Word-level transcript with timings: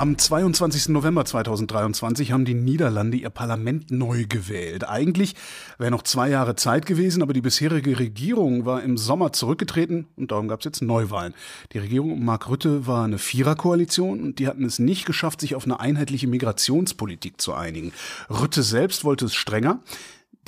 Am 0.00 0.16
22. 0.16 0.88
November 0.88 1.26
2023 1.26 2.32
haben 2.32 2.46
die 2.46 2.54
Niederlande 2.54 3.18
ihr 3.18 3.28
Parlament 3.28 3.90
neu 3.90 4.24
gewählt. 4.26 4.88
Eigentlich 4.88 5.34
wäre 5.76 5.90
noch 5.90 6.04
zwei 6.04 6.30
Jahre 6.30 6.56
Zeit 6.56 6.86
gewesen, 6.86 7.20
aber 7.20 7.34
die 7.34 7.42
bisherige 7.42 7.98
Regierung 7.98 8.64
war 8.64 8.82
im 8.82 8.96
Sommer 8.96 9.34
zurückgetreten 9.34 10.06
und 10.16 10.30
darum 10.30 10.48
gab 10.48 10.60
es 10.60 10.64
jetzt 10.64 10.80
Neuwahlen. 10.80 11.34
Die 11.74 11.80
Regierung 11.80 12.12
um 12.12 12.24
Mark 12.24 12.48
Rutte 12.48 12.86
war 12.86 13.04
eine 13.04 13.18
Viererkoalition 13.18 14.22
und 14.22 14.38
die 14.38 14.48
hatten 14.48 14.64
es 14.64 14.78
nicht 14.78 15.04
geschafft, 15.04 15.42
sich 15.42 15.54
auf 15.54 15.66
eine 15.66 15.80
einheitliche 15.80 16.28
Migrationspolitik 16.28 17.38
zu 17.38 17.52
einigen. 17.52 17.92
Rutte 18.30 18.62
selbst 18.62 19.04
wollte 19.04 19.26
es 19.26 19.34
strenger. 19.34 19.80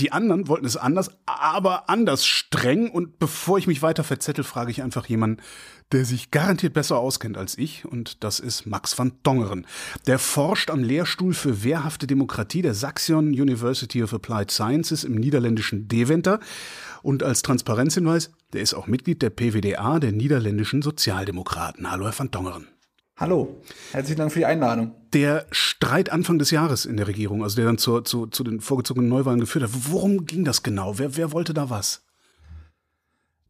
Die 0.03 0.11
anderen 0.11 0.49
wollten 0.49 0.67
es 0.67 0.77
anders, 0.77 1.11
aber 1.27 1.89
anders 1.89 2.27
streng. 2.27 2.91
Und 2.91 3.21
bevor 3.21 3.59
ich 3.59 3.69
mich 3.69 3.83
weiter 3.83 4.03
verzettel, 4.03 4.43
frage 4.43 4.73
ich 4.73 4.83
einfach 4.83 5.07
jemanden, 5.07 5.41
der 5.93 6.05
sich 6.05 6.33
garantiert 6.33 6.73
besser 6.73 6.99
auskennt 6.99 7.39
als 7.39 7.57
ich. 7.57 7.85
Und 7.85 8.25
das 8.25 8.41
ist 8.41 8.67
Max 8.67 8.99
van 8.99 9.13
Dongeren. 9.23 9.65
Der 10.09 10.19
forscht 10.19 10.71
am 10.71 10.83
Lehrstuhl 10.83 11.35
für 11.35 11.63
wehrhafte 11.63 12.09
Demokratie 12.09 12.63
der 12.63 12.75
Saxion 12.75 13.29
University 13.29 14.03
of 14.03 14.13
Applied 14.13 14.51
Sciences 14.51 15.05
im 15.05 15.15
niederländischen 15.15 15.87
Deventer. 15.87 16.41
Und 17.05 17.23
als 17.23 17.43
Transparenzhinweis, 17.43 18.33
der 18.55 18.63
ist 18.63 18.75
auch 18.75 18.89
Mitglied 18.89 19.23
der 19.23 19.31
PWDA, 19.31 20.01
der 20.01 20.11
niederländischen 20.11 20.83
Sozialdemokraten. 20.83 21.89
Hallo, 21.89 22.07
Herr 22.07 22.19
van 22.19 22.33
Dongeren. 22.33 22.72
Hallo, 23.23 23.63
herzlichen 23.93 24.19
Dank 24.19 24.33
für 24.33 24.41
die 24.41 24.47
Einladung. 24.47 24.97
Der 25.13 25.47
Streit 25.53 26.11
Anfang 26.11 26.41
des 26.41 26.51
Jahres 26.51 26.85
in 26.87 26.97
der 26.97 27.07
Regierung, 27.07 27.45
also 27.45 27.55
der 27.55 27.67
dann 27.67 27.79
zur, 27.79 28.05
zu, 28.05 28.27
zu 28.27 28.43
den 28.43 28.61
vorgezogenen 28.61 29.09
Neuwahlen 29.09 29.39
geführt 29.39 29.63
hat, 29.63 29.71
worum 29.93 30.27
ging 30.27 30.45
das 30.45 30.65
genau? 30.65 30.99
Wer, 30.99 31.17
wer 31.17 31.31
wollte 31.31 31.55
da 31.55 31.71
was? 31.71 32.03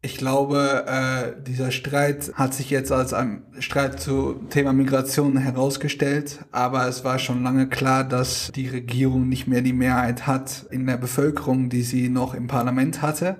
Ich 0.02 0.18
glaube, 0.18 0.84
äh, 0.86 1.42
dieser 1.42 1.70
Streit 1.70 2.32
hat 2.34 2.52
sich 2.52 2.68
jetzt 2.68 2.92
als 2.92 3.14
ein 3.14 3.44
Streit 3.60 3.98
zu 3.98 4.42
Thema 4.50 4.74
Migration 4.74 5.38
herausgestellt, 5.38 6.40
aber 6.50 6.86
es 6.86 7.02
war 7.02 7.18
schon 7.18 7.42
lange 7.42 7.66
klar, 7.66 8.04
dass 8.04 8.52
die 8.54 8.68
Regierung 8.68 9.30
nicht 9.30 9.46
mehr 9.46 9.62
die 9.62 9.72
Mehrheit 9.72 10.26
hat 10.26 10.66
in 10.70 10.84
der 10.84 10.98
Bevölkerung, 10.98 11.70
die 11.70 11.82
sie 11.82 12.10
noch 12.10 12.34
im 12.34 12.46
Parlament 12.46 13.00
hatte. 13.00 13.38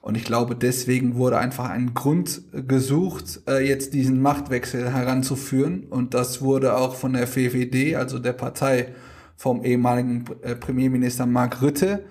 Und 0.00 0.16
ich 0.16 0.24
glaube, 0.24 0.54
deswegen 0.54 1.16
wurde 1.16 1.38
einfach 1.38 1.68
ein 1.68 1.94
Grund 1.94 2.42
gesucht, 2.52 3.42
äh, 3.48 3.66
jetzt 3.66 3.94
diesen 3.94 4.22
Machtwechsel 4.22 4.92
heranzuführen. 4.92 5.84
Und 5.90 6.14
das 6.14 6.40
wurde 6.40 6.76
auch 6.76 6.94
von 6.94 7.12
der 7.12 7.26
VVD, 7.26 7.96
also 7.96 8.18
der 8.18 8.32
Partei 8.32 8.94
vom 9.36 9.64
ehemaligen 9.64 10.24
äh, 10.42 10.54
Premierminister 10.54 11.26
Mark 11.26 11.62
Rutte, 11.62 12.04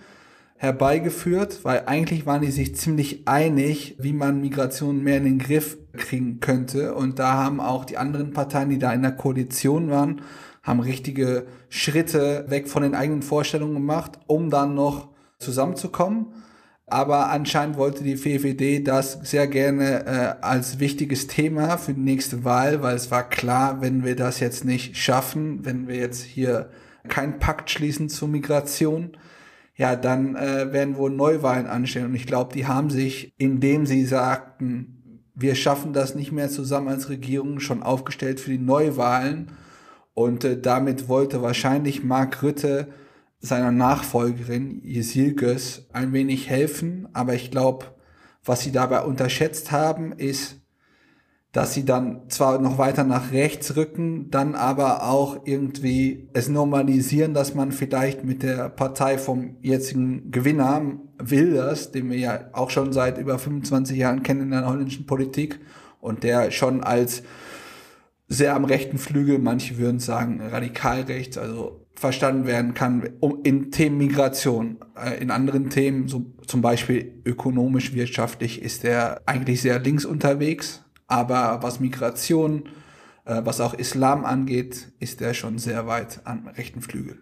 herbeigeführt, 0.58 1.64
weil 1.64 1.84
eigentlich 1.86 2.26
waren 2.26 2.42
die 2.42 2.52
sich 2.52 2.76
ziemlich 2.76 3.28
einig, 3.28 3.96
wie 4.00 4.14
man 4.14 4.42
Migration 4.42 5.04
mehr 5.04 5.18
in 5.18 5.24
den 5.26 5.40
Griff 5.40 5.78
kriegen 5.94 6.40
könnte. 6.40 6.96
Und 6.96 7.20
da 7.20 7.34
haben 7.34 7.60
auch 7.60 7.86
die 7.86 7.98
anderen 7.98 8.34
Parteien, 8.34 8.70
die 8.70 8.80
da 8.80 8.92
in 8.92 9.04
der 9.04 9.12
Koalition 9.12 9.90
waren, 9.90 10.22
haben 10.64 10.80
richtige 10.80 11.46
Schritte 11.70 12.46
weg 12.50 12.68
von 12.68 12.82
den 12.82 12.96
eigenen 12.96 13.22
Vorstellungen 13.22 13.76
gemacht, 13.76 14.20
um 14.26 14.50
dann 14.50 14.74
noch 14.74 15.10
zusammenzukommen. 15.38 16.28
Aber 16.90 17.30
anscheinend 17.30 17.78
wollte 17.78 18.06
die 18.06 18.16
VVD 18.16 18.80
das 18.82 19.20
sehr 19.22 19.48
gerne 19.48 20.06
äh, 20.06 20.36
als 20.42 20.80
wichtiges 20.80 21.28
Thema 21.28 21.78
für 21.78 21.94
die 21.94 22.00
nächste 22.00 22.46
Wahl, 22.46 22.82
weil 22.82 22.96
es 22.96 23.12
war 23.12 23.28
klar, 23.28 23.82
wenn 23.82 24.06
wir 24.06 24.16
das 24.16 24.40
jetzt 24.40 24.64
nicht 24.64 24.96
schaffen, 24.96 25.66
wenn 25.66 25.90
wir 25.90 25.98
jetzt 25.98 26.24
hier 26.24 26.70
keinen 27.10 27.40
Pakt 27.40 27.70
schließen 27.70 28.08
zur 28.08 28.30
Migration, 28.30 29.18
ja, 29.76 29.98
dann 29.98 30.38
äh, 30.38 30.72
werden 30.72 30.96
wohl 30.96 31.12
Neuwahlen 31.12 31.68
anstehen. 31.68 32.06
Und 32.06 32.16
ich 32.16 32.26
glaube, 32.26 32.54
die 32.54 32.68
haben 32.68 32.90
sich, 32.90 33.34
indem 33.38 33.86
sie 33.86 34.06
sagten, 34.06 35.22
wir 35.36 35.56
schaffen 35.56 35.92
das 35.92 36.16
nicht 36.16 36.32
mehr 36.32 36.50
zusammen 36.50 36.88
als 36.88 37.10
Regierung, 37.10 37.60
schon 37.60 37.84
aufgestellt 37.84 38.40
für 38.40 38.52
die 38.52 38.58
Neuwahlen. 38.58 39.52
Und 40.14 40.46
äh, 40.46 40.60
damit 40.60 41.10
wollte 41.10 41.42
wahrscheinlich 41.42 42.02
Mark 42.02 42.42
Rütte 42.42 42.88
seiner 43.40 43.72
Nachfolgerin 43.72 44.82
Jesilkes 44.84 45.88
ein 45.94 46.14
wenig 46.14 46.50
helfen, 46.50 47.08
aber 47.14 47.34
ich 47.34 47.52
glaube, 47.52 47.86
was 48.44 48.62
sie 48.62 48.72
dabei 48.72 49.04
unterschätzt 49.04 49.72
haben, 49.72 50.12
ist, 50.14 50.62
dass 51.52 51.74
sie 51.74 51.86
dann 51.86 52.30
zwar 52.30 52.60
noch 52.60 52.78
weiter 52.78 53.04
nach 53.04 53.32
rechts 53.32 53.76
rücken, 53.76 54.30
dann 54.30 54.54
aber 54.54 55.04
auch 55.04 55.46
irgendwie 55.46 56.30
es 56.34 56.50
normalisieren, 56.50 57.34
dass 57.34 57.56
man 57.56 57.72
vielleicht 57.72 58.24
mit 58.24 58.44
der 58.44 58.70
Partei 58.70 59.18
vom 59.18 59.58
jetzigen 59.62 60.30
Gewinner 60.30 61.00
Wilders, 61.18 61.92
den 61.92 62.10
wir 62.12 62.18
ja 62.18 62.50
auch 62.54 62.70
schon 62.70 62.94
seit 62.94 63.18
über 63.18 63.40
25 63.40 63.98
Jahren 63.98 64.24
kennen 64.24 64.42
in 64.42 64.52
der 64.52 64.68
holländischen 64.68 65.06
Politik 65.06 65.60
und 66.00 66.24
der 66.24 66.52
schon 66.52 66.84
als 66.84 67.24
sehr 68.28 68.56
am 68.56 68.66
rechten 68.66 68.98
Flügel, 68.98 69.40
manche 69.40 69.78
würden 69.78 70.00
sagen 70.00 70.42
radikal 70.42 71.02
rechts, 71.02 71.38
also 71.38 71.87
verstanden 71.98 72.46
werden 72.46 72.76
kann 72.76 73.10
in 73.44 73.72
Themen 73.72 73.98
Migration. 73.98 74.78
Äh, 74.96 75.20
in 75.20 75.32
anderen 75.32 75.70
Themen, 75.70 76.08
so 76.08 76.26
zum 76.46 76.62
Beispiel 76.62 77.22
ökonomisch, 77.26 77.94
wirtschaftlich, 77.94 78.62
ist 78.62 78.86
er 78.86 79.22
eigentlich 79.26 79.62
sehr 79.62 79.80
links 79.80 80.06
unterwegs. 80.06 80.84
Aber 81.08 81.60
was 81.64 81.80
Migration, 81.80 82.70
äh, 83.26 83.42
was 83.44 83.60
auch 83.60 83.74
Islam 83.74 84.26
angeht, 84.26 84.92
ist 85.00 85.22
er 85.22 85.34
schon 85.34 85.58
sehr 85.58 85.88
weit 85.88 86.22
am 86.24 86.48
rechten 86.48 86.82
Flügel. 86.82 87.18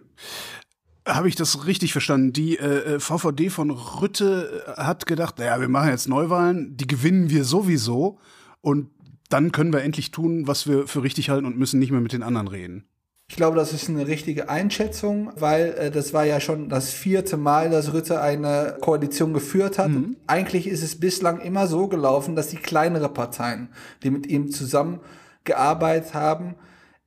Habe 1.08 1.28
ich 1.28 1.36
das 1.36 1.66
richtig 1.66 1.92
verstanden? 1.92 2.34
Die 2.34 2.58
äh, 2.58 3.00
VVD 3.00 3.48
von 3.48 3.70
Rütte 3.70 4.74
hat 4.76 5.06
gedacht, 5.06 5.38
naja, 5.38 5.58
wir 5.58 5.68
machen 5.68 5.90
jetzt 5.90 6.08
Neuwahlen, 6.08 6.76
die 6.76 6.86
gewinnen 6.86 7.30
wir 7.30 7.44
sowieso 7.44 8.18
und 8.60 8.90
dann 9.30 9.52
können 9.52 9.72
wir 9.72 9.82
endlich 9.82 10.10
tun, 10.10 10.46
was 10.46 10.68
wir 10.68 10.86
für 10.86 11.02
richtig 11.02 11.30
halten 11.30 11.46
und 11.46 11.56
müssen 11.56 11.78
nicht 11.78 11.92
mehr 11.92 12.00
mit 12.00 12.12
den 12.12 12.22
anderen 12.22 12.48
reden. 12.48 12.84
Ich 13.28 13.34
glaube, 13.34 13.56
das 13.56 13.72
ist 13.72 13.88
eine 13.88 14.06
richtige 14.06 14.48
Einschätzung, 14.48 15.32
weil 15.36 15.74
äh, 15.78 15.90
das 15.90 16.14
war 16.14 16.24
ja 16.24 16.38
schon 16.38 16.68
das 16.68 16.90
vierte 16.90 17.36
Mal, 17.36 17.70
dass 17.70 17.92
Rütte 17.92 18.20
eine 18.20 18.76
Koalition 18.80 19.34
geführt 19.34 19.78
hat. 19.78 19.88
Mhm. 19.88 20.16
Eigentlich 20.28 20.68
ist 20.68 20.82
es 20.82 21.00
bislang 21.00 21.40
immer 21.40 21.66
so 21.66 21.88
gelaufen, 21.88 22.36
dass 22.36 22.48
die 22.48 22.56
kleinere 22.56 23.08
Parteien, 23.08 23.68
die 24.04 24.10
mit 24.10 24.28
ihm 24.28 24.52
zusammengearbeitet 24.52 26.14
haben, 26.14 26.54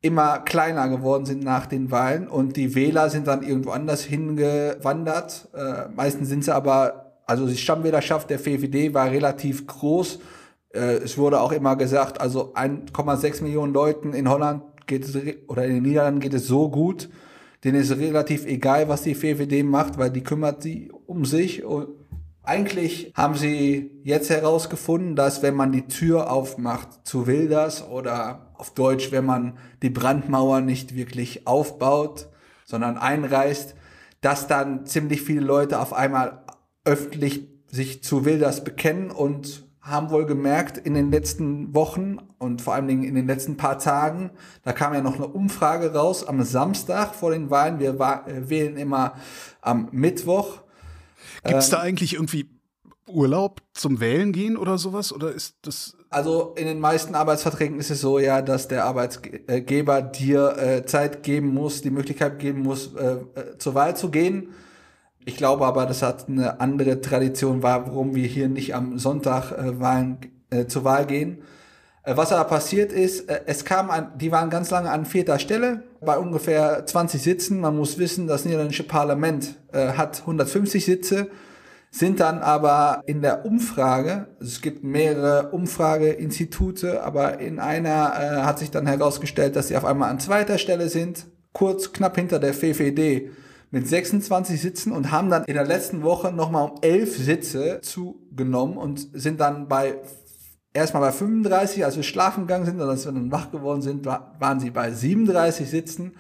immer 0.02 0.40
kleiner 0.40 0.90
geworden 0.90 1.26
sind 1.26 1.44
nach 1.44 1.66
den 1.66 1.92
Wahlen 1.92 2.28
und 2.28 2.56
die 2.56 2.76
Wähler 2.76 3.10
sind 3.10 3.28
dann 3.28 3.44
irgendwo 3.44 3.72
anders 3.72 4.04
hingewandert. 4.04 5.50
Äh, 5.54 5.90
meistens 5.94 6.30
sind 6.30 6.44
sie 6.44 6.54
aber, 6.54 7.14
also 7.28 7.48
die 7.48 7.58
Stammwählerschaft 7.58 8.30
der 8.30 8.40
VVD 8.40 8.94
war 8.94 9.10
relativ 9.10 9.68
groß. 9.68 10.20
Äh, 10.74 10.98
es 10.98 11.18
wurde 11.18 11.42
auch 11.42 11.52
immer 11.52 11.76
gesagt, 11.76 12.22
also 12.22 12.54
1,6 12.54 13.44
Millionen 13.44 13.74
Leuten 13.74 14.14
in 14.14 14.30
Holland 14.30 14.64
geht 14.90 15.06
es, 15.06 15.16
oder 15.48 15.64
in 15.66 15.76
den 15.76 15.84
Niederlanden 15.84 16.20
geht 16.20 16.34
es 16.34 16.48
so 16.48 16.70
gut, 16.70 17.10
denen 17.64 17.80
ist 17.80 17.96
relativ 17.96 18.46
egal, 18.46 18.90
was 18.90 19.04
die 19.04 19.16
VVD 19.16 19.64
macht, 19.64 19.98
weil 19.98 20.10
die 20.10 20.24
kümmert 20.24 20.62
sie 20.62 20.92
um 21.06 21.24
sich. 21.24 21.64
Und 21.64 21.88
eigentlich 22.44 23.14
haben 23.16 23.36
sie 23.36 23.92
jetzt 24.04 24.30
herausgefunden, 24.30 25.16
dass 25.16 25.42
wenn 25.44 25.56
man 25.56 25.72
die 25.72 25.88
Tür 25.88 26.32
aufmacht 26.32 27.08
zu 27.08 27.28
Wilders 27.28 27.88
oder 27.88 28.52
auf 28.56 28.74
Deutsch, 28.74 29.12
wenn 29.12 29.26
man 29.26 29.58
die 29.82 29.90
Brandmauer 29.90 30.62
nicht 30.62 30.96
wirklich 30.96 31.48
aufbaut, 31.48 32.28
sondern 32.66 32.98
einreißt, 32.98 33.76
dass 34.22 34.48
dann 34.48 34.86
ziemlich 34.86 35.22
viele 35.22 35.42
Leute 35.42 35.80
auf 35.80 35.94
einmal 35.94 36.44
öffentlich 36.84 37.48
sich 37.68 38.04
zu 38.04 38.26
Wilders 38.26 38.64
bekennen 38.64 39.12
und 39.12 39.69
haben 39.90 40.10
wohl 40.10 40.26
gemerkt 40.26 40.78
in 40.78 40.94
den 40.94 41.12
letzten 41.12 41.74
Wochen 41.74 42.18
und 42.38 42.62
vor 42.62 42.74
allen 42.74 42.88
Dingen 42.88 43.04
in 43.04 43.16
den 43.16 43.28
letzten 43.28 43.58
paar 43.58 43.80
Tagen, 43.80 44.32
da 44.64 44.72
kam 44.72 44.94
ja 44.94 45.02
noch 45.02 45.16
eine 45.16 45.28
Umfrage 45.28 45.94
raus 45.94 46.26
am 46.26 46.44
Samstag 46.44 47.16
vor 47.16 47.32
den 47.32 47.50
Wahlen. 47.50 47.80
Wir 47.80 47.92
äh, 47.92 48.50
wählen 48.50 48.78
immer 48.78 49.14
am 49.62 49.90
Mittwoch. 49.92 50.60
Gibt 51.44 51.60
es 51.60 51.70
da 51.70 51.78
ähm, 51.78 51.84
eigentlich 51.84 52.14
irgendwie 52.14 52.50
Urlaub 53.08 53.62
zum 53.74 54.00
Wählen 54.00 54.32
gehen 54.32 54.58
oder 54.58 54.78
sowas? 54.78 55.12
Oder 55.12 55.32
ist 55.32 55.56
das. 55.64 55.96
Also 56.10 56.54
in 56.58 56.66
den 56.66 56.80
meisten 56.80 57.16
Arbeitsverträgen 57.16 57.80
ist 57.80 57.92
es 57.92 58.02
so, 58.02 58.20
ja, 58.20 58.42
dass 58.42 58.68
der 58.68 58.86
Arbeitgeber 58.86 60.02
dir 60.02 60.58
äh, 60.58 60.86
Zeit 60.86 61.24
geben 61.24 61.54
muss, 61.54 61.82
die 61.82 61.92
Möglichkeit 61.92 62.40
geben 62.40 62.62
muss, 62.62 62.96
äh, 62.96 63.18
äh 63.36 63.58
zur 63.58 63.76
Wahl 63.76 63.96
zu 63.96 64.10
gehen. 64.10 64.50
Ich 65.30 65.38
glaube 65.38 65.64
aber, 65.68 65.86
das 65.86 66.02
hat 66.02 66.28
eine 66.28 66.60
andere 66.60 67.02
Tradition, 67.02 67.62
warum 67.62 68.16
wir 68.16 68.26
hier 68.26 68.50
nicht 68.50 68.74
am 68.74 68.98
Sonntag 68.98 69.52
äh, 69.52 69.80
Wahlen, 69.80 70.18
äh, 70.50 70.66
zur 70.66 70.84
Wahl 70.86 71.06
gehen. 71.06 71.44
Äh, 72.02 72.18
was 72.18 72.32
aber 72.32 72.50
passiert 72.50 72.92
ist, 72.92 73.30
äh, 73.30 73.42
es 73.46 73.64
kam 73.64 73.92
an, 73.92 74.14
die 74.18 74.32
waren 74.32 74.50
ganz 74.50 74.72
lange 74.72 74.90
an 74.90 75.06
vierter 75.06 75.38
Stelle, 75.38 75.84
bei 76.02 76.18
ungefähr 76.18 76.84
20 76.84 77.22
Sitzen. 77.22 77.60
Man 77.60 77.78
muss 77.78 78.00
wissen, 78.00 78.26
das 78.26 78.44
niederländische 78.44 78.88
Parlament 78.88 79.60
äh, 79.72 79.90
hat 79.90 80.22
150 80.22 80.84
Sitze. 80.84 81.28
sind 81.92 82.20
dann 82.20 82.40
aber 82.40 83.04
in 83.06 83.22
der 83.22 83.46
Umfrage, 83.46 84.30
es 84.42 84.62
gibt 84.62 84.84
mehrere 84.84 85.52
Umfrageinstitute, 85.52 87.04
aber 87.04 87.38
in 87.40 87.60
einer 87.60 88.14
äh, 88.16 88.42
hat 88.42 88.58
sich 88.58 88.72
dann 88.72 88.88
herausgestellt, 88.88 89.56
dass 89.56 89.68
sie 89.68 89.78
auf 89.78 89.86
einmal 89.86 90.10
an 90.10 90.20
zweiter 90.20 90.58
Stelle 90.58 90.90
sind, 90.90 91.28
kurz 91.54 91.94
knapp 91.94 92.16
hinter 92.16 92.40
der 92.40 92.56
VVD 92.56 93.30
mit 93.72 93.88
26 93.88 94.62
Sitzen 94.62 94.92
und 94.92 95.12
haben 95.12 95.30
dann 95.30 95.44
in 95.46 95.54
der 95.54 95.66
letzten 95.66 96.04
Woche 96.04 96.32
nochmal 96.32 96.70
um 96.70 96.78
11 96.82 97.18
Sitze 97.18 97.80
zugenommen 97.82 98.78
und 98.78 99.10
sind 99.14 99.40
dann 99.40 99.68
bei 99.68 99.96
erstmal 100.74 101.04
bei 101.04 101.12
35, 101.12 101.86
als 101.86 101.96
wir 101.96 102.04
schlafen 102.04 102.48
gegangen 102.48 102.66
sind 102.66 102.82
und 102.82 102.90
als 102.90 103.06
wir 103.06 103.12
dann 103.12 103.32
wach 103.32 103.52
geworden 103.52 103.82
sind, 103.82 104.06
waren 104.06 104.60
sie 104.60 104.72
bei 104.72 104.92
37 104.92 105.70
Sitzen. 105.70 106.16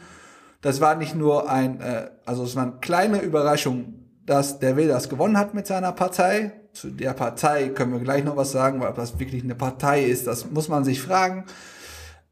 Das 0.62 0.82
war 0.82 0.96
nicht 0.96 1.16
nur 1.16 1.50
ein, 1.50 1.80
äh, 1.82 2.10
also 2.26 2.44
es 2.44 2.56
war 2.56 2.64
eine 2.64 2.80
kleine 2.82 3.22
Überraschung 3.22 4.00
dass 4.30 4.60
der 4.60 4.78
Wilders 4.78 5.10
gewonnen 5.10 5.38
hat 5.38 5.56
mit 5.56 5.66
seiner 5.66 5.92
Partei. 5.92 6.52
Zu 6.74 6.92
der 6.92 7.14
Partei 7.14 7.70
können 7.70 7.94
wir 7.94 8.00
gleich 8.00 8.24
noch 8.24 8.38
was 8.38 8.52
sagen, 8.52 8.80
weil 8.80 8.90
ob 8.90 8.96
das 8.96 9.20
wirklich 9.20 9.44
eine 9.44 9.56
Partei 9.56 10.04
ist, 10.04 10.28
das 10.28 10.52
muss 10.52 10.70
man 10.70 10.86
sich 10.86 11.02
fragen. 11.02 11.46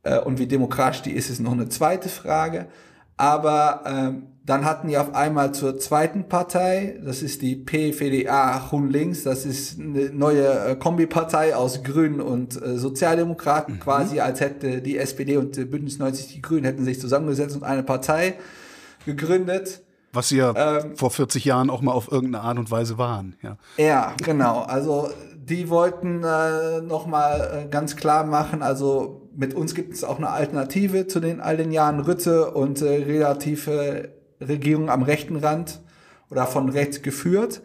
Äh, 0.03 0.19
und 0.19 0.37
wie 0.37 0.45
demokratisch 0.45 1.01
die 1.01 1.13
ist, 1.13 1.31
ist 1.31 1.39
noch 1.39 1.53
eine 1.53 1.69
zweite 1.69 2.07
Frage. 2.07 2.67
Aber 3.17 3.81
ähm, 3.87 4.27
dann 4.47 4.63
hatten 4.63 4.87
die 4.87 4.97
auf 4.97 5.13
einmal 5.13 5.53
zur 5.53 5.77
zweiten 5.77 6.29
Partei, 6.29 6.97
das 7.03 7.21
ist 7.21 7.41
die 7.41 7.57
PVDA 7.57 8.65
Links, 8.87 9.23
das 9.23 9.45
ist 9.45 9.77
eine 9.77 10.09
neue 10.11 10.47
äh, 10.47 10.75
Kombipartei 10.77 11.53
aus 11.53 11.83
Grünen 11.83 12.21
und 12.21 12.59
äh, 12.61 12.77
Sozialdemokraten, 12.77 13.75
mhm. 13.75 13.79
quasi 13.81 14.21
als 14.21 14.39
hätte 14.39 14.81
die 14.81 14.97
SPD 14.97 15.35
und 15.35 15.51
Bündnis 15.69 15.99
90 15.99 16.33
die 16.33 16.41
Grünen 16.41 16.63
hätten 16.63 16.85
sich 16.85 17.01
zusammengesetzt 17.01 17.57
und 17.57 17.63
eine 17.63 17.83
Partei 17.83 18.35
gegründet. 19.05 19.81
Was 20.13 20.29
sie 20.29 20.37
ja 20.37 20.79
ähm, 20.79 20.95
vor 20.95 21.11
40 21.11 21.43
Jahren 21.43 21.69
auch 21.69 21.81
mal 21.81 21.91
auf 21.91 22.09
irgendeine 22.09 22.45
Art 22.45 22.57
und 22.57 22.71
Weise 22.71 22.97
waren. 22.97 23.35
Ja, 23.41 23.57
ja 23.75 24.13
genau. 24.23 24.61
Also 24.61 25.09
die 25.35 25.69
wollten 25.69 26.23
äh, 26.23 26.81
nochmal 26.81 27.65
äh, 27.65 27.69
ganz 27.69 27.97
klar 27.97 28.25
machen, 28.25 28.61
also 28.61 29.29
mit 29.35 29.53
uns 29.53 29.75
gibt 29.75 29.93
es 29.93 30.05
auch 30.05 30.17
eine 30.17 30.29
Alternative 30.29 31.07
zu 31.07 31.19
den 31.19 31.41
all 31.41 31.57
den 31.57 31.73
Jahren 31.73 31.99
Rütte 31.99 32.51
und 32.51 32.81
äh, 32.81 33.03
relative 33.03 34.16
Regierung 34.41 34.89
am 34.89 35.03
rechten 35.03 35.37
Rand 35.37 35.79
oder 36.29 36.45
von 36.45 36.69
rechts 36.69 37.01
geführt. 37.01 37.61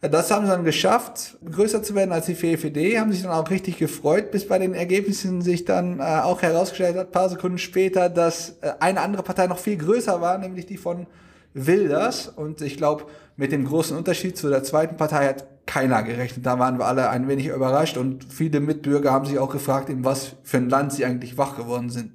Das 0.00 0.30
haben 0.30 0.46
sie 0.46 0.52
dann 0.52 0.64
geschafft, 0.64 1.36
größer 1.44 1.82
zu 1.82 1.96
werden 1.96 2.12
als 2.12 2.26
die 2.26 2.32
FDP, 2.32 3.00
haben 3.00 3.10
sich 3.10 3.22
dann 3.22 3.32
auch 3.32 3.50
richtig 3.50 3.78
gefreut, 3.78 4.30
bis 4.30 4.46
bei 4.46 4.60
den 4.60 4.72
Ergebnissen 4.72 5.42
sich 5.42 5.64
dann 5.64 5.98
äh, 5.98 6.02
auch 6.02 6.40
herausgestellt 6.40 6.96
hat, 6.96 7.10
paar 7.10 7.28
Sekunden 7.28 7.58
später, 7.58 8.08
dass 8.08 8.58
äh, 8.60 8.74
eine 8.78 9.00
andere 9.00 9.24
Partei 9.24 9.48
noch 9.48 9.58
viel 9.58 9.76
größer 9.76 10.20
war, 10.20 10.38
nämlich 10.38 10.66
die 10.66 10.76
von 10.76 11.08
will 11.52 11.88
das. 11.88 12.28
Und 12.28 12.60
ich 12.60 12.76
glaube, 12.76 13.06
mit 13.36 13.50
dem 13.50 13.64
großen 13.64 13.96
Unterschied 13.96 14.36
zu 14.36 14.48
der 14.48 14.62
zweiten 14.62 14.96
Partei 14.96 15.26
hat 15.26 15.46
keiner 15.66 16.04
gerechnet. 16.04 16.46
Da 16.46 16.60
waren 16.60 16.78
wir 16.78 16.86
alle 16.86 17.10
ein 17.10 17.26
wenig 17.26 17.48
überrascht 17.48 17.96
und 17.96 18.24
viele 18.32 18.60
Mitbürger 18.60 19.10
haben 19.10 19.26
sich 19.26 19.40
auch 19.40 19.50
gefragt, 19.50 19.90
in 19.90 20.04
was 20.04 20.36
für 20.44 20.58
ein 20.58 20.70
Land 20.70 20.92
sie 20.92 21.04
eigentlich 21.04 21.38
wach 21.38 21.56
geworden 21.56 21.90
sind. 21.90 22.12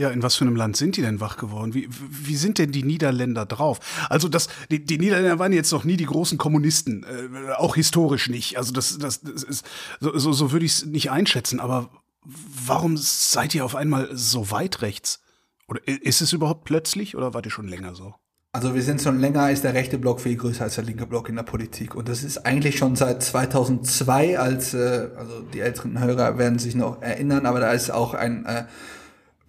Ja, 0.00 0.08
in 0.08 0.22
was 0.22 0.34
für 0.34 0.46
einem 0.46 0.56
Land 0.56 0.78
sind 0.78 0.96
die 0.96 1.02
denn 1.02 1.20
wach 1.20 1.36
geworden? 1.36 1.74
Wie, 1.74 1.86
wie 1.90 2.36
sind 2.36 2.56
denn 2.56 2.72
die 2.72 2.84
Niederländer 2.84 3.44
drauf? 3.44 3.80
Also 4.08 4.30
das, 4.30 4.48
die, 4.70 4.82
die 4.82 4.96
Niederländer 4.96 5.38
waren 5.38 5.52
jetzt 5.52 5.72
noch 5.72 5.84
nie 5.84 5.98
die 5.98 6.06
großen 6.06 6.38
Kommunisten, 6.38 7.04
äh, 7.04 7.52
auch 7.52 7.74
historisch 7.74 8.30
nicht. 8.30 8.56
Also 8.56 8.72
das, 8.72 8.96
das, 8.96 9.20
das 9.20 9.42
ist, 9.42 9.66
so, 10.00 10.16
so, 10.16 10.32
so 10.32 10.52
würde 10.52 10.64
ich 10.64 10.72
es 10.72 10.86
nicht 10.86 11.10
einschätzen. 11.10 11.60
Aber 11.60 11.90
warum 12.24 12.96
seid 12.96 13.54
ihr 13.54 13.62
auf 13.62 13.76
einmal 13.76 14.08
so 14.14 14.50
weit 14.50 14.80
rechts? 14.80 15.20
Oder 15.68 15.86
ist 15.86 16.22
es 16.22 16.32
überhaupt 16.32 16.64
plötzlich 16.64 17.14
oder 17.14 17.34
wart 17.34 17.44
ihr 17.44 17.52
schon 17.52 17.68
länger 17.68 17.94
so? 17.94 18.14
Also 18.52 18.74
wir 18.74 18.82
sind 18.82 19.02
schon 19.02 19.20
länger, 19.20 19.50
ist 19.50 19.64
der 19.64 19.74
rechte 19.74 19.98
Block 19.98 20.22
viel 20.22 20.36
größer 20.36 20.64
als 20.64 20.76
der 20.76 20.84
linke 20.84 21.04
Block 21.04 21.28
in 21.28 21.36
der 21.36 21.42
Politik. 21.42 21.94
Und 21.94 22.08
das 22.08 22.24
ist 22.24 22.38
eigentlich 22.46 22.78
schon 22.78 22.96
seit 22.96 23.22
2002, 23.22 24.38
als, 24.38 24.72
äh, 24.72 25.10
also 25.14 25.42
die 25.52 25.60
älteren 25.60 26.00
Hörer 26.00 26.38
werden 26.38 26.58
sich 26.58 26.74
noch 26.74 27.02
erinnern, 27.02 27.44
aber 27.44 27.60
da 27.60 27.70
ist 27.72 27.90
auch 27.90 28.14
ein 28.14 28.46
äh, 28.46 28.64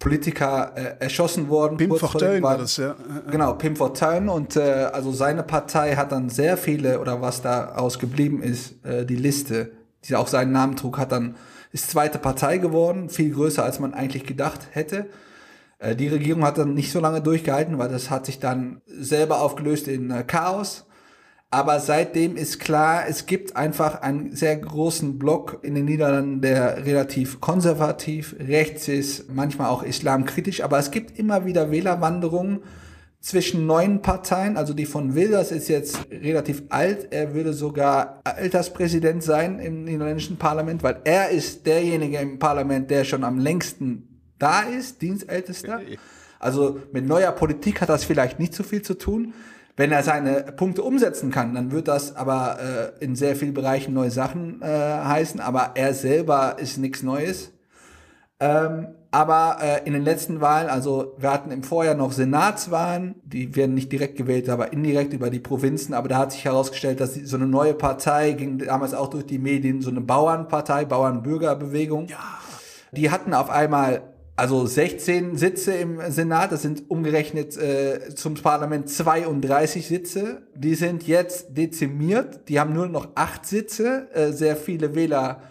Politiker 0.02 0.72
äh, 0.74 0.94
erschossen 0.98 1.48
worden. 1.48 1.76
Pim 1.76 1.94
Fortuyn 1.94 2.42
war 2.42 2.58
das, 2.58 2.76
ja. 2.76 2.96
Genau, 3.30 3.54
Pim 3.54 3.76
Fortuyn. 3.76 4.28
Und 4.28 4.56
äh, 4.56 4.90
also 4.92 5.12
seine 5.12 5.44
Partei 5.44 5.94
hat 5.94 6.10
dann 6.10 6.28
sehr 6.28 6.56
viele, 6.56 6.98
oder 6.98 7.22
was 7.22 7.40
daraus 7.40 8.00
geblieben 8.00 8.42
ist, 8.42 8.84
äh, 8.84 9.06
die 9.06 9.14
Liste, 9.14 9.70
die 10.04 10.16
auch 10.16 10.26
seinen 10.26 10.50
Namen 10.50 10.74
trug, 10.74 10.98
hat 10.98 11.12
dann, 11.12 11.36
ist 11.70 11.88
zweite 11.88 12.18
Partei 12.18 12.58
geworden, 12.58 13.10
viel 13.10 13.32
größer, 13.32 13.62
als 13.62 13.78
man 13.78 13.94
eigentlich 13.94 14.26
gedacht 14.26 14.66
hätte. 14.72 15.06
Äh, 15.78 15.94
die 15.94 16.08
Regierung 16.08 16.42
hat 16.42 16.58
dann 16.58 16.74
nicht 16.74 16.90
so 16.90 16.98
lange 16.98 17.20
durchgehalten, 17.20 17.78
weil 17.78 17.88
das 17.88 18.10
hat 18.10 18.26
sich 18.26 18.40
dann 18.40 18.80
selber 18.86 19.40
aufgelöst 19.40 19.86
in 19.86 20.10
äh, 20.10 20.24
Chaos. 20.24 20.84
Aber 21.54 21.80
seitdem 21.80 22.34
ist 22.36 22.60
klar, 22.60 23.04
es 23.06 23.26
gibt 23.26 23.56
einfach 23.56 24.00
einen 24.00 24.34
sehr 24.34 24.56
großen 24.56 25.18
Block 25.18 25.58
in 25.60 25.74
den 25.74 25.84
Niederlanden, 25.84 26.40
der 26.40 26.86
relativ 26.86 27.42
konservativ, 27.42 28.34
rechts 28.38 28.88
ist, 28.88 29.30
manchmal 29.30 29.68
auch 29.68 29.82
islamkritisch. 29.82 30.62
Aber 30.64 30.78
es 30.78 30.90
gibt 30.90 31.18
immer 31.18 31.44
wieder 31.44 31.70
Wählerwanderungen 31.70 32.60
zwischen 33.20 33.66
neuen 33.66 34.00
Parteien. 34.00 34.56
Also 34.56 34.72
die 34.72 34.86
von 34.86 35.14
Wilders 35.14 35.52
ist 35.52 35.68
jetzt 35.68 35.98
relativ 36.10 36.62
alt. 36.70 37.08
Er 37.10 37.34
würde 37.34 37.52
sogar 37.52 38.22
Alterspräsident 38.24 39.22
sein 39.22 39.58
im 39.58 39.84
niederländischen 39.84 40.38
Parlament, 40.38 40.82
weil 40.82 41.02
er 41.04 41.28
ist 41.28 41.66
derjenige 41.66 42.16
im 42.16 42.38
Parlament, 42.38 42.90
der 42.90 43.04
schon 43.04 43.24
am 43.24 43.38
längsten 43.38 44.22
da 44.38 44.62
ist, 44.62 45.02
Dienstältester. 45.02 45.82
Also 46.40 46.80
mit 46.92 47.06
neuer 47.06 47.32
Politik 47.32 47.82
hat 47.82 47.90
das 47.90 48.04
vielleicht 48.04 48.38
nicht 48.38 48.54
so 48.54 48.62
viel 48.62 48.80
zu 48.80 48.94
tun. 48.94 49.34
Wenn 49.76 49.90
er 49.90 50.02
seine 50.02 50.52
Punkte 50.52 50.82
umsetzen 50.82 51.30
kann, 51.30 51.54
dann 51.54 51.72
wird 51.72 51.88
das 51.88 52.14
aber 52.14 52.58
äh, 53.00 53.04
in 53.04 53.16
sehr 53.16 53.36
vielen 53.36 53.54
Bereichen 53.54 53.94
neue 53.94 54.10
Sachen 54.10 54.60
äh, 54.60 54.66
heißen. 54.66 55.40
Aber 55.40 55.72
er 55.74 55.94
selber 55.94 56.56
ist 56.58 56.76
nichts 56.76 57.02
Neues. 57.02 57.52
Ähm, 58.38 58.88
aber 59.10 59.58
äh, 59.62 59.86
in 59.86 59.92
den 59.92 60.02
letzten 60.02 60.40
Wahlen, 60.40 60.68
also 60.68 61.14
wir 61.18 61.30
hatten 61.30 61.50
im 61.50 61.62
Vorjahr 61.62 61.94
noch 61.94 62.12
Senatswahlen, 62.12 63.14
die 63.24 63.54
werden 63.56 63.74
nicht 63.74 63.92
direkt 63.92 64.16
gewählt, 64.16 64.48
aber 64.48 64.72
indirekt 64.72 65.12
über 65.12 65.30
die 65.30 65.38
Provinzen. 65.38 65.94
Aber 65.94 66.08
da 66.08 66.18
hat 66.18 66.32
sich 66.32 66.44
herausgestellt, 66.44 67.00
dass 67.00 67.14
so 67.14 67.36
eine 67.36 67.46
neue 67.46 67.74
Partei 67.74 68.32
ging 68.32 68.58
damals 68.58 68.94
auch 68.94 69.08
durch 69.08 69.26
die 69.26 69.38
Medien, 69.38 69.80
so 69.80 69.90
eine 69.90 70.00
Bauernpartei, 70.00 70.84
Bauernbürgerbewegung. 70.86 72.08
Ja. 72.08 72.18
Die 72.92 73.10
hatten 73.10 73.32
auf 73.32 73.48
einmal 73.48 74.02
also 74.36 74.66
16 74.66 75.36
Sitze 75.36 75.74
im 75.74 76.00
Senat, 76.10 76.52
das 76.52 76.62
sind 76.62 76.90
umgerechnet 76.90 77.56
äh, 77.56 78.14
zum 78.14 78.34
Parlament 78.34 78.88
32 78.88 79.86
Sitze. 79.86 80.42
Die 80.54 80.74
sind 80.74 81.06
jetzt 81.06 81.56
dezimiert, 81.56 82.48
die 82.48 82.58
haben 82.58 82.72
nur 82.72 82.88
noch 82.88 83.08
acht 83.14 83.44
Sitze. 83.44 84.08
Äh, 84.14 84.32
sehr 84.32 84.56
viele 84.56 84.94
Wähler 84.94 85.42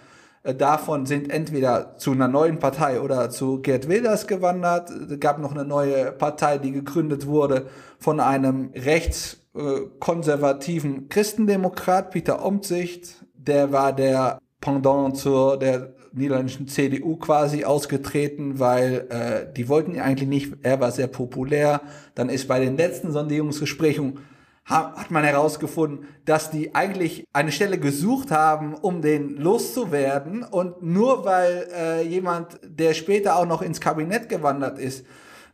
äh, 0.43 0.55
davon 0.55 1.05
sind 1.05 1.31
entweder 1.31 1.95
zu 1.97 2.11
einer 2.11 2.27
neuen 2.27 2.57
Partei 2.57 2.99
oder 2.99 3.29
zu 3.29 3.61
Gerd 3.61 3.87
Wilders 3.87 4.25
gewandert. 4.25 4.89
Es 4.89 5.19
gab 5.19 5.37
noch 5.37 5.51
eine 5.51 5.63
neue 5.63 6.11
Partei, 6.11 6.57
die 6.57 6.71
gegründet 6.71 7.27
wurde 7.27 7.67
von 7.99 8.19
einem 8.19 8.71
rechtskonservativen 8.73 11.07
Christendemokrat, 11.07 12.09
Peter 12.09 12.43
Omtzigt. 12.43 13.23
Der 13.35 13.71
war 13.71 13.93
der 13.93 14.39
Pendant 14.59 15.17
zur 15.17 15.57
der 15.57 15.93
niederländischen 16.13 16.67
CDU 16.67 17.15
quasi 17.15 17.63
ausgetreten, 17.63 18.59
weil 18.59 19.07
äh, 19.09 19.53
die 19.53 19.69
wollten 19.69 19.95
ihn 19.95 20.01
eigentlich 20.01 20.29
nicht, 20.29 20.53
er 20.61 20.79
war 20.79 20.91
sehr 20.91 21.07
populär. 21.07 21.81
Dann 22.15 22.29
ist 22.29 22.47
bei 22.47 22.59
den 22.59 22.77
letzten 22.77 23.11
Sondierungsgesprächen 23.11 24.19
hat 24.65 25.11
man 25.11 25.23
herausgefunden, 25.23 26.07
dass 26.25 26.51
die 26.51 26.75
eigentlich 26.75 27.25
eine 27.33 27.51
Stelle 27.51 27.77
gesucht 27.77 28.31
haben, 28.31 28.75
um 28.75 29.01
den 29.01 29.37
loszuwerden. 29.37 30.43
Und 30.43 30.83
nur 30.83 31.25
weil 31.25 31.67
äh, 31.75 32.07
jemand, 32.07 32.59
der 32.63 32.93
später 32.93 33.35
auch 33.35 33.47
noch 33.47 33.61
ins 33.61 33.81
Kabinett 33.81 34.29
gewandert 34.29 34.77
ist, 34.79 35.05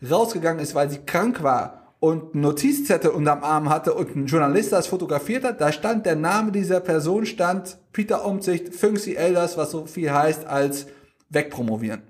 rausgegangen 0.07 0.61
ist, 0.61 0.75
weil 0.75 0.89
sie 0.89 0.99
krank 0.99 1.41
war 1.41 1.86
und 1.99 2.35
Notizzettel 2.35 3.11
unterm 3.11 3.43
Arm 3.43 3.69
hatte 3.69 3.93
und 3.93 4.15
ein 4.15 4.25
Journalist 4.27 4.71
das 4.71 4.87
fotografiert 4.87 5.43
hat, 5.43 5.61
da 5.61 5.71
stand 5.71 6.05
der 6.05 6.15
Name 6.15 6.51
dieser 6.51 6.79
Person, 6.79 7.25
stand 7.25 7.77
Peter 7.91 8.25
Umzicht, 8.25 8.75
Fünxi 8.75 9.15
Elders, 9.15 9.57
was 9.57 9.71
so 9.71 9.85
viel 9.85 10.11
heißt 10.11 10.45
als 10.45 10.87
wegpromovieren. 11.29 12.03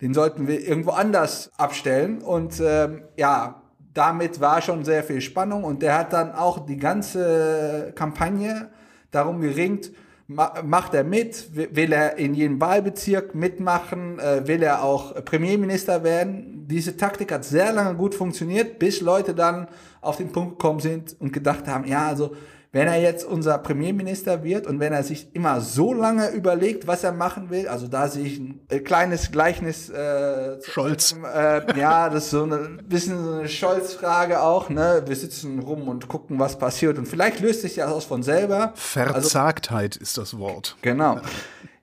Den 0.00 0.14
sollten 0.14 0.46
wir 0.46 0.66
irgendwo 0.66 0.90
anders 0.90 1.50
abstellen 1.56 2.20
und 2.22 2.60
ähm, 2.60 3.02
ja, 3.16 3.62
damit 3.94 4.40
war 4.40 4.60
schon 4.62 4.84
sehr 4.84 5.02
viel 5.02 5.20
Spannung 5.20 5.64
und 5.64 5.82
der 5.82 5.98
hat 5.98 6.12
dann 6.12 6.32
auch 6.32 6.66
die 6.66 6.76
ganze 6.76 7.92
Kampagne 7.94 8.70
darum 9.10 9.40
geringt, 9.40 9.90
macht 10.28 10.92
er 10.92 11.04
mit? 11.04 11.48
Will 11.54 11.92
er 11.92 12.18
in 12.18 12.34
jedem 12.34 12.60
Wahlbezirk 12.60 13.34
mitmachen? 13.34 14.18
Äh, 14.18 14.46
will 14.46 14.62
er 14.62 14.84
auch 14.84 15.24
Premierminister 15.24 16.04
werden? 16.04 16.66
Diese 16.68 16.96
Taktik 16.96 17.32
hat 17.32 17.44
sehr 17.44 17.72
lange 17.72 17.96
gut 17.96 18.14
funktioniert, 18.14 18.78
bis 18.78 19.00
Leute 19.00 19.34
dann 19.34 19.68
auf 20.02 20.18
den 20.18 20.30
Punkt 20.30 20.58
gekommen 20.58 20.80
sind 20.80 21.16
und 21.18 21.32
gedacht 21.32 21.66
haben, 21.66 21.86
ja, 21.86 22.06
also 22.06 22.36
wenn 22.70 22.86
er 22.86 23.00
jetzt 23.00 23.24
unser 23.24 23.56
Premierminister 23.58 24.44
wird 24.44 24.66
und 24.66 24.78
wenn 24.78 24.92
er 24.92 25.02
sich 25.02 25.34
immer 25.34 25.60
so 25.60 25.94
lange 25.94 26.30
überlegt, 26.30 26.86
was 26.86 27.02
er 27.02 27.12
machen 27.12 27.48
will, 27.48 27.66
also 27.66 27.88
da 27.88 28.08
sehe 28.08 28.26
ich 28.26 28.38
ein 28.38 28.60
äh, 28.68 28.80
kleines 28.80 29.30
Gleichnis. 29.30 29.88
Äh, 29.88 30.60
Scholz. 30.62 31.14
Äh, 31.34 31.78
ja, 31.78 32.10
das 32.10 32.24
ist 32.24 32.30
so 32.30 32.44
ein 32.44 32.82
bisschen 32.86 33.24
so 33.24 33.32
eine 33.32 33.48
Scholz-Frage 33.48 34.42
auch. 34.42 34.68
Ne, 34.68 35.02
wir 35.06 35.16
sitzen 35.16 35.60
rum 35.60 35.88
und 35.88 36.08
gucken, 36.08 36.38
was 36.38 36.58
passiert 36.58 36.98
und 36.98 37.06
vielleicht 37.06 37.40
löst 37.40 37.62
sich 37.62 37.76
das 37.76 37.90
aus 37.90 38.04
von 38.04 38.22
selber. 38.22 38.72
Verzagtheit 38.74 39.94
also, 39.94 40.02
ist 40.02 40.18
das 40.18 40.38
Wort. 40.38 40.76
Genau. 40.82 41.20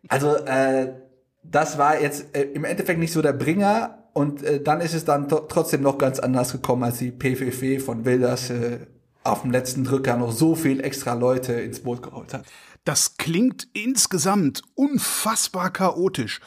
Also 0.08 0.36
äh, 0.36 0.94
das 1.42 1.78
war 1.78 2.00
jetzt 2.00 2.36
äh, 2.36 2.44
im 2.44 2.64
Endeffekt 2.64 3.00
nicht 3.00 3.14
so 3.14 3.22
der 3.22 3.34
Bringer. 3.34 4.00
Und 4.14 4.44
äh, 4.44 4.62
dann 4.62 4.80
ist 4.80 4.94
es 4.94 5.04
dann 5.04 5.28
trotzdem 5.28 5.82
noch 5.82 5.98
ganz 5.98 6.20
anders 6.20 6.54
gekommen, 6.54 6.84
als 6.84 7.00
die 7.00 7.12
PVV 7.12 7.84
von 7.84 8.06
Wilders 8.06 8.50
äh, 8.50 8.80
auf 9.26 9.42
dem 9.42 9.52
letzten 9.52 9.84
Drücker 9.84 10.18
noch 10.18 10.32
so 10.32 10.56
viel 10.56 10.80
extra 10.82 11.14
Leute 11.14 11.54
ins 11.54 11.80
Boot 11.82 12.02
geholt 12.04 12.34
hat. 12.34 12.46
Das 12.84 13.18
klingt 13.18 13.68
insgesamt 13.74 14.62
unfassbar 14.76 15.72
chaotisch. 15.72 16.40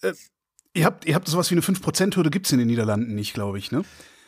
Äh, 0.00 0.14
ihr, 0.72 0.86
habt, 0.86 1.04
ihr 1.04 1.14
habt 1.14 1.28
sowas 1.28 1.50
wie 1.50 1.54
eine 1.54 1.62
5%-Hürde, 1.62 2.30
gibt 2.30 2.46
es 2.46 2.52
in 2.52 2.58
den 2.58 2.68
Niederlanden 2.68 3.14
nicht, 3.14 3.34
glaube 3.34 3.58
ich, 3.58 3.70
ne? 3.70 3.84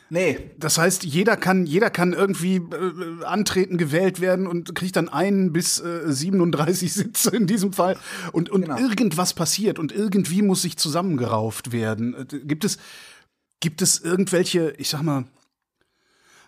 Nee. 0.09 0.51
Das 0.59 0.77
heißt, 0.77 1.03
jeder 1.05 1.35
kann, 1.37 1.65
jeder 1.65 1.89
kann 1.89 2.13
irgendwie 2.13 2.57
äh, 2.57 3.23
antreten, 3.25 3.77
gewählt 3.77 4.21
werden 4.21 4.45
und 4.45 4.75
kriegt 4.75 4.95
dann 4.95 5.09
einen 5.09 5.51
bis 5.51 5.79
äh, 5.79 6.01
37 6.05 6.93
Sitze 6.93 7.35
in 7.35 7.47
diesem 7.47 7.73
Fall. 7.73 7.97
Und, 8.31 8.51
und 8.51 8.65
genau. 8.65 8.77
irgendwas 8.77 9.33
passiert 9.33 9.79
und 9.79 9.91
irgendwie 9.91 10.43
muss 10.43 10.61
sich 10.61 10.77
zusammengerauft 10.77 11.71
werden. 11.71 12.13
Äh, 12.13 12.25
gibt 12.45 12.63
es, 12.63 12.77
gibt 13.59 13.81
es 13.81 14.01
irgendwelche, 14.01 14.75
ich 14.77 14.89
sag 14.89 15.01
mal, 15.01 15.25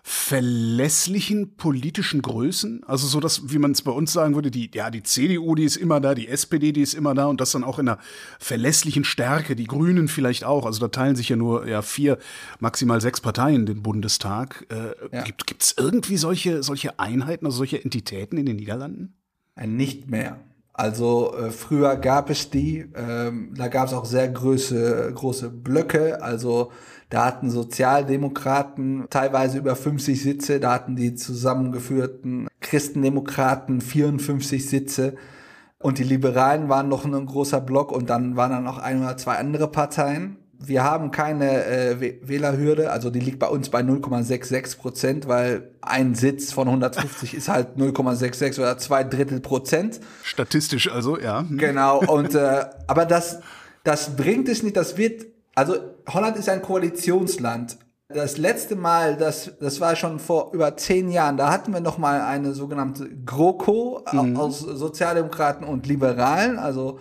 verlässlichen 0.08 1.56
politischen 1.56 2.22
Größen? 2.22 2.84
Also 2.86 3.08
so 3.08 3.18
das, 3.18 3.50
wie 3.50 3.58
man 3.58 3.72
es 3.72 3.82
bei 3.82 3.90
uns 3.90 4.12
sagen 4.12 4.36
würde, 4.36 4.52
die, 4.52 4.70
ja, 4.72 4.88
die 4.88 5.02
CDU, 5.02 5.56
die 5.56 5.64
ist 5.64 5.74
immer 5.74 5.98
da, 5.98 6.14
die 6.14 6.28
SPD, 6.28 6.70
die 6.70 6.82
ist 6.82 6.94
immer 6.94 7.12
da 7.12 7.26
und 7.26 7.40
das 7.40 7.50
dann 7.50 7.64
auch 7.64 7.80
in 7.80 7.88
einer 7.88 7.98
verlässlichen 8.38 9.02
Stärke, 9.02 9.56
die 9.56 9.66
Grünen 9.66 10.06
vielleicht 10.06 10.44
auch. 10.44 10.64
Also 10.64 10.78
da 10.78 10.86
teilen 10.88 11.16
sich 11.16 11.28
ja 11.28 11.34
nur 11.34 11.66
ja, 11.66 11.82
vier, 11.82 12.18
maximal 12.60 13.00
sechs 13.00 13.20
Parteien 13.20 13.66
den 13.66 13.82
Bundestag. 13.82 14.64
Äh, 14.68 14.94
ja. 15.12 15.24
Gibt 15.24 15.60
es 15.60 15.74
irgendwie 15.76 16.18
solche, 16.18 16.62
solche 16.62 17.00
Einheiten, 17.00 17.44
also 17.44 17.58
solche 17.58 17.82
Entitäten 17.82 18.38
in 18.38 18.46
den 18.46 18.56
Niederlanden? 18.56 19.16
Nicht 19.60 20.08
mehr. 20.08 20.38
Also 20.72 21.34
äh, 21.36 21.50
früher 21.50 21.96
gab 21.96 22.30
es 22.30 22.50
die, 22.50 22.86
ähm, 22.94 23.54
da 23.56 23.66
gab 23.66 23.88
es 23.88 23.92
auch 23.92 24.04
sehr 24.04 24.28
große, 24.28 25.10
große 25.16 25.50
Blöcke, 25.50 26.22
also 26.22 26.70
da 27.08 27.24
hatten 27.24 27.50
Sozialdemokraten 27.50 29.06
teilweise 29.10 29.58
über 29.58 29.76
50 29.76 30.20
Sitze, 30.20 30.60
da 30.60 30.72
hatten 30.72 30.96
die 30.96 31.14
zusammengeführten 31.14 32.48
Christendemokraten 32.60 33.80
54 33.80 34.68
Sitze 34.68 35.14
und 35.78 35.98
die 35.98 36.04
Liberalen 36.04 36.68
waren 36.68 36.88
noch 36.88 37.04
ein 37.04 37.26
großer 37.26 37.60
Block 37.60 37.92
und 37.92 38.10
dann 38.10 38.36
waren 38.36 38.50
da 38.50 38.60
noch 38.60 38.78
ein 38.78 39.02
oder 39.02 39.16
zwei 39.16 39.36
andere 39.36 39.68
Parteien. 39.68 40.38
Wir 40.58 40.82
haben 40.82 41.10
keine 41.10 41.66
äh, 41.66 42.00
Wählerhürde, 42.22 42.90
also 42.90 43.10
die 43.10 43.20
liegt 43.20 43.38
bei 43.38 43.46
uns 43.46 43.68
bei 43.68 43.82
0,66 43.82 44.78
Prozent, 44.78 45.28
weil 45.28 45.70
ein 45.82 46.14
Sitz 46.14 46.52
von 46.52 46.66
150 46.66 47.34
ist 47.34 47.48
halt 47.48 47.76
0,66 47.76 48.58
oder 48.58 48.78
zwei 48.78 49.04
Drittel 49.04 49.40
Prozent. 49.40 50.00
Statistisch 50.22 50.90
also, 50.90 51.20
ja. 51.20 51.44
Genau, 51.50 52.00
und 52.00 52.34
äh, 52.34 52.64
aber 52.86 53.04
das, 53.04 53.40
das 53.84 54.16
bringt 54.16 54.48
es 54.48 54.62
nicht, 54.62 54.78
das 54.78 54.96
wird 54.96 55.26
also 55.56 55.74
Holland 56.08 56.36
ist 56.36 56.48
ein 56.48 56.62
Koalitionsland. 56.62 57.78
Das 58.08 58.38
letzte 58.38 58.76
Mal, 58.76 59.16
das, 59.16 59.50
das 59.58 59.80
war 59.80 59.96
schon 59.96 60.20
vor 60.20 60.52
über 60.52 60.76
zehn 60.76 61.10
Jahren, 61.10 61.36
da 61.36 61.50
hatten 61.50 61.72
wir 61.72 61.80
noch 61.80 61.98
mal 61.98 62.20
eine 62.20 62.52
sogenannte 62.52 63.08
GroKo 63.24 64.04
mhm. 64.12 64.36
aus 64.36 64.60
Sozialdemokraten 64.60 65.66
und 65.66 65.88
Liberalen. 65.88 66.56
Also 66.56 67.00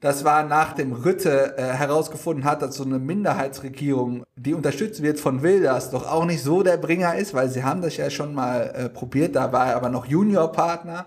das 0.00 0.24
war 0.24 0.44
nach 0.44 0.72
dem 0.72 0.92
Rütte 0.94 1.58
äh, 1.58 1.62
herausgefunden 1.62 2.44
hat, 2.44 2.62
dass 2.62 2.76
so 2.76 2.84
eine 2.84 2.98
Minderheitsregierung, 2.98 4.22
die 4.34 4.54
unterstützt 4.54 5.02
wird 5.02 5.20
von 5.20 5.42
Wilders, 5.42 5.90
doch 5.90 6.10
auch 6.10 6.24
nicht 6.24 6.42
so 6.42 6.62
der 6.62 6.78
Bringer 6.78 7.16
ist, 7.16 7.34
weil 7.34 7.50
sie 7.50 7.64
haben 7.64 7.82
das 7.82 7.98
ja 7.98 8.08
schon 8.08 8.34
mal 8.34 8.72
äh, 8.74 8.88
probiert. 8.88 9.36
Da 9.36 9.52
war 9.52 9.66
er 9.66 9.76
aber 9.76 9.90
noch 9.90 10.06
Juniorpartner. 10.06 11.04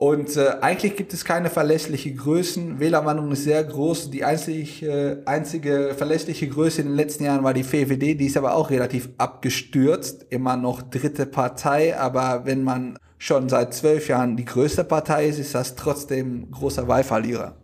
Und 0.00 0.36
äh, 0.36 0.58
eigentlich 0.60 0.94
gibt 0.94 1.12
es 1.12 1.24
keine 1.24 1.50
verlässliche 1.50 2.14
Größen. 2.14 2.78
Wählerwanderung 2.78 3.32
ist 3.32 3.42
sehr 3.42 3.64
groß. 3.64 4.12
Die 4.12 4.24
einzig, 4.24 4.84
äh, 4.84 5.16
einzige 5.26 5.92
verlässliche 5.96 6.48
Größe 6.48 6.82
in 6.82 6.88
den 6.88 6.96
letzten 6.96 7.24
Jahren 7.24 7.42
war 7.42 7.52
die 7.52 7.64
VVD. 7.64 8.14
Die 8.14 8.26
ist 8.26 8.36
aber 8.36 8.54
auch 8.54 8.70
relativ 8.70 9.08
abgestürzt. 9.18 10.26
Immer 10.30 10.56
noch 10.56 10.82
dritte 10.82 11.26
Partei. 11.26 11.98
Aber 11.98 12.46
wenn 12.46 12.62
man 12.62 12.96
schon 13.18 13.48
seit 13.48 13.74
zwölf 13.74 14.06
Jahren 14.06 14.36
die 14.36 14.44
größte 14.44 14.84
Partei 14.84 15.26
ist, 15.26 15.40
ist 15.40 15.56
das 15.56 15.74
trotzdem 15.74 16.48
großer 16.52 16.86
Wahlverlierer. 16.86 17.56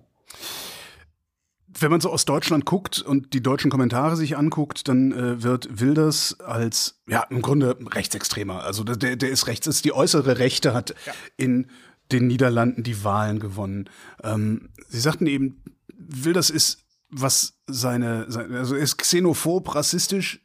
Wenn 1.79 1.93
man 1.93 2.01
so 2.01 2.11
aus 2.11 2.25
Deutschland 2.25 2.65
guckt 2.65 3.01
und 3.01 3.33
die 3.33 3.43
deutschen 3.43 3.71
Kommentare 3.71 4.17
sich 4.17 4.37
anguckt, 4.37 4.89
dann 4.89 5.13
äh, 5.13 5.43
wird 5.45 5.81
Wilders 5.81 6.41
als, 6.41 7.01
ja, 7.07 7.23
im 7.31 7.43
Grunde 7.43 7.77
rechtsextremer. 7.95 8.65
Also 8.65 8.83
der, 8.83 9.15
der 9.15 9.31
ist 9.31 9.47
rechts, 9.47 9.69
ist 9.69 9.85
die 9.85 9.93
äußere 9.93 10.39
Rechte, 10.39 10.75
hat 10.75 10.97
ja. 11.07 11.13
in 11.37 11.69
den 12.15 12.27
Niederlanden 12.29 12.83
die 12.83 13.05
Wahlen 13.05 13.41
gewonnen. 13.41 13.91
Ähm, 14.23 14.71
Sie 14.89 15.01
sagten 15.01 15.27
eben, 15.27 15.63
Wilders 15.97 16.51
ist, 16.51 16.85
was 17.11 17.55
seine, 17.67 18.27
also 18.29 18.75
ist 18.75 18.97
xenophob, 18.97 19.75
rassistisch, 19.75 20.41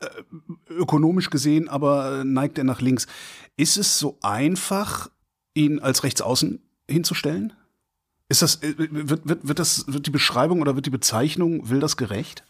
äh, 0.00 0.06
ökonomisch 0.68 1.30
gesehen, 1.30 1.68
aber 1.68 2.24
neigt 2.24 2.58
er 2.58 2.64
nach 2.64 2.80
links. 2.80 3.06
Ist 3.56 3.76
es 3.76 3.98
so 3.98 4.18
einfach, 4.22 5.10
ihn 5.54 5.78
als 5.78 6.02
Rechtsaußen 6.02 6.60
hinzustellen? 6.90 7.52
Ist 8.28 8.42
das, 8.42 8.62
äh, 8.62 8.74
wird, 8.76 9.28
wird, 9.28 9.48
wird, 9.48 9.58
das, 9.58 9.84
wird 9.86 10.06
die 10.06 10.10
Beschreibung 10.10 10.60
oder 10.60 10.74
wird 10.74 10.86
die 10.86 10.90
Bezeichnung 10.90 11.68
Wilders 11.70 11.96
gerecht? 11.96 12.44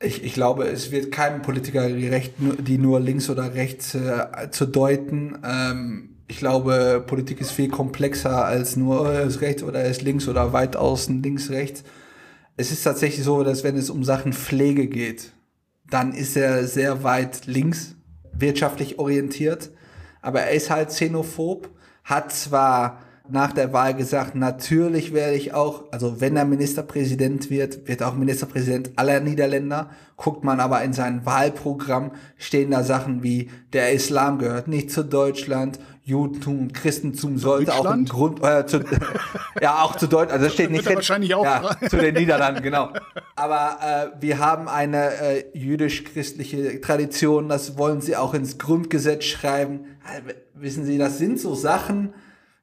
Ich, 0.00 0.24
ich 0.24 0.34
glaube, 0.34 0.64
es 0.64 0.90
wird 0.90 1.12
keinem 1.12 1.42
Politiker 1.42 1.88
gerecht, 1.88 2.34
die 2.38 2.78
nur 2.78 2.98
links 2.98 3.30
oder 3.30 3.54
rechts 3.54 3.94
äh, 3.94 4.50
zu 4.50 4.66
deuten. 4.66 5.38
Ähm, 5.44 6.13
ich 6.26 6.38
glaube, 6.38 7.04
Politik 7.06 7.40
ist 7.40 7.50
viel 7.50 7.68
komplexer 7.68 8.44
als 8.44 8.76
nur, 8.76 9.12
er 9.12 9.24
ist 9.24 9.40
rechts 9.40 9.62
oder 9.62 9.80
er 9.80 9.90
ist 9.90 10.02
links 10.02 10.28
oder 10.28 10.52
weit 10.52 10.76
außen, 10.76 11.22
links, 11.22 11.50
rechts. 11.50 11.84
Es 12.56 12.72
ist 12.72 12.82
tatsächlich 12.82 13.24
so, 13.24 13.42
dass 13.42 13.64
wenn 13.64 13.76
es 13.76 13.90
um 13.90 14.04
Sachen 14.04 14.32
Pflege 14.32 14.86
geht, 14.86 15.32
dann 15.90 16.12
ist 16.12 16.36
er 16.36 16.66
sehr 16.66 17.04
weit 17.04 17.46
links, 17.46 17.94
wirtschaftlich 18.32 18.98
orientiert. 18.98 19.70
Aber 20.22 20.40
er 20.40 20.52
ist 20.52 20.70
halt 20.70 20.88
xenophob, 20.88 21.68
hat 22.04 22.32
zwar 22.32 23.02
nach 23.26 23.52
der 23.52 23.72
Wahl 23.72 23.94
gesagt, 23.94 24.34
natürlich 24.34 25.14
werde 25.14 25.34
ich 25.34 25.54
auch, 25.54 25.84
also 25.90 26.20
wenn 26.20 26.36
er 26.36 26.44
Ministerpräsident 26.44 27.48
wird, 27.48 27.88
wird 27.88 28.02
auch 28.02 28.14
Ministerpräsident 28.14 28.90
aller 28.96 29.20
Niederländer. 29.20 29.90
Guckt 30.16 30.44
man 30.44 30.60
aber 30.60 30.82
in 30.82 30.92
sein 30.92 31.24
Wahlprogramm, 31.24 32.12
stehen 32.36 32.70
da 32.70 32.82
Sachen 32.82 33.22
wie, 33.22 33.50
der 33.72 33.92
Islam 33.92 34.38
gehört 34.38 34.68
nicht 34.68 34.90
zu 34.90 35.02
Deutschland, 35.04 35.78
Judentum, 36.02 36.70
Christentum 36.74 37.38
sollte 37.38 37.72
auch 37.72 37.90
im 37.90 38.04
Grund, 38.04 38.44
äh, 38.44 38.66
zu, 38.66 38.80
ja 39.60 39.82
auch 39.82 39.96
zu 39.96 40.06
Deutschland, 40.06 40.32
also 40.32 40.44
das 40.44 40.52
steht 40.52 40.70
nicht 40.70 40.84
wahrscheinlich 40.84 41.34
auch 41.34 41.44
ja, 41.44 41.76
zu 41.88 41.96
den 41.96 42.14
Niederlanden, 42.14 42.62
genau. 42.62 42.90
Aber 43.36 43.78
äh, 43.80 44.22
wir 44.22 44.38
haben 44.38 44.68
eine 44.68 45.14
äh, 45.14 45.44
jüdisch-christliche 45.54 46.78
Tradition, 46.82 47.48
das 47.48 47.78
wollen 47.78 48.02
sie 48.02 48.16
auch 48.16 48.34
ins 48.34 48.58
Grundgesetz 48.58 49.24
schreiben. 49.24 49.86
Also, 50.04 50.38
wissen 50.52 50.84
Sie, 50.84 50.98
das 50.98 51.16
sind 51.16 51.40
so 51.40 51.54
Sachen, 51.54 52.12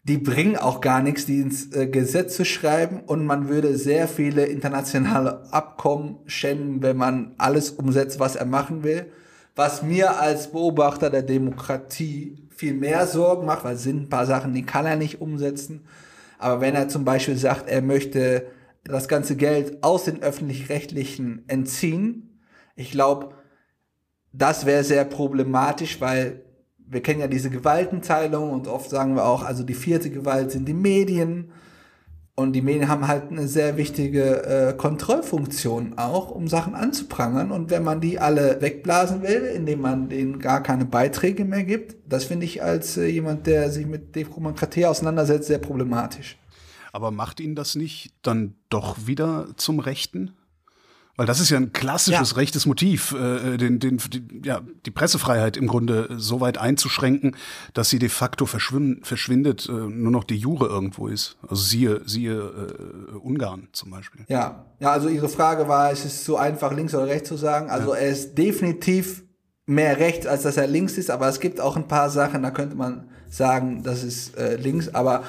die 0.03 0.17
bringen 0.17 0.58
auch 0.58 0.81
gar 0.81 1.01
nichts, 1.01 1.25
die 1.25 1.41
ins 1.41 1.72
äh, 1.74 1.88
Gesetz 1.88 2.36
zu 2.36 2.43
schreiben 2.43 3.01
und 3.01 3.25
man 3.25 3.50
würde 3.50 3.77
sehr 3.77 4.08
viele 4.08 4.46
internationale 4.46 5.51
Abkommen 5.53 6.17
schänden, 6.25 6.81
wenn 6.81 6.98
man 6.98 7.36
alles 7.38 7.70
umsetzt, 7.70 8.20
was 8.20 8.36
er 8.36 8.46
machen 8.46 8.84
will. 8.84 9.12
Was 9.55 9.84
mir 9.84 10.20
als 10.20 10.51
Beobachter 10.51 11.10
der 11.10 11.24
Demokratie 11.24 12.48
viel 12.50 12.74
mehr 12.74 13.05
Sorgen 13.05 13.46
macht, 13.46 13.63
weil 13.63 13.75
es 13.75 13.84
sind 13.84 14.03
ein 14.03 14.10
paar 14.10 14.25
Sachen, 14.25 14.53
die 14.53 14.65
kann 14.65 14.86
er 14.86 14.96
nicht 14.96 15.22
umsetzen. 15.22 15.86
Aber 16.39 16.62
wenn 16.62 16.74
er 16.74 16.88
zum 16.88 17.05
Beispiel 17.05 17.38
sagt, 17.38 17.70
er 17.70 17.81
möchte 17.81 18.48
das 18.84 19.08
ganze 19.08 19.36
Geld 19.36 19.84
aus 19.84 20.05
den 20.05 20.24
öffentlich-rechtlichen 20.24 21.43
entziehen, 21.48 22.39
ich 22.75 22.91
glaube, 22.91 23.36
das 24.31 24.65
wäre 24.65 24.84
sehr 24.84 25.05
problematisch, 25.05 26.00
weil 26.01 26.43
wir 26.91 27.01
kennen 27.01 27.21
ja 27.21 27.27
diese 27.27 27.50
Gewaltenteilung 27.50 28.51
und 28.51 28.67
oft 28.67 28.89
sagen 28.89 29.15
wir 29.15 29.25
auch, 29.25 29.43
also 29.43 29.63
die 29.63 29.74
vierte 29.74 30.10
Gewalt 30.10 30.51
sind 30.51 30.67
die 30.67 30.74
Medien. 30.74 31.51
Und 32.36 32.53
die 32.53 32.62
Medien 32.62 32.88
haben 32.88 33.07
halt 33.07 33.29
eine 33.29 33.48
sehr 33.48 33.77
wichtige 33.77 34.43
äh, 34.43 34.74
Kontrollfunktion 34.74 35.98
auch, 35.98 36.31
um 36.31 36.48
Sachen 36.48 36.75
anzuprangern. 36.75 37.51
Und 37.51 37.69
wenn 37.69 37.83
man 37.83 38.01
die 38.01 38.19
alle 38.19 38.62
wegblasen 38.62 39.21
will, 39.21 39.43
indem 39.55 39.81
man 39.81 40.10
denen 40.10 40.39
gar 40.39 40.63
keine 40.63 40.86
Beiträge 40.86 41.45
mehr 41.45 41.63
gibt, 41.63 41.95
das 42.07 42.25
finde 42.25 42.45
ich 42.45 42.63
als 42.63 42.98
äh, 42.98 43.05
jemand, 43.05 43.48
der 43.48 43.69
sich 43.69 43.86
mit 43.86 44.15
Demokratie 44.15 44.86
auseinandersetzt, 44.86 45.48
sehr 45.48 45.60
problematisch. 45.60 46.38
Aber 46.93 47.12
macht 47.12 47.39
ihn 47.39 47.55
das 47.55 47.75
nicht 47.75 48.13
dann 48.21 48.55
doch 48.69 49.07
wieder 49.07 49.48
zum 49.55 49.79
Rechten? 49.79 50.33
Weil 51.17 51.25
das 51.25 51.39
ist 51.39 51.49
ja 51.49 51.57
ein 51.57 51.73
klassisches 51.73 52.31
ja. 52.31 52.37
rechtes 52.37 52.65
Motiv, 52.65 53.11
äh, 53.11 53.57
den, 53.57 53.79
den, 53.79 53.97
die, 53.97 54.41
ja, 54.43 54.61
die 54.85 54.91
Pressefreiheit 54.91 55.57
im 55.57 55.67
Grunde 55.67 56.07
so 56.17 56.39
weit 56.39 56.57
einzuschränken, 56.57 57.35
dass 57.73 57.89
sie 57.89 57.99
de 57.99 58.09
facto 58.09 58.45
verschwindet, 58.45 59.67
äh, 59.67 59.71
nur 59.71 60.11
noch 60.11 60.23
die 60.23 60.37
Jure 60.37 60.67
irgendwo 60.67 61.07
ist. 61.07 61.37
Also 61.43 61.63
siehe, 61.63 62.01
siehe 62.05 62.33
äh, 62.33 63.15
Ungarn 63.17 63.67
zum 63.73 63.91
Beispiel. 63.91 64.25
Ja, 64.29 64.65
ja, 64.79 64.91
also 64.91 65.09
Ihre 65.09 65.29
Frage 65.29 65.67
war, 65.67 65.91
es 65.91 66.05
ist 66.05 66.23
so 66.25 66.37
einfach 66.37 66.73
links 66.73 66.95
oder 66.95 67.07
rechts 67.07 67.29
zu 67.29 67.35
sagen. 67.35 67.69
Also 67.69 67.93
ja. 67.93 67.99
er 67.99 68.09
ist 68.09 68.37
definitiv 68.37 69.23
mehr 69.65 69.99
rechts, 69.99 70.25
als 70.25 70.43
dass 70.43 70.57
er 70.57 70.67
links 70.67 70.97
ist, 70.97 71.09
aber 71.09 71.27
es 71.27 71.39
gibt 71.39 71.61
auch 71.61 71.75
ein 71.77 71.87
paar 71.87 72.09
Sachen, 72.09 72.43
da 72.43 72.51
könnte 72.51 72.75
man 72.75 73.09
sagen, 73.29 73.83
das 73.83 74.03
ist 74.03 74.37
äh, 74.37 74.55
links, 74.55 74.89
aber 74.93 75.23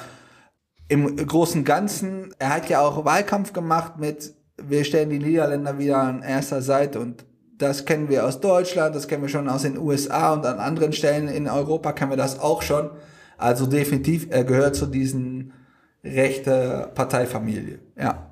im 0.89 1.15
großen 1.15 1.59
und 1.59 1.65
Ganzen, 1.65 2.33
er 2.39 2.49
hat 2.49 2.69
ja 2.69 2.81
auch 2.81 3.05
Wahlkampf 3.05 3.53
gemacht 3.53 3.97
mit, 3.97 4.35
wir 4.57 4.83
stellen 4.83 5.09
die 5.09 5.19
Niederländer 5.19 5.77
wieder 5.79 5.97
an 5.97 6.21
erster 6.21 6.61
Seite 6.61 6.99
und 6.99 7.25
das 7.57 7.85
kennen 7.85 8.09
wir 8.09 8.25
aus 8.25 8.39
Deutschland, 8.39 8.95
das 8.95 9.07
kennen 9.07 9.21
wir 9.21 9.29
schon 9.29 9.47
aus 9.47 9.61
den 9.61 9.77
USA 9.77 10.33
und 10.33 10.45
an 10.45 10.59
anderen 10.59 10.93
Stellen 10.93 11.27
in 11.27 11.47
Europa 11.47 11.93
kennen 11.93 12.11
wir 12.11 12.17
das 12.17 12.39
auch 12.39 12.61
schon. 12.61 12.89
Also 13.37 13.65
definitiv, 13.65 14.27
er 14.29 14.43
gehört 14.43 14.75
zu 14.75 14.85
diesen 14.85 15.53
rechte 16.03 16.91
Parteifamilie, 16.93 17.79
ja. 17.97 18.29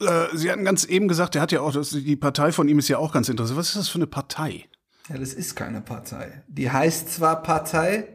Äh, 0.00 0.36
Sie 0.36 0.50
hatten 0.50 0.64
ganz 0.64 0.84
eben 0.84 1.08
gesagt, 1.08 1.36
er 1.36 1.42
hat 1.42 1.52
ja 1.52 1.60
auch, 1.60 1.72
die 1.72 2.16
Partei 2.16 2.52
von 2.52 2.68
ihm 2.68 2.78
ist 2.78 2.88
ja 2.88 2.98
auch 2.98 3.12
ganz 3.12 3.28
interessant. 3.28 3.58
Was 3.58 3.68
ist 3.68 3.76
das 3.76 3.88
für 3.88 3.98
eine 3.98 4.06
Partei? 4.06 4.64
Ja, 5.08 5.18
das 5.18 5.34
ist 5.34 5.54
keine 5.54 5.80
Partei. 5.80 6.42
Die 6.48 6.70
heißt 6.70 7.12
zwar 7.12 7.42
Partei, 7.42 8.08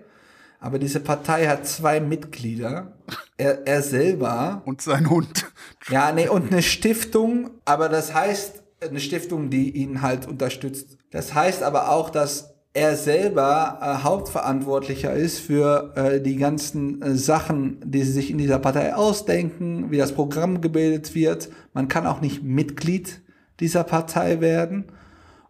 aber 0.59 0.79
diese 0.79 0.99
Partei 0.99 1.47
hat 1.47 1.67
zwei 1.67 1.99
Mitglieder. 1.99 2.97
Er, 3.37 3.65
er 3.67 3.81
selber. 3.81 4.61
Und 4.65 4.81
sein 4.81 5.09
Hund. 5.09 5.45
Ja, 5.89 6.11
nee, 6.11 6.27
und 6.27 6.51
eine 6.51 6.61
Stiftung, 6.61 7.51
aber 7.65 7.89
das 7.89 8.13
heißt, 8.13 8.63
eine 8.81 8.99
Stiftung, 8.99 9.49
die 9.49 9.71
ihn 9.71 10.01
halt 10.01 10.27
unterstützt. 10.27 10.97
Das 11.11 11.33
heißt 11.33 11.63
aber 11.63 11.91
auch, 11.91 12.09
dass 12.09 12.53
er 12.73 12.95
selber 12.95 13.79
äh, 13.81 14.03
Hauptverantwortlicher 14.03 15.13
ist 15.13 15.39
für 15.39 15.93
äh, 15.95 16.21
die 16.21 16.37
ganzen 16.37 17.01
äh, 17.01 17.15
Sachen, 17.15 17.79
die 17.83 18.03
sie 18.03 18.11
sich 18.11 18.31
in 18.31 18.37
dieser 18.37 18.59
Partei 18.59 18.95
ausdenken, 18.95 19.89
wie 19.89 19.97
das 19.97 20.13
Programm 20.13 20.61
gebildet 20.61 21.15
wird. 21.15 21.49
Man 21.73 21.87
kann 21.87 22.05
auch 22.05 22.21
nicht 22.21 22.43
Mitglied 22.43 23.21
dieser 23.59 23.83
Partei 23.83 24.39
werden. 24.39 24.85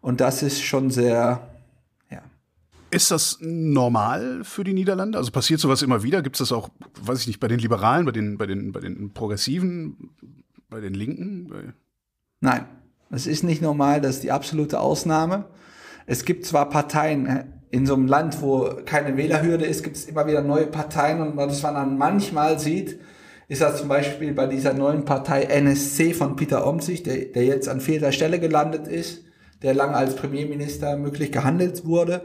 Und 0.02 0.22
das 0.22 0.44
ist 0.44 0.62
schon 0.62 0.92
sehr. 0.92 1.49
Ist 2.92 3.12
das 3.12 3.38
normal 3.42 4.44
für 4.44 4.64
die 4.64 4.74
Niederlande? 4.74 5.18
Also 5.18 5.32
passiert 5.32 5.60
sowas 5.60 5.82
immer 5.82 6.04
wieder? 6.04 6.22
Gibt 6.22 6.36
es 6.36 6.40
das 6.40 6.52
auch, 6.52 6.70
weiß 7.02 7.22
ich 7.22 7.28
nicht, 7.28 7.40
bei 7.40 7.48
den 7.48 7.60
Liberalen, 7.60 8.06
bei 8.06 8.12
den, 8.12 8.38
bei 8.38 8.46
den, 8.46 8.72
bei 8.72 8.80
den 8.80 9.12
Progressiven, 9.14 10.12
bei 10.70 10.80
den 10.80 10.94
Linken? 10.94 11.74
Nein, 12.42 12.66
es 13.12 13.28
ist 13.28 13.44
nicht 13.44 13.62
normal, 13.62 14.02
das 14.02 14.16
ist 14.16 14.24
die 14.24 14.32
absolute 14.32 14.80
Ausnahme. 14.80 15.46
Es 16.06 16.26
gibt 16.26 16.46
zwar 16.46 16.70
Parteien, 16.70 17.26
äh, 17.28 17.46
in 17.72 17.86
so 17.86 17.94
einem 17.94 18.08
Land, 18.08 18.42
wo 18.42 18.82
keine 18.86 19.16
Wählerhürde 19.16 19.66
ist, 19.66 19.84
gibt 19.84 19.96
es 19.96 20.06
immer 20.06 20.26
wieder 20.26 20.42
neue 20.42 20.66
Parteien 20.66 21.22
und 21.22 21.38
was 21.38 21.62
man 21.62 21.76
dann 21.76 21.98
manchmal 22.00 22.58
sieht, 22.58 23.00
ist 23.48 23.62
das 23.62 23.78
zum 23.78 23.90
Beispiel 23.90 24.34
bei 24.34 24.48
dieser 24.48 24.74
neuen 24.74 25.06
Partei 25.06 25.44
NSC 25.44 26.16
von 26.16 26.36
Peter 26.36 26.66
Omtzigt, 26.66 27.06
der, 27.06 27.26
der 27.26 27.46
jetzt 27.46 27.70
an 27.70 27.80
vierter 27.80 28.12
Stelle 28.12 28.40
gelandet 28.40 28.88
ist 28.88 29.24
der 29.62 29.74
lange 29.74 29.96
als 29.96 30.16
Premierminister 30.16 30.98
möglich 30.98 31.32
gehandelt 31.32 31.86
wurde, 31.86 32.22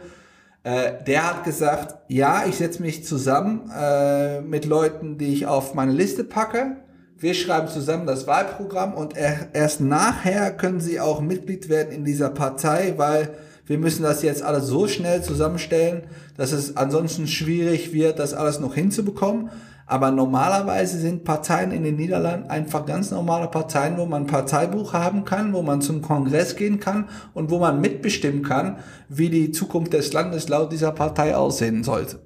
äh, 0.64 1.04
der 1.06 1.28
hat 1.28 1.44
gesagt, 1.44 1.96
ja, 2.08 2.44
ich 2.48 2.56
setze 2.56 2.80
mich 2.82 3.04
zusammen 3.04 3.70
äh, 3.70 4.40
mit 4.40 4.64
Leuten, 4.64 5.18
die 5.18 5.32
ich 5.32 5.46
auf 5.46 5.74
meine 5.74 5.92
Liste 5.92 6.24
packe. 6.24 6.76
Wir 7.18 7.34
schreiben 7.34 7.68
zusammen 7.68 8.06
das 8.06 8.26
Wahlprogramm 8.26 8.94
und 8.94 9.16
er, 9.16 9.48
erst 9.52 9.80
nachher 9.80 10.50
können 10.52 10.80
sie 10.80 11.00
auch 11.00 11.20
Mitglied 11.20 11.68
werden 11.68 11.92
in 11.92 12.04
dieser 12.04 12.30
Partei, 12.30 12.94
weil 12.96 13.34
wir 13.66 13.78
müssen 13.78 14.02
das 14.02 14.22
jetzt 14.22 14.42
alles 14.42 14.66
so 14.66 14.88
schnell 14.88 15.22
zusammenstellen, 15.22 16.04
dass 16.36 16.52
es 16.52 16.76
ansonsten 16.76 17.26
schwierig 17.26 17.92
wird, 17.92 18.18
das 18.18 18.34
alles 18.34 18.58
noch 18.58 18.74
hinzubekommen. 18.74 19.50
Aber 19.86 20.10
normalerweise 20.10 20.98
sind 20.98 21.24
Parteien 21.24 21.70
in 21.70 21.84
den 21.84 21.96
Niederlanden 21.96 22.48
einfach 22.48 22.86
ganz 22.86 23.10
normale 23.10 23.48
Parteien, 23.48 23.98
wo 23.98 24.06
man 24.06 24.22
ein 24.22 24.26
Parteibuch 24.26 24.92
haben 24.94 25.24
kann, 25.24 25.52
wo 25.52 25.62
man 25.62 25.82
zum 25.82 26.00
Kongress 26.00 26.56
gehen 26.56 26.80
kann 26.80 27.08
und 27.34 27.50
wo 27.50 27.58
man 27.58 27.80
mitbestimmen 27.80 28.42
kann, 28.42 28.78
wie 29.08 29.28
die 29.28 29.52
Zukunft 29.52 29.92
des 29.92 30.12
Landes 30.12 30.48
laut 30.48 30.72
dieser 30.72 30.92
Partei 30.92 31.36
aussehen 31.36 31.84
sollte. 31.84 32.20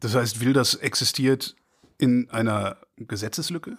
Das 0.00 0.14
heißt, 0.14 0.40
Wilders 0.40 0.74
existiert 0.74 1.56
in 1.98 2.30
einer 2.30 2.78
Gesetzeslücke? 2.96 3.76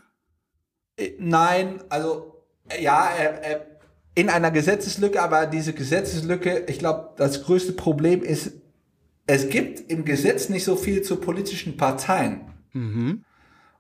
Äh, 0.98 1.12
nein, 1.20 1.80
also 1.90 2.44
ja, 2.80 3.10
er, 3.10 3.44
er, 3.44 3.66
in 4.16 4.30
einer 4.30 4.52
Gesetzeslücke, 4.52 5.22
aber 5.22 5.46
diese 5.46 5.74
Gesetzeslücke, 5.74 6.66
ich 6.68 6.80
glaube, 6.80 7.10
das 7.18 7.44
größte 7.44 7.74
Problem 7.74 8.24
ist, 8.24 8.54
es 9.28 9.50
gibt 9.50 9.92
im 9.92 10.06
Gesetz 10.06 10.50
nicht 10.50 10.64
so 10.64 10.76
viel 10.76 11.02
zu 11.02 11.18
politischen 11.18 11.78
Parteien. 11.78 12.42
Mhm. 12.78 13.24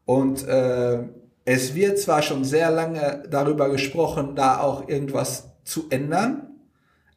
Und 0.05 0.47
äh, 0.47 0.99
es 1.45 1.75
wird 1.75 1.99
zwar 1.99 2.21
schon 2.21 2.43
sehr 2.43 2.71
lange 2.71 3.23
darüber 3.29 3.69
gesprochen, 3.69 4.35
da 4.35 4.59
auch 4.59 4.87
irgendwas 4.87 5.49
zu 5.63 5.85
ändern, 5.89 6.47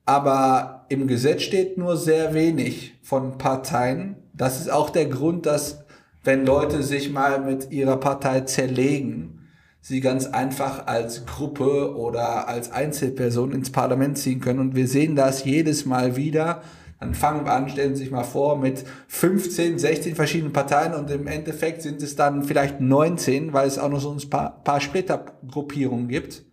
aber 0.04 0.86
im 0.88 1.06
Gesetz 1.06 1.42
steht 1.42 1.78
nur 1.78 1.96
sehr 1.96 2.34
wenig 2.34 2.94
von 3.02 3.38
Parteien. 3.38 4.16
Das 4.34 4.60
ist 4.60 4.70
auch 4.70 4.90
der 4.90 5.06
Grund, 5.06 5.46
dass 5.46 5.84
wenn 6.24 6.44
Leute 6.44 6.82
sich 6.82 7.12
mal 7.12 7.40
mit 7.40 7.70
ihrer 7.70 7.96
Partei 7.96 8.40
zerlegen, 8.40 9.48
sie 9.80 10.00
ganz 10.00 10.26
einfach 10.26 10.86
als 10.86 11.24
Gruppe 11.26 11.96
oder 11.96 12.48
als 12.48 12.70
Einzelperson 12.72 13.52
ins 13.52 13.70
Parlament 13.70 14.18
ziehen 14.18 14.40
können. 14.40 14.58
Und 14.58 14.74
wir 14.74 14.88
sehen 14.88 15.16
das 15.16 15.44
jedes 15.44 15.86
Mal 15.86 16.16
wieder, 16.16 16.62
dann 17.00 17.14
fangen 17.14 17.46
wir 17.46 17.52
an, 17.52 17.68
stellen 17.70 17.96
Sie 17.96 18.04
sich 18.04 18.12
mal 18.12 18.24
vor, 18.24 18.58
mit 18.58 18.84
15, 19.08 19.78
16 19.78 20.14
verschiedenen 20.14 20.52
Parteien 20.52 20.92
und 20.92 21.10
im 21.10 21.26
Endeffekt 21.26 21.80
sind 21.80 22.02
es 22.02 22.14
dann 22.14 22.44
vielleicht 22.44 22.80
19, 22.80 23.54
weil 23.54 23.66
es 23.66 23.78
auch 23.78 23.88
noch 23.88 24.00
so 24.00 24.12
ein 24.12 24.30
paar, 24.30 24.62
paar 24.62 24.82
Splittergruppierungen 24.82 26.08
gibt. 26.08 26.44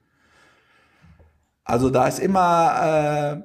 Also 1.66 1.90
da 1.90 2.08
ist 2.08 2.20
immer 2.20 3.44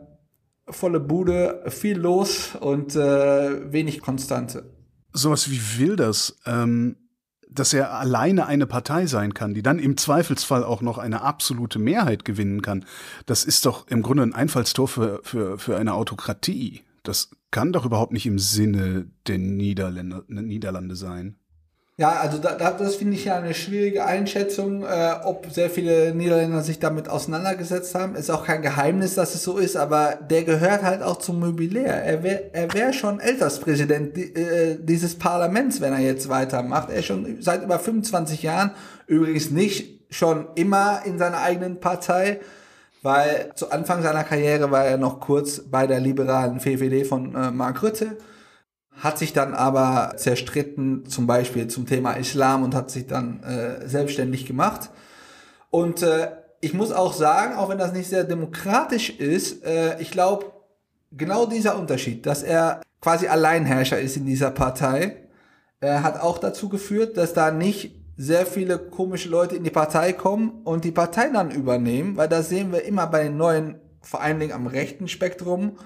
äh, 0.68 0.72
volle 0.72 1.00
Bude, 1.00 1.64
viel 1.66 1.98
los 1.98 2.54
und 2.60 2.94
äh, 2.94 3.72
wenig 3.72 4.00
Konstante. 4.00 4.70
Sowas 5.12 5.50
wie 5.50 5.60
Wilders, 5.78 6.38
ähm, 6.46 6.96
dass 7.50 7.74
er 7.74 7.94
alleine 7.94 8.46
eine 8.46 8.66
Partei 8.68 9.06
sein 9.06 9.34
kann, 9.34 9.54
die 9.54 9.62
dann 9.62 9.80
im 9.80 9.96
Zweifelsfall 9.96 10.62
auch 10.62 10.82
noch 10.82 10.98
eine 10.98 11.22
absolute 11.22 11.80
Mehrheit 11.80 12.24
gewinnen 12.24 12.62
kann, 12.62 12.84
das 13.26 13.42
ist 13.42 13.66
doch 13.66 13.88
im 13.88 14.02
Grunde 14.02 14.22
ein 14.22 14.34
Einfallstor 14.34 14.86
für, 14.86 15.20
für, 15.24 15.58
für 15.58 15.76
eine 15.76 15.94
Autokratie. 15.94 16.82
Das 17.02 17.30
kann 17.50 17.72
doch 17.72 17.84
überhaupt 17.84 18.12
nicht 18.12 18.26
im 18.26 18.38
Sinne 18.38 19.06
der 19.26 19.38
Niederländer, 19.38 20.24
Niederlande 20.28 20.96
sein. 20.96 21.36
Ja, 21.98 22.12
also 22.12 22.38
da, 22.38 22.54
das 22.54 22.96
finde 22.96 23.16
ich 23.16 23.26
ja 23.26 23.36
eine 23.36 23.52
schwierige 23.52 24.06
Einschätzung, 24.06 24.82
äh, 24.82 25.14
ob 25.24 25.52
sehr 25.52 25.68
viele 25.68 26.14
Niederländer 26.14 26.62
sich 26.62 26.78
damit 26.78 27.08
auseinandergesetzt 27.08 27.94
haben. 27.94 28.16
Ist 28.16 28.30
auch 28.30 28.46
kein 28.46 28.62
Geheimnis, 28.62 29.14
dass 29.14 29.34
es 29.34 29.44
so 29.44 29.58
ist, 29.58 29.76
aber 29.76 30.16
der 30.16 30.44
gehört 30.44 30.82
halt 30.82 31.02
auch 31.02 31.18
zum 31.18 31.38
Mobiliär. 31.38 32.02
Er 32.02 32.22
wäre 32.22 32.50
er 32.54 32.72
wär 32.72 32.92
schon 32.94 33.20
Älterspräsident 33.20 34.16
äh, 34.16 34.78
dieses 34.80 35.16
Parlaments, 35.16 35.82
wenn 35.82 35.92
er 35.92 36.00
jetzt 36.00 36.30
weitermacht. 36.30 36.88
Er 36.88 37.00
ist 37.00 37.06
schon 37.06 37.42
seit 37.42 37.62
über 37.62 37.78
25 37.78 38.42
Jahren, 38.42 38.70
übrigens 39.06 39.50
nicht 39.50 40.00
schon 40.08 40.48
immer 40.54 41.02
in 41.04 41.18
seiner 41.18 41.38
eigenen 41.38 41.78
Partei, 41.78 42.40
weil 43.02 43.52
zu 43.54 43.70
Anfang 43.70 44.02
seiner 44.02 44.24
Karriere 44.24 44.70
war 44.70 44.84
er 44.84 44.96
noch 44.96 45.20
kurz 45.20 45.60
bei 45.60 45.86
der 45.86 46.00
liberalen 46.00 46.60
VVD 46.60 47.04
von 47.04 47.34
äh, 47.34 47.50
Mark 47.50 47.82
Rutte, 47.82 48.16
hat 48.92 49.18
sich 49.18 49.32
dann 49.32 49.54
aber 49.54 50.14
zerstritten, 50.16 51.06
zum 51.06 51.26
Beispiel 51.26 51.66
zum 51.66 51.86
Thema 51.86 52.12
Islam 52.12 52.62
und 52.62 52.74
hat 52.74 52.90
sich 52.90 53.06
dann 53.06 53.42
äh, 53.42 53.88
selbstständig 53.88 54.46
gemacht. 54.46 54.90
Und 55.70 56.02
äh, 56.02 56.28
ich 56.60 56.74
muss 56.74 56.92
auch 56.92 57.12
sagen, 57.12 57.56
auch 57.56 57.68
wenn 57.68 57.78
das 57.78 57.92
nicht 57.92 58.08
sehr 58.08 58.24
demokratisch 58.24 59.10
ist, 59.10 59.64
äh, 59.64 60.00
ich 60.00 60.10
glaube, 60.10 60.52
genau 61.10 61.46
dieser 61.46 61.76
Unterschied, 61.78 62.24
dass 62.26 62.42
er 62.42 62.82
quasi 63.00 63.26
Alleinherrscher 63.26 63.98
ist 63.98 64.16
in 64.16 64.26
dieser 64.26 64.50
Partei, 64.50 65.16
äh, 65.80 65.98
hat 66.00 66.20
auch 66.20 66.38
dazu 66.38 66.68
geführt, 66.68 67.16
dass 67.16 67.34
da 67.34 67.50
nicht 67.50 68.01
sehr 68.16 68.46
viele 68.46 68.78
komische 68.78 69.28
Leute 69.28 69.56
in 69.56 69.64
die 69.64 69.70
Partei 69.70 70.12
kommen 70.12 70.62
und 70.64 70.84
die 70.84 70.90
Partei 70.90 71.28
dann 71.30 71.50
übernehmen, 71.50 72.16
weil 72.16 72.28
das 72.28 72.48
sehen 72.48 72.72
wir 72.72 72.84
immer 72.84 73.06
bei 73.06 73.24
den 73.24 73.36
neuen, 73.36 73.80
vor 74.00 74.20
allen 74.20 74.38
Dingen 74.38 74.52
am 74.52 74.66
rechten 74.66 75.08
Spektrum, 75.08 75.78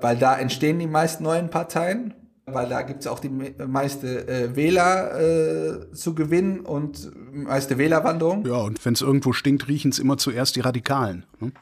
weil 0.00 0.16
da 0.16 0.36
entstehen 0.36 0.78
die 0.78 0.86
meisten 0.86 1.22
neuen 1.24 1.50
Parteien, 1.50 2.14
weil 2.46 2.68
da 2.68 2.82
gibt 2.82 3.00
es 3.00 3.06
auch 3.06 3.20
die 3.20 3.28
meiste 3.28 4.26
äh, 4.26 4.56
Wähler 4.56 5.20
äh, 5.20 5.92
zu 5.92 6.14
gewinnen 6.14 6.60
und 6.60 7.10
meiste 7.32 7.78
Wählerwanderung. 7.78 8.44
Ja, 8.46 8.62
und 8.62 8.84
wenn 8.84 8.94
es 8.94 9.00
irgendwo 9.00 9.32
stinkt, 9.32 9.68
riechen 9.68 9.92
es 9.92 9.98
immer 9.98 10.18
zuerst 10.18 10.56
die 10.56 10.60
Radikalen. 10.60 11.24
Ne? 11.38 11.52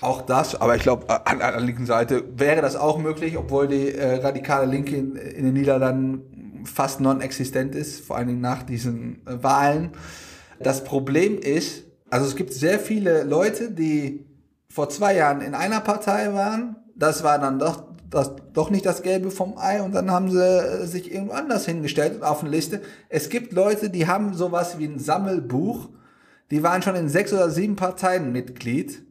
Auch 0.00 0.22
das, 0.22 0.54
aber 0.54 0.76
ich 0.76 0.82
glaube, 0.82 1.08
an, 1.26 1.40
an 1.40 1.52
der 1.52 1.60
linken 1.60 1.86
Seite 1.86 2.24
wäre 2.36 2.60
das 2.60 2.76
auch 2.76 2.98
möglich, 2.98 3.38
obwohl 3.38 3.68
die 3.68 3.92
äh, 3.92 4.16
radikale 4.16 4.66
Linke 4.66 4.96
in, 4.96 5.16
in 5.16 5.44
den 5.44 5.54
Niederlanden 5.54 6.64
fast 6.64 7.00
non-existent 7.00 7.74
ist, 7.74 8.04
vor 8.04 8.16
allen 8.16 8.28
Dingen 8.28 8.40
nach 8.40 8.62
diesen 8.62 9.26
äh, 9.26 9.42
Wahlen. 9.42 9.90
Das 10.60 10.84
Problem 10.84 11.38
ist, 11.38 11.84
also 12.10 12.26
es 12.26 12.36
gibt 12.36 12.52
sehr 12.52 12.78
viele 12.78 13.22
Leute, 13.24 13.70
die 13.70 14.26
vor 14.68 14.90
zwei 14.90 15.14
Jahren 15.16 15.40
in 15.40 15.54
einer 15.54 15.80
Partei 15.80 16.34
waren, 16.34 16.76
das 16.94 17.22
war 17.22 17.38
dann 17.38 17.58
doch, 17.58 17.84
das, 18.10 18.32
doch 18.52 18.70
nicht 18.70 18.86
das 18.86 19.02
Gelbe 19.02 19.30
vom 19.30 19.58
Ei 19.58 19.82
und 19.82 19.92
dann 19.92 20.10
haben 20.10 20.30
sie 20.30 20.40
äh, 20.40 20.86
sich 20.86 21.12
irgendwo 21.12 21.34
anders 21.34 21.66
hingestellt 21.66 22.22
auf 22.22 22.40
eine 22.40 22.50
Liste. 22.50 22.80
Es 23.08 23.28
gibt 23.28 23.52
Leute, 23.52 23.90
die 23.90 24.06
haben 24.06 24.34
sowas 24.34 24.78
wie 24.78 24.86
ein 24.86 24.98
Sammelbuch, 24.98 25.88
die 26.50 26.62
waren 26.62 26.82
schon 26.82 26.94
in 26.94 27.08
sechs 27.08 27.32
oder 27.32 27.50
sieben 27.50 27.76
Parteien 27.76 28.32
Mitglied 28.32 29.02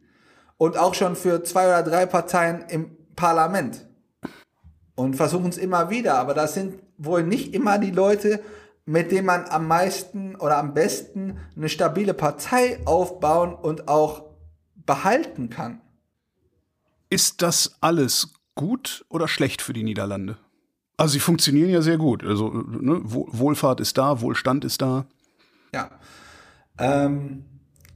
und 0.57 0.77
auch 0.77 0.95
schon 0.95 1.15
für 1.15 1.43
zwei 1.43 1.67
oder 1.67 1.83
drei 1.83 2.05
Parteien 2.05 2.65
im 2.69 2.91
Parlament 3.15 3.85
und 4.95 5.15
versuchen 5.15 5.49
es 5.49 5.57
immer 5.57 5.89
wieder, 5.89 6.15
aber 6.17 6.33
das 6.33 6.55
sind 6.55 6.81
wohl 6.97 7.23
nicht 7.23 7.53
immer 7.53 7.77
die 7.77 7.91
Leute, 7.91 8.41
mit 8.85 9.11
denen 9.11 9.27
man 9.27 9.45
am 9.45 9.67
meisten 9.67 10.35
oder 10.35 10.57
am 10.57 10.73
besten 10.73 11.37
eine 11.55 11.69
stabile 11.69 12.13
Partei 12.13 12.79
aufbauen 12.85 13.53
und 13.53 13.87
auch 13.87 14.23
behalten 14.75 15.49
kann. 15.49 15.81
Ist 17.09 17.41
das 17.41 17.75
alles 17.81 18.29
gut 18.57 19.05
oder 19.09 19.29
schlecht 19.29 19.61
für 19.61 19.71
die 19.71 19.83
Niederlande? 19.83 20.37
Also 20.97 21.13
sie 21.13 21.19
funktionieren 21.19 21.69
ja 21.69 21.81
sehr 21.81 21.97
gut. 21.97 22.25
Also 22.25 22.49
ne, 22.49 22.99
Wohlfahrt 23.03 23.79
ist 23.79 23.97
da, 23.97 24.19
Wohlstand 24.19 24.65
ist 24.65 24.81
da. 24.81 25.05
Ja. 25.73 25.91
Ähm, 26.79 27.45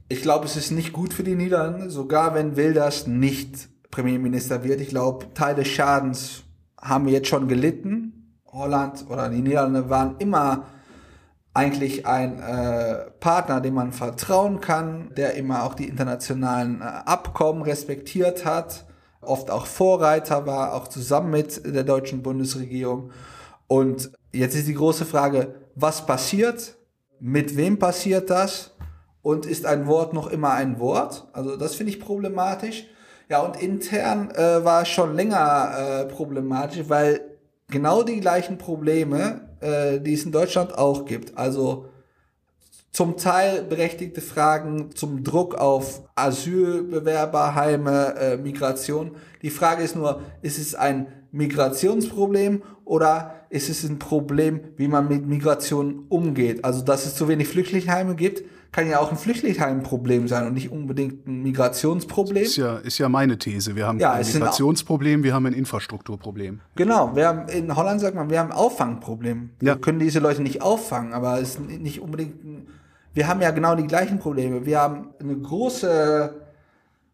ich 0.08 0.22
glaube, 0.22 0.46
es 0.46 0.56
ist 0.56 0.70
nicht 0.70 0.92
gut 0.92 1.12
für 1.12 1.24
die 1.24 1.34
Niederlande, 1.34 1.90
sogar 1.90 2.34
wenn 2.34 2.56
Wilders 2.56 3.06
nicht 3.06 3.68
Premierminister 3.90 4.64
wird. 4.64 4.80
Ich 4.80 4.88
glaube, 4.88 5.26
Teil 5.34 5.54
des 5.54 5.68
Schadens 5.68 6.44
haben 6.80 7.06
wir 7.06 7.12
jetzt 7.12 7.28
schon 7.28 7.48
gelitten. 7.48 8.38
Holland 8.46 9.06
oder 9.08 9.28
die 9.28 9.40
Niederlande 9.40 9.88
waren 9.88 10.16
immer 10.18 10.66
eigentlich 11.54 12.06
ein 12.06 12.38
äh, 12.40 13.10
Partner, 13.20 13.60
dem 13.60 13.74
man 13.74 13.92
vertrauen 13.92 14.60
kann, 14.60 15.10
der 15.16 15.34
immer 15.34 15.64
auch 15.64 15.74
die 15.74 15.88
internationalen 15.88 16.80
äh, 16.80 16.84
Abkommen 16.84 17.62
respektiert 17.62 18.44
hat, 18.44 18.86
oft 19.22 19.50
auch 19.50 19.66
Vorreiter 19.66 20.46
war, 20.46 20.74
auch 20.74 20.88
zusammen 20.88 21.30
mit 21.30 21.62
der 21.64 21.84
deutschen 21.84 22.22
Bundesregierung. 22.22 23.10
Und 23.66 24.12
jetzt 24.32 24.54
ist 24.54 24.68
die 24.68 24.74
große 24.74 25.04
Frage, 25.04 25.54
was 25.74 26.04
passiert? 26.04 26.76
Mit 27.20 27.56
wem 27.56 27.78
passiert 27.78 28.30
das? 28.30 28.72
Und 29.22 29.46
ist 29.46 29.66
ein 29.66 29.86
Wort 29.86 30.12
noch 30.12 30.26
immer 30.26 30.52
ein 30.52 30.80
Wort? 30.80 31.28
Also 31.32 31.56
das 31.56 31.76
finde 31.76 31.92
ich 31.92 32.00
problematisch. 32.00 32.86
Ja, 33.28 33.40
und 33.40 33.62
intern 33.62 34.30
äh, 34.32 34.64
war 34.64 34.82
es 34.82 34.88
schon 34.88 35.14
länger 35.14 35.72
äh, 35.78 36.04
problematisch, 36.06 36.88
weil 36.88 37.20
genau 37.68 38.02
die 38.02 38.20
gleichen 38.20 38.58
Probleme, 38.58 39.48
äh, 39.60 40.00
die 40.00 40.14
es 40.14 40.24
in 40.24 40.32
Deutschland 40.32 40.76
auch 40.76 41.04
gibt, 41.06 41.38
also 41.38 41.86
zum 42.92 43.16
Teil 43.16 43.62
berechtigte 43.62 44.20
Fragen 44.20 44.90
zum 44.94 45.24
Druck 45.24 45.54
auf 45.54 46.02
Asylbewerberheime, 46.14 48.14
äh, 48.16 48.36
Migration. 48.36 49.12
Die 49.40 49.50
Frage 49.50 49.82
ist 49.82 49.96
nur, 49.96 50.20
ist 50.42 50.58
es 50.58 50.74
ein 50.74 51.06
Migrationsproblem 51.32 52.62
oder 52.84 53.46
ist 53.48 53.70
es 53.70 53.82
ein 53.82 53.98
Problem, 53.98 54.60
wie 54.76 54.88
man 54.88 55.08
mit 55.08 55.26
Migration 55.26 56.04
umgeht? 56.10 56.64
Also, 56.64 56.84
dass 56.84 57.06
es 57.06 57.14
zu 57.14 57.28
wenig 57.28 57.48
Flüchtlingsheime 57.48 58.14
gibt, 58.14 58.42
kann 58.72 58.88
ja 58.88 58.98
auch 59.00 59.10
ein 59.10 59.18
Flüchtlingsheimproblem 59.18 60.28
sein 60.28 60.46
und 60.46 60.54
nicht 60.54 60.72
unbedingt 60.72 61.26
ein 61.26 61.42
Migrationsproblem. 61.42 62.42
Ist 62.42 62.56
ja, 62.56 62.78
ist 62.78 62.96
ja 62.98 63.08
meine 63.10 63.38
These. 63.38 63.76
Wir 63.76 63.86
haben 63.86 63.98
ja, 63.98 64.12
ein 64.12 64.26
Migrationsproblem, 64.26 65.22
wir 65.22 65.34
haben 65.34 65.44
ein 65.44 65.52
Infrastrukturproblem. 65.52 66.60
Genau, 66.74 67.14
wir 67.14 67.28
haben, 67.28 67.48
in 67.48 67.76
Holland 67.76 68.00
sagt 68.00 68.16
man, 68.16 68.30
wir 68.30 68.40
haben 68.40 68.50
ein 68.50 68.56
Auffangproblem. 68.56 69.50
Ja. 69.60 69.74
Wir 69.74 69.80
können 69.80 69.98
diese 69.98 70.20
Leute 70.20 70.42
nicht 70.42 70.62
auffangen, 70.62 71.12
aber 71.12 71.38
es 71.38 71.50
ist 71.50 71.60
nicht 71.60 72.00
unbedingt 72.00 72.42
ein, 72.42 72.66
wir 73.14 73.28
haben 73.28 73.42
ja 73.42 73.50
genau 73.50 73.74
die 73.74 73.86
gleichen 73.86 74.18
Probleme. 74.18 74.64
Wir 74.64 74.80
haben 74.80 75.10
eine 75.20 75.36
große, 75.36 76.34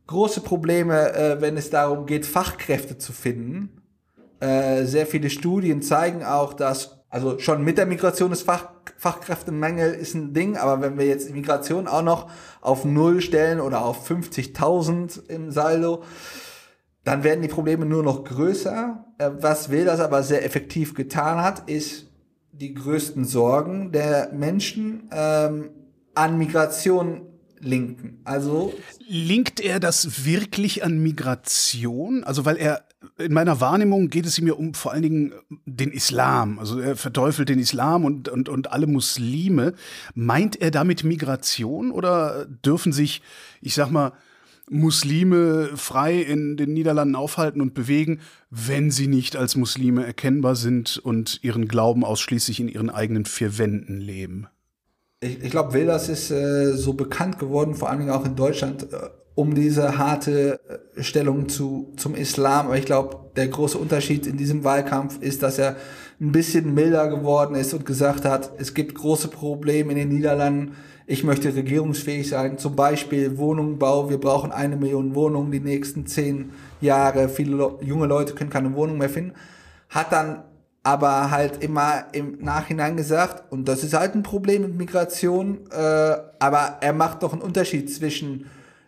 große 0.06 0.42
Probleme, 0.42 1.12
äh, 1.12 1.40
wenn 1.40 1.56
es 1.56 1.70
darum 1.70 2.06
geht, 2.06 2.24
Fachkräfte 2.24 2.98
zu 2.98 3.12
finden. 3.12 3.82
Äh, 4.38 4.84
sehr 4.84 5.06
viele 5.06 5.28
Studien 5.28 5.82
zeigen 5.82 6.22
auch, 6.22 6.54
dass 6.54 6.97
also 7.10 7.38
schon 7.38 7.64
mit 7.64 7.78
der 7.78 7.86
Migration 7.86 8.30
des 8.30 8.42
Fach, 8.42 8.68
Fachkräftemangel 8.98 9.94
ist 9.94 10.14
ein 10.14 10.34
Ding, 10.34 10.56
aber 10.56 10.80
wenn 10.82 10.98
wir 10.98 11.06
jetzt 11.06 11.30
Migration 11.30 11.88
auch 11.88 12.02
noch 12.02 12.30
auf 12.60 12.84
Null 12.84 13.20
stellen 13.20 13.60
oder 13.60 13.84
auf 13.84 14.08
50.000 14.10 15.28
im 15.28 15.50
Saldo, 15.50 16.04
dann 17.04 17.24
werden 17.24 17.40
die 17.40 17.48
Probleme 17.48 17.86
nur 17.86 18.02
noch 18.02 18.24
größer. 18.24 19.04
Äh, 19.18 19.30
was 19.40 19.70
Wilders 19.70 20.00
aber 20.00 20.22
sehr 20.22 20.44
effektiv 20.44 20.94
getan 20.94 21.38
hat, 21.42 21.70
ist 21.70 22.06
die 22.52 22.74
größten 22.74 23.24
Sorgen 23.24 23.92
der 23.92 24.32
Menschen 24.32 25.08
ähm, 25.12 25.70
an 26.14 26.36
Migration 26.36 27.22
linken. 27.60 28.20
Also 28.24 28.74
linkt 29.08 29.60
er 29.60 29.80
das 29.80 30.24
wirklich 30.24 30.84
an 30.84 30.98
Migration? 30.98 32.24
Also 32.24 32.44
weil 32.44 32.56
er 32.56 32.84
in 33.18 33.32
meiner 33.32 33.60
Wahrnehmung 33.60 34.08
geht 34.08 34.26
es 34.26 34.38
ihm 34.38 34.48
ja 34.48 34.54
um 34.54 34.74
vor 34.74 34.92
allen 34.92 35.02
Dingen 35.02 35.32
den 35.66 35.90
Islam. 35.90 36.58
Also 36.58 36.80
er 36.80 36.96
verteufelt 36.96 37.48
den 37.48 37.58
Islam 37.58 38.04
und, 38.04 38.28
und, 38.28 38.48
und 38.48 38.72
alle 38.72 38.86
Muslime. 38.86 39.74
Meint 40.14 40.60
er 40.60 40.70
damit 40.70 41.04
Migration 41.04 41.90
oder 41.90 42.46
dürfen 42.46 42.92
sich, 42.92 43.22
ich 43.60 43.74
sag 43.74 43.90
mal, 43.90 44.12
Muslime 44.70 45.70
frei 45.76 46.20
in 46.20 46.56
den 46.56 46.74
Niederlanden 46.74 47.16
aufhalten 47.16 47.60
und 47.60 47.74
bewegen, 47.74 48.20
wenn 48.50 48.90
sie 48.90 49.06
nicht 49.06 49.36
als 49.36 49.56
Muslime 49.56 50.04
erkennbar 50.04 50.56
sind 50.56 50.98
und 50.98 51.40
ihren 51.42 51.68
Glauben 51.68 52.04
ausschließlich 52.04 52.60
in 52.60 52.68
ihren 52.68 52.90
eigenen 52.90 53.24
vier 53.24 53.58
Wänden 53.58 53.98
leben? 53.98 54.46
Ich, 55.20 55.42
ich 55.42 55.50
glaube, 55.50 55.72
Wilders 55.72 56.08
ist 56.08 56.30
äh, 56.30 56.74
so 56.74 56.92
bekannt 56.92 57.38
geworden, 57.38 57.74
vor 57.74 57.88
allen 57.88 58.00
Dingen 58.00 58.10
auch 58.12 58.24
in 58.24 58.36
Deutschland, 58.36 58.92
äh, 58.92 59.08
um 59.38 59.54
diese 59.54 59.98
harte 59.98 60.58
äh, 60.96 61.00
Stellung 61.00 61.48
zu, 61.48 61.92
zum 61.96 62.16
Islam. 62.16 62.66
Aber 62.66 62.76
ich 62.76 62.84
glaube, 62.84 63.30
der 63.36 63.46
große 63.46 63.78
Unterschied 63.78 64.26
in 64.26 64.36
diesem 64.36 64.64
Wahlkampf 64.64 65.22
ist, 65.22 65.44
dass 65.44 65.60
er 65.60 65.76
ein 66.20 66.32
bisschen 66.32 66.74
milder 66.74 67.06
geworden 67.06 67.54
ist 67.54 67.72
und 67.72 67.86
gesagt 67.86 68.24
hat, 68.24 68.50
es 68.58 68.74
gibt 68.74 68.96
große 68.96 69.28
Probleme 69.28 69.92
in 69.92 69.96
den 69.96 70.08
Niederlanden. 70.08 70.72
Ich 71.06 71.22
möchte 71.22 71.54
regierungsfähig 71.54 72.28
sein. 72.28 72.58
Zum 72.58 72.74
Beispiel 72.74 73.38
Wohnungsbau. 73.38 74.10
Wir 74.10 74.18
brauchen 74.18 74.50
eine 74.50 74.74
Million 74.74 75.14
Wohnungen 75.14 75.52
die 75.52 75.60
nächsten 75.60 76.04
zehn 76.04 76.50
Jahre. 76.80 77.28
Viele 77.28 77.76
junge 77.80 78.06
Leute 78.06 78.34
können 78.34 78.50
keine 78.50 78.74
Wohnung 78.74 78.98
mehr 78.98 79.08
finden. 79.08 79.34
Hat 79.88 80.10
dann 80.10 80.42
aber 80.82 81.30
halt 81.30 81.62
immer 81.62 82.06
im 82.10 82.38
Nachhinein 82.40 82.96
gesagt, 82.96 83.52
und 83.52 83.68
das 83.68 83.84
ist 83.84 83.94
halt 83.94 84.16
ein 84.16 84.24
Problem 84.24 84.62
mit 84.62 84.76
Migration, 84.76 85.58
äh, 85.70 86.16
aber 86.40 86.78
er 86.80 86.92
macht 86.92 87.22
doch 87.22 87.32
einen 87.32 87.42
Unterschied 87.42 87.94
zwischen 87.94 88.46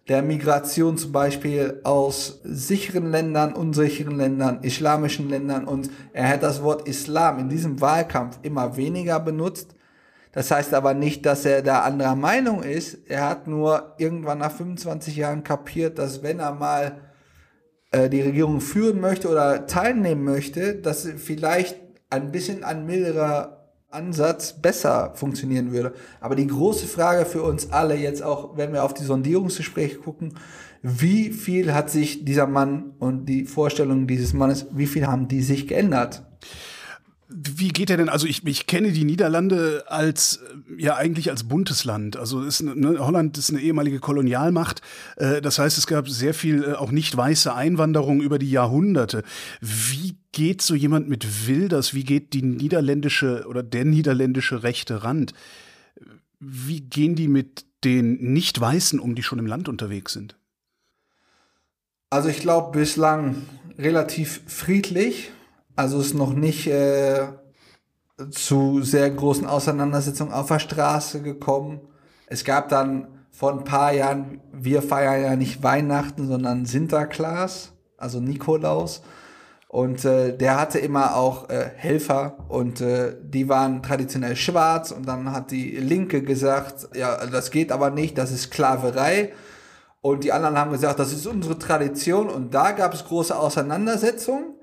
der 0.09 0.23
Migration 0.23 0.99
zum 0.99 1.13
Beispiel 1.13 1.81
aus 1.85 2.41
sicheren 2.43 3.11
Ländern, 3.11 3.55
unsicheren 3.55 4.17
Ländern, 4.17 4.63
islamischen 4.63 5.29
Ländern 5.29 5.67
und 5.67 5.91
er 6.13 6.29
hat 6.29 6.43
das 6.43 6.63
Wort 6.63 6.89
Islam 6.89 7.39
in 7.39 7.49
diesem 7.49 7.81
Wahlkampf 7.81 8.39
immer 8.43 8.77
weniger 8.77 9.21
benutzt. 9.21 9.75
Das 10.33 10.51
heißt 10.51 10.75
aber 10.75 10.95
nicht, 10.95 11.27
dass 11.27 11.45
er 11.45 11.63
da 11.63 11.83
anderer 11.83 12.15
Meinung 12.15 12.63
ist. 12.63 12.99
Er 13.09 13.29
hat 13.29 13.49
nur 13.49 13.95
irgendwann 13.99 14.39
nach 14.39 14.53
25 14.53 15.17
Jahren 15.17 15.43
kapiert, 15.43 15.99
dass 15.99 16.23
wenn 16.23 16.39
er 16.39 16.55
mal 16.55 17.01
äh, 17.91 18.09
die 18.09 18.23
Regierung 18.23 18.61
führen 18.61 19.01
möchte 19.01 19.29
oder 19.29 19.67
teilnehmen 19.67 20.25
möchte, 20.25 20.77
dass 20.77 21.09
vielleicht 21.17 21.77
ein 22.11 22.31
bisschen 22.31 22.63
ein 22.65 22.87
milderer 22.87 23.60
Ansatz 23.91 24.53
besser 24.53 25.13
funktionieren 25.15 25.73
würde. 25.73 25.95
Aber 26.21 26.37
die 26.37 26.47
große 26.47 26.87
Frage 26.87 27.27
für 27.27 27.43
uns 27.43 27.71
alle 27.71 27.97
jetzt 27.97 28.23
auch, 28.23 28.57
wenn 28.57 28.73
wir 28.73 28.85
auf 28.85 28.95
die 28.95 29.05
Sondierungsgespräche 29.05 29.99
gucken, 29.99 30.35
wie 30.83 31.31
viel 31.31 31.75
hat 31.75 31.91
sich 31.91 32.25
dieser 32.25 32.47
Mann 32.47 32.93
und 32.99 33.27
die 33.27 33.45
Vorstellungen 33.45 34.07
dieses 34.07 34.33
Mannes, 34.33 34.67
wie 34.73 34.87
viel 34.87 35.07
haben 35.07 35.29
die 35.29 35.43
sich 35.43 35.67
geändert? 35.67 36.23
Wie 37.33 37.69
geht 37.69 37.91
er 37.91 37.97
denn? 37.97 38.09
Also 38.09 38.27
ich, 38.27 38.45
ich 38.45 38.67
kenne 38.67 38.91
die 38.91 39.05
Niederlande 39.05 39.85
als 39.87 40.41
ja 40.77 40.97
eigentlich 40.97 41.31
als 41.31 41.45
buntes 41.45 41.85
Land. 41.85 42.17
Also 42.17 42.43
ist 42.43 42.61
ne, 42.61 42.99
Holland 42.99 43.39
ist 43.39 43.51
eine 43.51 43.61
ehemalige 43.61 44.01
Kolonialmacht. 44.01 44.83
Äh, 45.17 45.41
das 45.41 45.61
heißt, 45.61 45.79
es 45.79 45.87
gab 45.87 46.09
sehr 46.09 46.35
viel 46.35 46.65
äh, 46.65 46.73
auch 46.73 46.91
nicht 46.91 47.17
weiße 47.17 47.55
Einwanderung 47.55 48.21
über 48.21 48.41
die 48.41 48.51
Jahrhunderte. 48.51 49.23
Wie 49.61 50.17
geht 50.33 50.61
so 50.61 50.75
jemand 50.75 51.09
mit 51.09 51.47
Wilders? 51.47 51.95
Wie 51.95 52.03
geht 52.03 52.33
die 52.33 52.43
niederländische 52.43 53.47
oder 53.49 53.63
der 53.63 53.85
niederländische 53.85 54.65
rechte 54.65 55.05
Rand? 55.05 55.33
Wie 56.41 56.81
gehen 56.81 57.15
die 57.15 57.29
mit 57.29 57.65
den 57.85 58.33
Nicht-Weißen 58.33 58.99
um, 58.99 59.15
die 59.15 59.23
schon 59.23 59.39
im 59.39 59.47
Land 59.47 59.69
unterwegs 59.69 60.13
sind? 60.15 60.37
Also 62.11 62.29
ich 62.29 62.41
glaube 62.41 62.77
bislang 62.77 63.43
relativ 63.79 64.41
friedlich 64.47 65.31
also 65.77 66.01
ist 66.01 66.15
noch 66.15 66.33
nicht 66.33 66.67
äh, 66.67 67.29
zu 68.31 68.83
sehr 68.83 69.11
großen 69.11 69.47
Auseinandersetzungen 69.47 70.33
auf 70.33 70.49
der 70.49 70.59
Straße 70.59 71.23
gekommen. 71.23 71.81
Es 72.27 72.45
gab 72.45 72.69
dann 72.69 73.09
vor 73.31 73.53
ein 73.53 73.65
paar 73.65 73.93
Jahren, 73.93 74.41
wir 74.53 74.83
feiern 74.83 75.23
ja 75.23 75.37
nicht 75.37 75.63
Weihnachten, 75.63 76.29
sondern 76.29 76.67
Sinterklaas, 76.67 77.73
also 77.97 78.21
Nikolaus. 78.21 79.03
Und 79.69 80.05
äh, 80.05 80.37
der 80.37 80.61
hatte 80.61 80.81
immer 80.81 81.15
auch 81.17 81.49
äh, 81.49 81.71
Helfer 81.77 82.45
und 82.49 82.81
äh, 82.81 83.15
die 83.23 83.49
waren 83.49 83.85
traditionell 83.85 84.35
schwarz 84.35 84.91
und 84.91 85.07
dann 85.07 85.33
hat 85.33 85.53
die 85.53 85.77
Linke 85.77 86.23
gesagt, 86.23 86.89
ja, 86.95 87.25
das 87.27 87.53
geht 87.53 87.71
aber 87.71 87.91
nicht, 87.91 88.19
das 88.19 88.33
ist 88.33 88.43
Sklaverei. 88.43 89.33
Und 90.03 90.25
die 90.25 90.33
anderen 90.33 90.59
haben 90.59 90.73
gesagt, 90.73 90.99
das 90.99 91.13
ist 91.13 91.27
unsere 91.27 91.59
Tradition. 91.59 92.29
Und 92.29 92.55
da 92.55 92.73
gab 92.73 92.95
es 92.95 93.05
große 93.05 93.37
Auseinandersetzungen. 93.37 94.55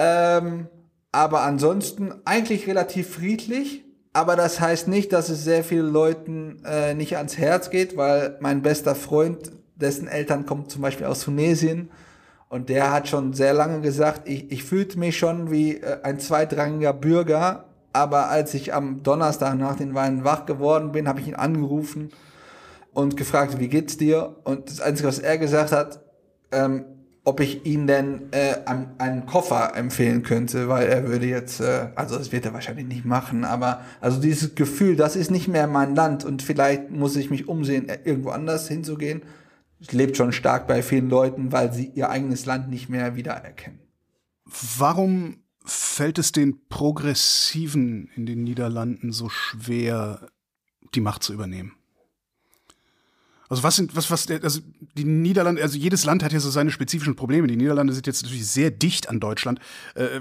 Ähm, 0.00 0.68
aber 1.10 1.42
ansonsten 1.42 2.14
eigentlich 2.24 2.68
relativ 2.68 3.14
friedlich. 3.14 3.84
Aber 4.12 4.36
das 4.36 4.60
heißt 4.60 4.86
nicht, 4.88 5.12
dass 5.12 5.28
es 5.28 5.42
sehr 5.42 5.64
vielen 5.64 5.92
Leuten 5.92 6.62
äh, 6.64 6.94
nicht 6.94 7.16
ans 7.16 7.36
Herz 7.36 7.70
geht, 7.70 7.96
weil 7.96 8.36
mein 8.40 8.62
bester 8.62 8.94
Freund, 8.94 9.50
dessen 9.74 10.06
Eltern 10.08 10.46
kommen 10.46 10.68
zum 10.68 10.82
Beispiel 10.82 11.06
aus 11.06 11.20
Tunesien, 11.20 11.90
und 12.48 12.70
der 12.70 12.92
hat 12.92 13.08
schon 13.08 13.34
sehr 13.34 13.52
lange 13.52 13.80
gesagt, 13.82 14.26
ich, 14.26 14.50
ich 14.50 14.64
fühlte 14.64 14.98
mich 14.98 15.18
schon 15.18 15.50
wie 15.50 15.76
äh, 15.76 15.98
ein 16.02 16.18
zweitrangiger 16.18 16.94
Bürger, 16.94 17.66
aber 17.92 18.28
als 18.30 18.54
ich 18.54 18.72
am 18.72 19.02
Donnerstag 19.02 19.58
nach 19.58 19.76
den 19.76 19.94
Weinen 19.94 20.24
wach 20.24 20.46
geworden 20.46 20.92
bin, 20.92 21.08
habe 21.08 21.20
ich 21.20 21.28
ihn 21.28 21.34
angerufen 21.34 22.10
und 22.92 23.16
gefragt, 23.16 23.58
wie 23.58 23.68
geht's 23.68 23.98
dir? 23.98 24.36
Und 24.44 24.70
das 24.70 24.80
Einzige, 24.80 25.08
was 25.08 25.18
er 25.18 25.36
gesagt 25.36 25.72
hat, 25.72 26.00
ähm, 26.50 26.84
ob 27.28 27.40
ich 27.40 27.66
ihm 27.66 27.86
denn 27.86 28.32
äh, 28.32 28.56
einen 28.98 29.26
Koffer 29.26 29.76
empfehlen 29.76 30.22
könnte, 30.22 30.68
weil 30.68 30.88
er 30.88 31.06
würde 31.08 31.26
jetzt, 31.26 31.60
äh, 31.60 31.88
also 31.94 32.16
das 32.16 32.32
wird 32.32 32.46
er 32.46 32.54
wahrscheinlich 32.54 32.86
nicht 32.86 33.04
machen, 33.04 33.44
aber 33.44 33.82
also 34.00 34.20
dieses 34.20 34.54
Gefühl, 34.54 34.96
das 34.96 35.14
ist 35.14 35.30
nicht 35.30 35.46
mehr 35.46 35.66
mein 35.66 35.94
Land 35.94 36.24
und 36.24 36.42
vielleicht 36.42 36.90
muss 36.90 37.16
ich 37.16 37.30
mich 37.30 37.46
umsehen, 37.46 37.88
äh, 37.88 37.98
irgendwo 38.04 38.30
anders 38.30 38.66
hinzugehen 38.66 39.22
lebt 39.90 40.16
schon 40.16 40.32
stark 40.32 40.66
bei 40.66 40.82
vielen 40.82 41.08
Leuten, 41.08 41.52
weil 41.52 41.72
sie 41.72 41.86
ihr 41.94 42.10
eigenes 42.10 42.46
Land 42.46 42.68
nicht 42.68 42.88
mehr 42.88 43.16
wiedererkennen. 43.16 43.80
Warum 44.78 45.38
fällt 45.64 46.18
es 46.18 46.32
den 46.32 46.66
Progressiven 46.68 48.10
in 48.16 48.26
den 48.26 48.42
Niederlanden 48.42 49.12
so 49.12 49.28
schwer, 49.28 50.28
die 50.94 51.00
Macht 51.00 51.22
zu 51.22 51.32
übernehmen? 51.32 51.77
Also 53.48 53.62
was 53.62 53.76
sind, 53.76 53.96
was, 53.96 54.10
was, 54.10 54.30
also 54.30 54.60
die 54.94 55.04
Niederlande, 55.04 55.62
also 55.62 55.78
jedes 55.78 56.04
Land 56.04 56.22
hat 56.22 56.32
ja 56.32 56.40
so 56.40 56.50
seine 56.50 56.70
spezifischen 56.70 57.16
Probleme. 57.16 57.46
Die 57.46 57.56
Niederlande 57.56 57.92
sind 57.92 58.06
jetzt 58.06 58.22
natürlich 58.22 58.46
sehr 58.46 58.70
dicht 58.70 59.08
an 59.08 59.20
Deutschland. 59.20 59.58
Äh, 59.94 60.20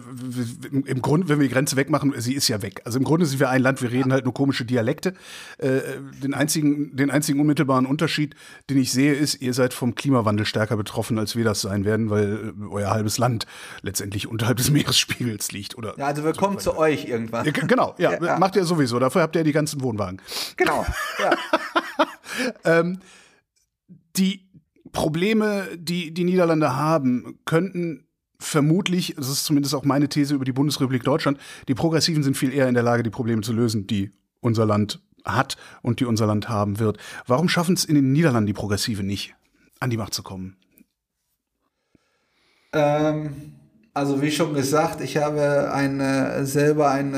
Im 0.72 1.02
Grunde, 1.02 1.28
wenn 1.28 1.40
wir 1.40 1.48
die 1.48 1.54
Grenze 1.54 1.76
wegmachen, 1.76 2.14
sie 2.18 2.34
ist 2.34 2.48
ja 2.48 2.62
weg. 2.62 2.82
Also 2.86 2.98
im 2.98 3.04
Grunde 3.04 3.26
sind 3.26 3.40
wir 3.40 3.50
ein 3.50 3.62
Land, 3.62 3.82
wir 3.82 3.92
reden 3.92 4.14
halt 4.14 4.24
nur 4.24 4.34
komische 4.34 4.64
Dialekte. 4.64 5.14
Äh, 5.58 5.80
den 6.24 6.34
einzigen, 6.34 6.96
den 6.96 7.12
einzigen 7.12 7.40
unmittelbaren 7.40 7.86
Unterschied, 7.86 8.36
den 8.70 8.78
ich 8.78 8.92
sehe, 8.92 9.14
ist, 9.14 9.42
ihr 9.42 9.54
seid 9.54 9.74
vom 9.74 9.96
Klimawandel 9.96 10.46
stärker 10.46 10.78
betroffen, 10.78 11.20
als 11.20 11.36
wir 11.36 11.44
das 11.44 11.62
sein 11.62 11.84
werden, 11.84 12.10
weil 12.10 12.54
äh, 12.60 12.66
euer 12.70 12.92
halbes 12.92 13.18
Land 13.18 13.46
letztendlich 13.82 14.28
unterhalb 14.28 14.58
des 14.58 14.70
Meeresspiegels 14.72 15.52
liegt. 15.52 15.78
Oder 15.78 15.98
ja, 15.98 16.08
also 16.08 16.24
wir 16.24 16.34
kommen 16.34 16.60
zu 16.60 16.78
euch 16.78 17.06
irgendwann. 17.06 17.46
Ja, 17.46 17.52
genau, 17.52 17.96
ja, 17.98 18.24
ja, 18.24 18.40
macht 18.40 18.56
ihr 18.56 18.64
sowieso. 18.64 19.00
Dafür 19.00 19.22
habt 19.22 19.36
ihr 19.36 19.44
die 19.44 19.52
ganzen 19.52 19.82
Wohnwagen. 19.82 20.22
Genau, 20.56 20.86
ja. 21.20 21.32
ähm, 22.64 23.00
die 24.16 24.48
Probleme, 24.92 25.68
die 25.78 26.14
die 26.14 26.24
Niederlande 26.24 26.76
haben, 26.76 27.40
könnten 27.46 28.08
vermutlich, 28.40 29.16
das 29.16 29.30
ist 29.30 29.46
zumindest 29.46 29.76
auch 29.76 29.84
meine 29.84 30.10
These 30.10 30.36
über 30.36 30.46
die 30.46 30.54
Bundesrepublik 30.54 31.04
Deutschland, 31.04 31.40
die 31.68 31.76
Progressiven 31.76 32.24
sind 32.24 32.38
viel 32.38 32.54
eher 32.54 32.68
in 32.68 32.74
der 32.74 32.84
Lage, 32.84 33.04
die 33.04 33.10
Probleme 33.10 33.42
zu 33.42 33.54
lösen, 33.54 33.88
die 33.88 34.12
unser 34.42 34.66
Land 34.66 35.02
hat 35.26 35.58
und 35.82 36.00
die 36.00 36.06
unser 36.06 36.26
Land 36.26 36.48
haben 36.48 36.80
wird. 36.80 36.98
Warum 37.26 37.50
schaffen 37.50 37.76
es 37.76 37.86
in 37.86 37.96
den 37.96 38.12
Niederlanden 38.12 38.48
die 38.48 38.54
Progressive 38.54 39.04
nicht, 39.04 39.36
an 39.80 39.90
die 39.90 39.98
Macht 39.98 40.14
zu 40.14 40.24
kommen? 40.24 40.56
Ähm, 42.74 43.54
also 43.94 44.22
wie 44.22 44.32
schon 44.32 44.54
gesagt, 44.54 45.02
ich 45.02 45.18
habe 45.18 45.72
eine, 45.74 46.46
selber 46.46 46.92
ein 46.92 47.12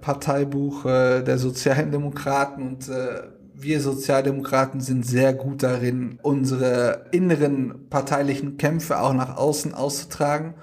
Parteibuch 0.00 0.84
äh, 0.84 1.22
der 1.22 1.38
Sozialdemokraten 1.38 2.66
und 2.66 2.88
äh, 2.88 3.22
wir 3.62 3.80
Sozialdemokraten 3.80 4.80
sind 4.80 5.06
sehr 5.06 5.32
gut 5.32 5.62
darin, 5.62 6.18
unsere 6.22 7.06
inneren 7.12 7.88
parteilichen 7.88 8.56
Kämpfe 8.56 9.00
auch 9.00 9.12
nach 9.12 9.36
außen 9.36 9.74
auszutragen 9.74 10.54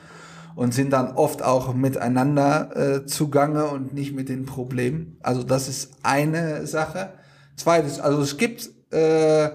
und 0.56 0.74
sind 0.74 0.92
dann 0.92 1.12
oft 1.12 1.44
auch 1.44 1.74
miteinander 1.74 2.76
äh, 2.76 3.06
zugange 3.06 3.66
und 3.68 3.94
nicht 3.94 4.16
mit 4.16 4.30
den 4.30 4.46
Problemen. 4.46 5.18
Also 5.22 5.44
das 5.44 5.68
ist 5.68 5.92
eine 6.04 6.66
Sache. 6.66 7.14
Zweites, 7.56 8.00
also 8.00 8.22
es 8.22 8.38
gibt, 8.38 8.70
äh, 8.92 9.50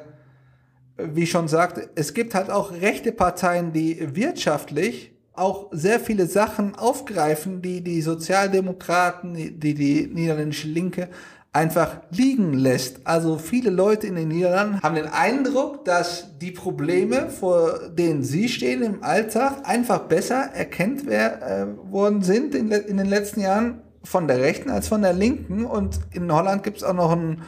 wie 0.96 1.24
ich 1.24 1.30
schon 1.30 1.48
sagte, 1.48 1.90
es 1.96 2.14
gibt 2.14 2.34
halt 2.34 2.50
auch 2.50 2.72
rechte 2.72 3.12
Parteien, 3.12 3.72
die 3.72 4.14
wirtschaftlich 4.14 5.12
auch 5.34 5.70
sehr 5.72 5.98
viele 5.98 6.26
Sachen 6.26 6.74
aufgreifen, 6.74 7.62
die 7.62 7.82
die 7.82 8.02
Sozialdemokraten, 8.02 9.34
die 9.34 9.74
die 9.74 10.06
niederländische 10.06 10.68
Linke 10.68 11.08
einfach 11.52 12.00
liegen 12.10 12.54
lässt. 12.54 13.06
Also 13.06 13.36
viele 13.36 13.70
Leute 13.70 14.06
in 14.06 14.14
den 14.14 14.28
Niederlanden 14.28 14.80
haben 14.82 14.94
den 14.94 15.08
Eindruck, 15.08 15.84
dass 15.84 16.38
die 16.38 16.50
Probleme, 16.50 17.28
vor 17.28 17.90
denen 17.90 18.22
sie 18.22 18.48
stehen 18.48 18.82
im 18.82 19.02
Alltag, 19.02 19.60
einfach 19.64 20.00
besser 20.00 20.50
erkennt 20.54 21.06
wer, 21.06 21.42
äh, 21.42 21.66
worden 21.92 22.22
sind 22.22 22.54
in, 22.54 22.70
in, 22.70 22.96
den 22.96 23.06
letzten 23.06 23.40
Jahren 23.40 23.82
von 24.02 24.26
der 24.26 24.40
Rechten 24.40 24.70
als 24.70 24.88
von 24.88 25.02
der 25.02 25.12
Linken. 25.12 25.66
Und 25.66 26.00
in 26.12 26.32
Holland 26.32 26.62
gibt 26.62 26.78
es 26.78 26.82
auch 26.82 26.94
noch 26.94 27.12
einen 27.12 27.42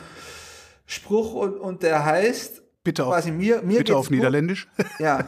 Spruch 0.84 1.32
und, 1.32 1.56
und 1.56 1.82
der 1.82 2.04
heißt, 2.04 2.62
bitte 2.84 3.06
auf, 3.06 3.24
mir, 3.24 3.62
mir 3.62 3.78
bitte 3.78 3.96
auf 3.96 4.10
Niederländisch. 4.10 4.68
Ja. 4.98 5.26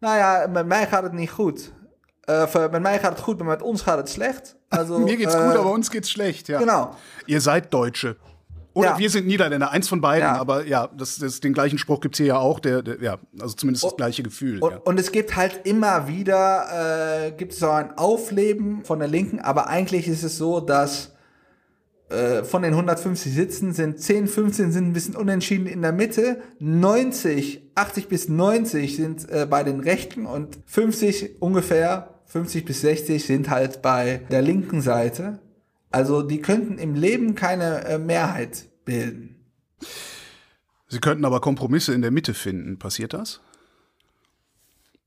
Naja, 0.00 0.48
met 0.48 0.66
mij 0.66 0.86
gaat 0.86 1.02
het 1.02 1.12
niet 1.12 1.30
goed. 1.30 1.72
Uh, 2.30 2.52
met 2.70 2.82
mij 2.82 2.98
gaat 2.98 3.12
het 3.12 3.20
goed, 3.20 3.38
maar 3.38 3.46
met 3.46 3.62
ons 3.62 3.82
gaat 3.82 3.96
het 3.96 4.08
slecht. 4.08 4.56
Also, 4.72 4.98
Mir 4.98 5.16
geht's 5.16 5.34
äh, 5.34 5.38
gut, 5.38 5.56
aber 5.56 5.70
uns 5.70 5.90
geht's 5.90 6.10
schlecht, 6.10 6.48
ja. 6.48 6.58
Genau. 6.58 6.96
Ihr 7.26 7.40
seid 7.40 7.72
Deutsche. 7.72 8.16
Oder 8.74 8.90
ja. 8.90 8.98
wir 8.98 9.10
sind 9.10 9.26
Niederländer, 9.26 9.70
eins 9.70 9.88
von 9.88 10.00
beiden, 10.00 10.26
ja. 10.26 10.40
aber 10.40 10.66
ja, 10.66 10.88
das, 10.96 11.18
das, 11.18 11.40
den 11.40 11.52
gleichen 11.52 11.76
Spruch 11.78 12.00
gibt's 12.00 12.16
hier 12.16 12.28
ja 12.28 12.38
auch, 12.38 12.58
der, 12.58 12.82
der 12.82 13.02
ja, 13.02 13.18
also 13.38 13.54
zumindest 13.54 13.84
das 13.84 13.96
gleiche 13.96 14.22
Gefühl. 14.22 14.60
Und, 14.60 14.70
ja. 14.70 14.78
und 14.78 14.98
es 14.98 15.12
gibt 15.12 15.36
halt 15.36 15.60
immer 15.64 16.08
wieder, 16.08 17.26
äh, 17.26 17.32
gibt 17.32 17.52
es 17.52 17.58
so 17.58 17.68
ein 17.68 17.98
Aufleben 17.98 18.84
von 18.84 18.98
der 18.98 19.08
Linken, 19.08 19.40
aber 19.40 19.66
eigentlich 19.66 20.08
ist 20.08 20.22
es 20.22 20.38
so, 20.38 20.60
dass 20.60 21.12
äh, 22.08 22.44
von 22.44 22.62
den 22.62 22.72
150 22.72 23.34
Sitzen 23.34 23.72
sind 23.72 24.00
10, 24.00 24.26
15 24.26 24.72
sind 24.72 24.88
ein 24.88 24.92
bisschen 24.92 25.16
unentschieden 25.16 25.66
in 25.66 25.82
der 25.82 25.92
Mitte, 25.92 26.40
90, 26.58 27.72
80 27.74 28.08
bis 28.08 28.28
90 28.28 28.96
sind 28.96 29.30
äh, 29.30 29.46
bei 29.48 29.64
den 29.64 29.80
Rechten 29.80 30.24
und 30.24 30.58
50 30.66 31.40
ungefähr 31.40 32.11
50 32.32 32.64
bis 32.64 32.80
60 32.80 33.26
sind 33.26 33.50
halt 33.50 33.82
bei 33.82 34.22
der 34.30 34.40
linken 34.40 34.80
Seite. 34.80 35.38
Also 35.90 36.22
die 36.22 36.40
könnten 36.40 36.78
im 36.78 36.94
Leben 36.94 37.34
keine 37.34 37.84
äh, 37.84 37.98
Mehrheit 37.98 38.70
bilden. 38.86 39.44
Sie 40.88 40.98
könnten 40.98 41.26
aber 41.26 41.42
Kompromisse 41.42 41.92
in 41.92 42.00
der 42.00 42.10
Mitte 42.10 42.32
finden. 42.32 42.78
Passiert 42.78 43.12
das? 43.12 43.42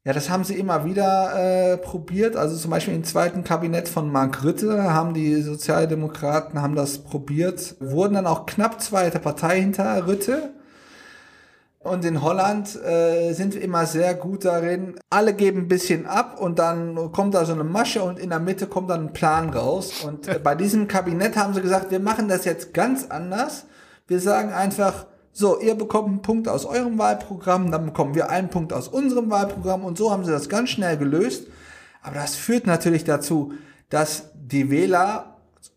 Ja, 0.03 0.13
das 0.13 0.29
haben 0.29 0.43
sie 0.43 0.53
immer 0.53 0.85
wieder 0.85 1.73
äh, 1.73 1.77
probiert. 1.77 2.35
Also 2.35 2.55
zum 2.57 2.69
Beispiel 2.69 2.93
im 2.93 3.03
zweiten 3.03 3.43
Kabinett 3.43 3.89
von 3.89 4.11
Mark 4.11 4.43
Rütte 4.43 4.83
haben 4.83 5.15
die 5.15 5.41
Sozialdemokraten 5.41 6.61
haben 6.61 6.75
das 6.75 6.99
probiert, 6.99 7.75
wurden 7.79 8.13
dann 8.13 8.27
auch 8.27 8.45
knapp 8.45 8.79
zweite 8.83 9.17
Partei 9.17 9.61
hinter 9.61 10.05
Rütte. 10.05 10.53
Und 11.85 12.03
in 12.03 12.23
Holland 12.23 12.83
äh, 12.83 13.33
sind 13.33 13.53
wir 13.53 13.61
immer 13.61 13.85
sehr 13.85 14.15
gut 14.15 14.43
darin. 14.43 14.95
Alle 15.11 15.35
geben 15.35 15.59
ein 15.59 15.67
bisschen 15.67 16.07
ab 16.07 16.41
und 16.41 16.57
dann 16.57 17.11
kommt 17.11 17.35
da 17.35 17.45
so 17.45 17.53
eine 17.53 17.63
Masche 17.63 18.01
und 18.01 18.17
in 18.17 18.31
der 18.31 18.39
Mitte 18.39 18.65
kommt 18.65 18.89
dann 18.89 19.01
ein 19.01 19.13
Plan 19.13 19.51
raus. 19.51 20.03
Und 20.03 20.27
äh, 20.27 20.39
bei 20.43 20.55
diesem 20.55 20.87
Kabinett 20.87 21.37
haben 21.37 21.53
sie 21.53 21.61
gesagt, 21.61 21.91
wir 21.91 21.99
machen 21.99 22.27
das 22.27 22.43
jetzt 22.43 22.73
ganz 22.73 23.05
anders. 23.11 23.67
Wir 24.07 24.19
sagen 24.19 24.51
einfach, 24.51 25.05
so, 25.31 25.59
ihr 25.59 25.75
bekommt 25.75 26.07
einen 26.07 26.21
Punkt 26.23 26.47
aus 26.47 26.65
eurem 26.65 26.97
Wahlprogramm, 26.97 27.69
dann 27.69 27.85
bekommen 27.85 28.15
wir 28.15 28.31
einen 28.31 28.49
Punkt 28.49 28.73
aus 28.73 28.87
unserem 28.87 29.29
Wahlprogramm 29.29 29.85
und 29.85 29.95
so 29.95 30.11
haben 30.11 30.25
sie 30.25 30.31
das 30.31 30.49
ganz 30.49 30.71
schnell 30.71 30.97
gelöst. 30.97 31.45
Aber 32.01 32.15
das 32.15 32.35
führt 32.35 32.65
natürlich 32.65 33.03
dazu, 33.03 33.53
dass 33.89 34.31
die 34.33 34.71
Wähler 34.71 35.34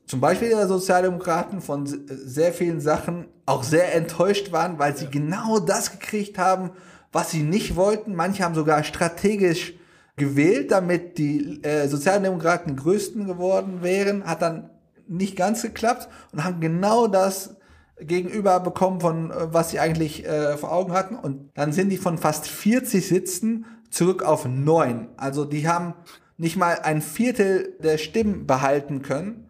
zum 0.08 0.20
Beispiel 0.20 0.48
der 0.48 0.66
Sozialdemokraten 0.66 1.60
von 1.60 1.86
sehr 1.86 2.52
vielen 2.52 2.80
Sachen 2.80 3.26
auch 3.44 3.62
sehr 3.62 3.94
enttäuscht 3.94 4.52
waren, 4.52 4.78
weil 4.78 4.96
sie 4.96 5.04
ja. 5.04 5.10
genau 5.10 5.58
das 5.60 5.92
gekriegt 5.92 6.38
haben, 6.38 6.70
was 7.12 7.30
sie 7.30 7.42
nicht 7.42 7.76
wollten. 7.76 8.14
Manche 8.14 8.42
haben 8.42 8.54
sogar 8.54 8.82
strategisch 8.84 9.74
gewählt, 10.16 10.72
damit 10.72 11.18
die 11.18 11.62
äh, 11.62 11.88
Sozialdemokraten 11.88 12.74
die 12.74 12.82
größten 12.82 13.26
geworden 13.26 13.82
wären. 13.82 14.24
Hat 14.24 14.40
dann 14.40 14.70
nicht 15.06 15.36
ganz 15.36 15.62
geklappt 15.62 16.08
und 16.32 16.42
haben 16.42 16.60
genau 16.60 17.06
das 17.06 17.56
gegenüber 18.00 18.60
bekommen, 18.60 19.00
von 19.00 19.30
äh, 19.30 19.52
was 19.52 19.70
sie 19.70 19.78
eigentlich 19.78 20.26
äh, 20.26 20.56
vor 20.56 20.72
Augen 20.72 20.92
hatten. 20.92 21.16
Und 21.16 21.50
dann 21.54 21.72
sind 21.72 21.90
die 21.90 21.98
von 21.98 22.16
fast 22.16 22.48
40 22.48 23.06
Sitzen 23.06 23.66
zurück 23.90 24.22
auf 24.22 24.46
neun. 24.46 25.08
Also 25.18 25.44
die 25.44 25.68
haben 25.68 25.94
nicht 26.38 26.56
mal 26.56 26.78
ein 26.82 27.02
Viertel 27.02 27.76
der 27.82 27.98
Stimmen 27.98 28.46
behalten 28.46 29.02
können. 29.02 29.47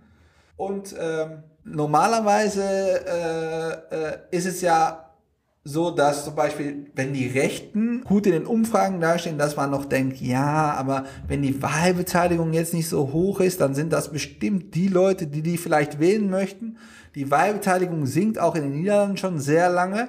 Und 0.58 0.94
ähm, 0.98 1.44
normalerweise 1.62 2.62
äh, 2.62 3.94
äh, 3.94 4.18
ist 4.32 4.44
es 4.44 4.60
ja 4.60 5.14
so, 5.62 5.92
dass 5.92 6.24
zum 6.24 6.34
Beispiel, 6.34 6.90
wenn 6.96 7.12
die 7.12 7.28
Rechten 7.28 8.02
gut 8.02 8.26
in 8.26 8.32
den 8.32 8.46
Umfragen 8.46 9.00
dastehen, 9.00 9.38
dass 9.38 9.54
man 9.54 9.70
noch 9.70 9.84
denkt, 9.84 10.20
ja, 10.20 10.72
aber 10.72 11.04
wenn 11.28 11.42
die 11.42 11.62
Wahlbeteiligung 11.62 12.52
jetzt 12.52 12.74
nicht 12.74 12.88
so 12.88 13.12
hoch 13.12 13.40
ist, 13.40 13.60
dann 13.60 13.76
sind 13.76 13.92
das 13.92 14.10
bestimmt 14.10 14.74
die 14.74 14.88
Leute, 14.88 15.28
die 15.28 15.42
die 15.42 15.58
vielleicht 15.58 16.00
wählen 16.00 16.28
möchten. 16.28 16.78
Die 17.14 17.30
Wahlbeteiligung 17.30 18.06
sinkt 18.06 18.40
auch 18.40 18.56
in 18.56 18.62
den 18.62 18.72
Niederlanden 18.72 19.16
schon 19.16 19.38
sehr 19.38 19.70
lange. 19.70 20.08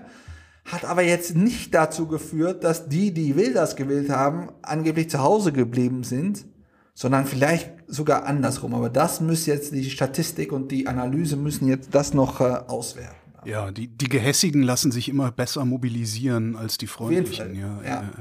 hat 0.66 0.84
aber 0.84 1.04
jetzt 1.04 1.36
nicht 1.36 1.76
dazu 1.76 2.08
geführt, 2.08 2.64
dass 2.64 2.90
die, 2.90 3.14
die 3.14 3.36
Wilders 3.36 3.76
gewählt 3.76 4.10
haben, 4.10 4.50
angeblich 4.64 5.12
zu 5.12 5.20
Hause 5.20 5.52
geblieben 5.52 6.04
sind, 6.04 6.46
sondern 7.00 7.26
vielleicht 7.26 7.72
sogar 7.88 8.26
andersrum. 8.26 8.76
Aber 8.76 8.90
das 8.90 9.22
müsste 9.22 9.52
jetzt 9.52 9.72
die 9.72 9.90
Statistik 9.90 10.52
und 10.52 10.70
die 10.70 10.86
Analyse 10.86 11.38
müssen 11.38 11.66
jetzt 11.70 11.96
das 11.96 12.14
noch 12.14 12.42
äh, 12.42 12.44
auswerten. 12.68 13.16
Ja, 13.46 13.72
die, 13.72 13.88
die 13.88 14.10
Gehässigen 14.10 14.64
lassen 14.64 14.92
sich 14.92 15.08
immer 15.08 15.32
besser 15.32 15.64
mobilisieren 15.64 16.58
als 16.58 16.78
die 16.78 16.88
Freundlichen. 16.88 17.56
Ja, 17.56 17.82
ja. 17.82 17.90
Ja, 17.90 18.12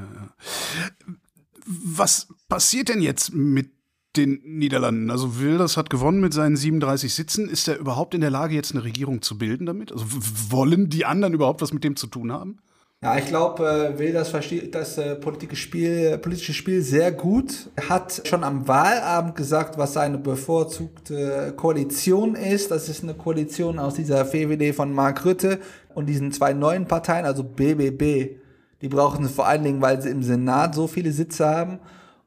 Was 1.66 2.28
passiert 2.48 2.88
denn 2.88 3.02
jetzt 3.02 3.34
mit 3.34 3.72
den 4.14 4.42
Niederlanden? 4.44 5.10
Also 5.10 5.40
Wilders 5.40 5.76
hat 5.76 5.90
gewonnen 5.90 6.20
mit 6.20 6.32
seinen 6.32 6.54
37 6.54 7.12
Sitzen. 7.12 7.48
Ist 7.48 7.66
er 7.66 7.78
überhaupt 7.78 8.14
in 8.14 8.20
der 8.20 8.30
Lage, 8.30 8.54
jetzt 8.54 8.70
eine 8.70 8.84
Regierung 8.84 9.22
zu 9.22 9.38
bilden 9.38 9.66
damit? 9.66 9.90
Also 9.90 10.06
wollen 10.50 10.88
die 10.88 11.04
anderen 11.04 11.34
überhaupt 11.34 11.62
was 11.62 11.72
mit 11.72 11.82
dem 11.82 11.96
zu 11.96 12.06
tun 12.06 12.30
haben? 12.30 12.60
Ja, 13.00 13.16
ich 13.16 13.26
glaube, 13.26 13.64
äh, 13.64 13.96
Wilders 13.96 14.30
versteht 14.30 14.74
das 14.74 14.98
äh, 14.98 15.14
politische 15.14 15.54
Spiel, 15.54 16.18
politische 16.18 16.52
Spiel 16.52 16.82
sehr 16.82 17.12
gut. 17.12 17.70
Er 17.76 17.90
hat 17.90 18.22
schon 18.26 18.42
am 18.42 18.66
Wahlabend 18.66 19.36
gesagt, 19.36 19.78
was 19.78 19.92
seine 19.92 20.18
bevorzugte 20.18 21.54
Koalition 21.56 22.34
ist. 22.34 22.72
Das 22.72 22.88
ist 22.88 23.04
eine 23.04 23.14
Koalition 23.14 23.78
aus 23.78 23.94
dieser 23.94 24.24
VVD 24.24 24.72
von 24.72 24.92
Mark 24.92 25.24
Rütte 25.24 25.60
und 25.94 26.06
diesen 26.06 26.32
zwei 26.32 26.52
neuen 26.54 26.86
Parteien, 26.88 27.24
also 27.24 27.44
BBB. 27.44 28.40
Die 28.82 28.88
brauchen 28.88 29.24
sie 29.24 29.32
vor 29.32 29.46
allen 29.46 29.62
Dingen, 29.62 29.80
weil 29.80 30.02
sie 30.02 30.10
im 30.10 30.24
Senat 30.24 30.74
so 30.74 30.88
viele 30.88 31.12
Sitze 31.12 31.46
haben. 31.46 31.78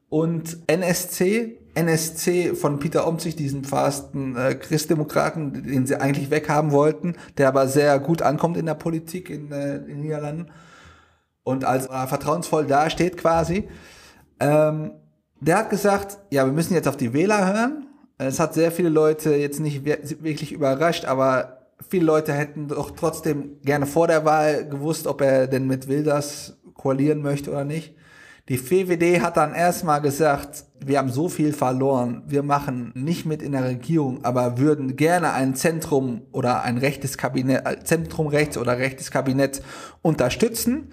Und 0.08 0.56
NSC, 0.68 1.58
NSC 1.74 2.54
von 2.54 2.78
Peter 2.78 3.06
Omtzigt, 3.06 3.38
diesen 3.38 3.64
fasten 3.64 4.36
äh, 4.36 4.54
Christdemokraten, 4.54 5.62
den 5.64 5.86
sie 5.86 6.00
eigentlich 6.00 6.30
weghaben 6.30 6.70
wollten, 6.70 7.14
der 7.38 7.48
aber 7.48 7.66
sehr 7.68 7.98
gut 7.98 8.22
ankommt 8.22 8.56
in 8.56 8.66
der 8.66 8.74
Politik 8.74 9.30
in, 9.30 9.50
äh, 9.52 9.76
in 9.76 9.86
den 9.86 10.00
Niederlanden 10.00 10.46
und 11.44 11.64
als 11.64 11.86
äh, 11.86 12.06
vertrauensvoll 12.06 12.66
dasteht 12.66 13.16
quasi. 13.16 13.68
Ähm, 14.40 14.92
der 15.40 15.58
hat 15.58 15.70
gesagt, 15.70 16.18
ja, 16.30 16.44
wir 16.44 16.52
müssen 16.52 16.74
jetzt 16.74 16.88
auf 16.88 16.96
die 16.96 17.12
Wähler 17.12 17.52
hören. 17.52 17.86
Es 18.18 18.38
hat 18.38 18.54
sehr 18.54 18.70
viele 18.70 18.88
Leute 18.88 19.34
jetzt 19.34 19.58
nicht 19.58 19.84
wirklich 19.84 20.52
überrascht, 20.52 21.04
aber 21.04 21.62
viele 21.88 22.04
Leute 22.04 22.32
hätten 22.32 22.68
doch 22.68 22.92
trotzdem 22.92 23.60
gerne 23.62 23.86
vor 23.86 24.06
der 24.06 24.24
Wahl 24.24 24.68
gewusst, 24.68 25.06
ob 25.06 25.20
er 25.20 25.48
denn 25.48 25.66
mit 25.66 25.88
Wilders 25.88 26.58
koalieren 26.74 27.22
möchte 27.22 27.50
oder 27.50 27.64
nicht. 27.64 27.96
Die 28.48 28.58
VVD 28.58 29.20
hat 29.20 29.36
dann 29.36 29.54
erstmal 29.54 30.00
gesagt, 30.00 30.64
wir 30.84 30.98
haben 30.98 31.10
so 31.10 31.28
viel 31.28 31.52
verloren, 31.52 32.24
wir 32.26 32.42
machen 32.42 32.90
nicht 32.96 33.24
mit 33.24 33.40
in 33.40 33.52
der 33.52 33.64
Regierung, 33.64 34.24
aber 34.24 34.58
würden 34.58 34.96
gerne 34.96 35.32
ein 35.32 35.54
Zentrum 35.54 36.22
oder 36.32 36.62
ein 36.62 36.76
rechtes 36.76 37.16
Kabinett, 37.16 37.64
äh, 37.64 37.84
Zentrum 37.84 38.26
rechts 38.26 38.58
oder 38.58 38.78
rechtes 38.78 39.12
Kabinett 39.12 39.62
unterstützen. 40.02 40.88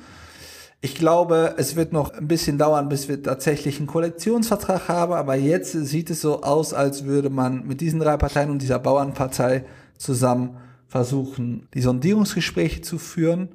Ich 0.82 0.94
glaube, 0.94 1.56
es 1.58 1.76
wird 1.76 1.92
noch 1.92 2.14
ein 2.14 2.28
bisschen 2.28 2.60
dauern, 2.60 2.88
bis 2.88 3.10
wir 3.10 3.22
tatsächlich 3.22 3.80
einen 3.80 3.88
Koalitionsvertrag 3.88 4.88
haben, 4.88 5.14
aber 5.14 5.34
jetzt 5.34 5.72
sieht 5.72 6.12
es 6.12 6.22
so 6.22 6.44
aus, 6.44 6.74
als 6.76 7.06
würde 7.06 7.32
man 7.32 7.66
mit 7.66 7.82
diesen 7.82 8.00
drei 8.00 8.16
Parteien 8.18 8.52
und 8.52 8.62
dieser 8.62 8.80
Bauernpartei 8.80 9.66
zusammen 9.98 10.58
versuchen, 10.88 11.68
die 11.74 11.82
Sondierungsgespräche 11.82 12.82
zu 12.82 13.00
führen 13.00 13.50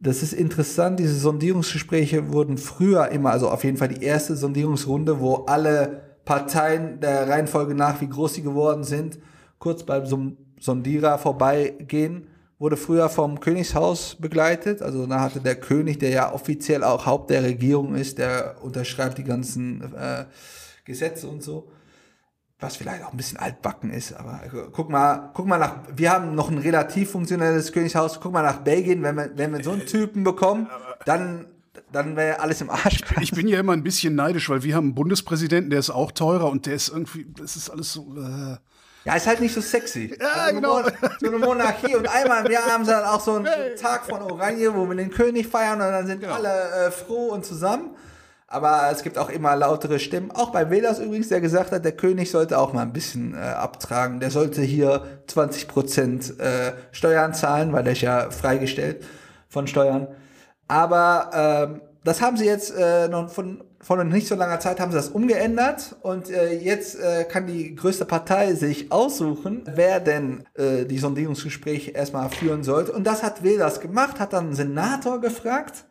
das 0.00 0.22
ist 0.22 0.32
interessant, 0.32 1.00
diese 1.00 1.18
Sondierungsgespräche 1.18 2.32
wurden 2.32 2.56
früher 2.58 3.08
immer, 3.08 3.30
also 3.30 3.50
auf 3.50 3.64
jeden 3.64 3.76
Fall 3.76 3.88
die 3.88 4.02
erste 4.02 4.36
Sondierungsrunde, 4.36 5.20
wo 5.20 5.44
alle 5.46 6.02
Parteien 6.24 7.00
der 7.00 7.28
Reihenfolge 7.28 7.74
nach, 7.74 8.00
wie 8.00 8.08
groß 8.08 8.34
sie 8.34 8.42
geworden 8.42 8.84
sind, 8.84 9.18
kurz 9.58 9.82
beim 9.82 10.36
Sondierer 10.60 11.18
vorbeigehen, 11.18 12.28
wurde 12.58 12.76
früher 12.76 13.08
vom 13.08 13.40
Königshaus 13.40 14.16
begleitet. 14.16 14.82
Also 14.82 15.06
da 15.06 15.20
hatte 15.20 15.40
der 15.40 15.56
König, 15.56 15.98
der 15.98 16.10
ja 16.10 16.32
offiziell 16.32 16.84
auch 16.84 17.06
Haupt 17.06 17.30
der 17.30 17.42
Regierung 17.42 17.94
ist, 17.94 18.18
der 18.18 18.56
unterschreibt 18.62 19.18
die 19.18 19.24
ganzen 19.24 19.82
äh, 19.94 20.24
Gesetze 20.84 21.28
und 21.28 21.42
so 21.42 21.68
was 22.60 22.76
vielleicht 22.76 23.04
auch 23.04 23.12
ein 23.12 23.16
bisschen 23.16 23.38
altbacken 23.38 23.90
ist, 23.90 24.14
aber 24.14 24.40
guck 24.72 24.90
mal, 24.90 25.30
guck 25.32 25.46
mal 25.46 25.58
nach, 25.58 25.76
wir 25.94 26.10
haben 26.10 26.34
noch 26.34 26.50
ein 26.50 26.58
relativ 26.58 27.12
funktionelles 27.12 27.72
Königshaus, 27.72 28.20
guck 28.20 28.32
mal 28.32 28.42
nach 28.42 28.58
Belgien, 28.58 29.02
wenn 29.02 29.14
wir, 29.14 29.30
wenn 29.36 29.52
wir 29.52 29.62
so 29.62 29.70
einen 29.70 29.86
Typen 29.86 30.24
bekommen, 30.24 30.66
dann, 31.04 31.46
dann 31.92 32.16
wäre 32.16 32.40
alles 32.40 32.60
im 32.60 32.70
Arsch. 32.70 33.00
Ich 33.20 33.30
bin 33.30 33.46
ja 33.46 33.60
immer 33.60 33.74
ein 33.74 33.84
bisschen 33.84 34.16
neidisch, 34.16 34.50
weil 34.50 34.64
wir 34.64 34.74
haben 34.74 34.86
einen 34.86 34.94
Bundespräsidenten, 34.96 35.70
der 35.70 35.78
ist 35.78 35.90
auch 35.90 36.10
teurer 36.10 36.50
und 36.50 36.66
der 36.66 36.74
ist 36.74 36.88
irgendwie, 36.88 37.26
das 37.38 37.54
ist 37.54 37.70
alles 37.70 37.92
so, 37.92 38.16
äh 38.16 38.56
ja, 39.04 39.14
ist 39.14 39.26
halt 39.26 39.40
nicht 39.40 39.54
so 39.54 39.62
sexy. 39.62 40.14
Ja, 40.20 40.26
also 40.32 40.54
genau. 40.56 40.82
So 41.20 41.28
eine 41.28 41.38
Monarchie. 41.38 41.96
Und 41.96 42.06
einmal 42.08 42.44
im 42.44 42.52
Jahr 42.52 42.66
haben 42.66 42.84
sie 42.84 42.90
dann 42.90 43.04
auch 43.04 43.20
so 43.20 43.36
einen 43.36 43.46
Tag 43.80 44.04
von 44.04 44.20
Oranje, 44.20 44.74
wo 44.74 44.86
wir 44.86 44.96
den 44.96 45.10
König 45.10 45.46
feiern 45.46 45.80
und 45.80 45.90
dann 45.90 46.06
sind 46.06 46.20
genau. 46.20 46.34
alle 46.34 46.48
äh, 46.48 46.90
froh 46.90 47.28
und 47.28 47.46
zusammen. 47.46 47.96
Aber 48.50 48.88
es 48.90 49.02
gibt 49.02 49.18
auch 49.18 49.28
immer 49.28 49.54
lautere 49.56 49.98
Stimmen. 49.98 50.30
Auch 50.30 50.50
bei 50.50 50.70
Velas 50.70 50.98
übrigens, 50.98 51.28
der 51.28 51.42
gesagt 51.42 51.70
hat, 51.70 51.84
der 51.84 51.92
König 51.92 52.30
sollte 52.30 52.58
auch 52.58 52.72
mal 52.72 52.80
ein 52.80 52.94
bisschen 52.94 53.34
äh, 53.34 53.38
abtragen. 53.38 54.20
Der 54.20 54.30
sollte 54.30 54.62
hier 54.62 55.02
20 55.26 55.68
Prozent 55.68 56.40
äh, 56.40 56.72
Steuern 56.90 57.34
zahlen, 57.34 57.74
weil 57.74 57.84
der 57.84 57.92
ist 57.92 58.00
ja 58.00 58.30
freigestellt 58.30 59.04
von 59.48 59.66
Steuern. 59.66 60.08
Aber 60.66 61.30
ähm, 61.34 61.82
das 62.04 62.22
haben 62.22 62.38
sie 62.38 62.46
jetzt 62.46 62.74
äh, 62.74 63.08
noch 63.08 63.28
von, 63.28 63.62
von 63.80 64.08
nicht 64.08 64.26
so 64.26 64.34
langer 64.34 64.60
Zeit 64.60 64.80
haben 64.80 64.92
sie 64.92 64.96
das 64.96 65.10
umgeändert 65.10 65.96
und 66.00 66.30
äh, 66.30 66.54
jetzt 66.54 66.98
äh, 66.98 67.24
kann 67.24 67.46
die 67.46 67.74
größte 67.74 68.06
Partei 68.06 68.54
sich 68.54 68.90
aussuchen, 68.90 69.64
wer 69.74 70.00
denn 70.00 70.44
äh, 70.54 70.86
die 70.86 70.98
Sondierungsgespräche 70.98 71.90
erstmal 71.90 72.30
führen 72.30 72.62
sollte. 72.64 72.92
Und 72.92 73.04
das 73.04 73.22
hat 73.22 73.42
Velas 73.42 73.80
gemacht, 73.80 74.20
hat 74.20 74.32
dann 74.32 74.46
einen 74.46 74.54
Senator 74.54 75.20
gefragt 75.20 75.84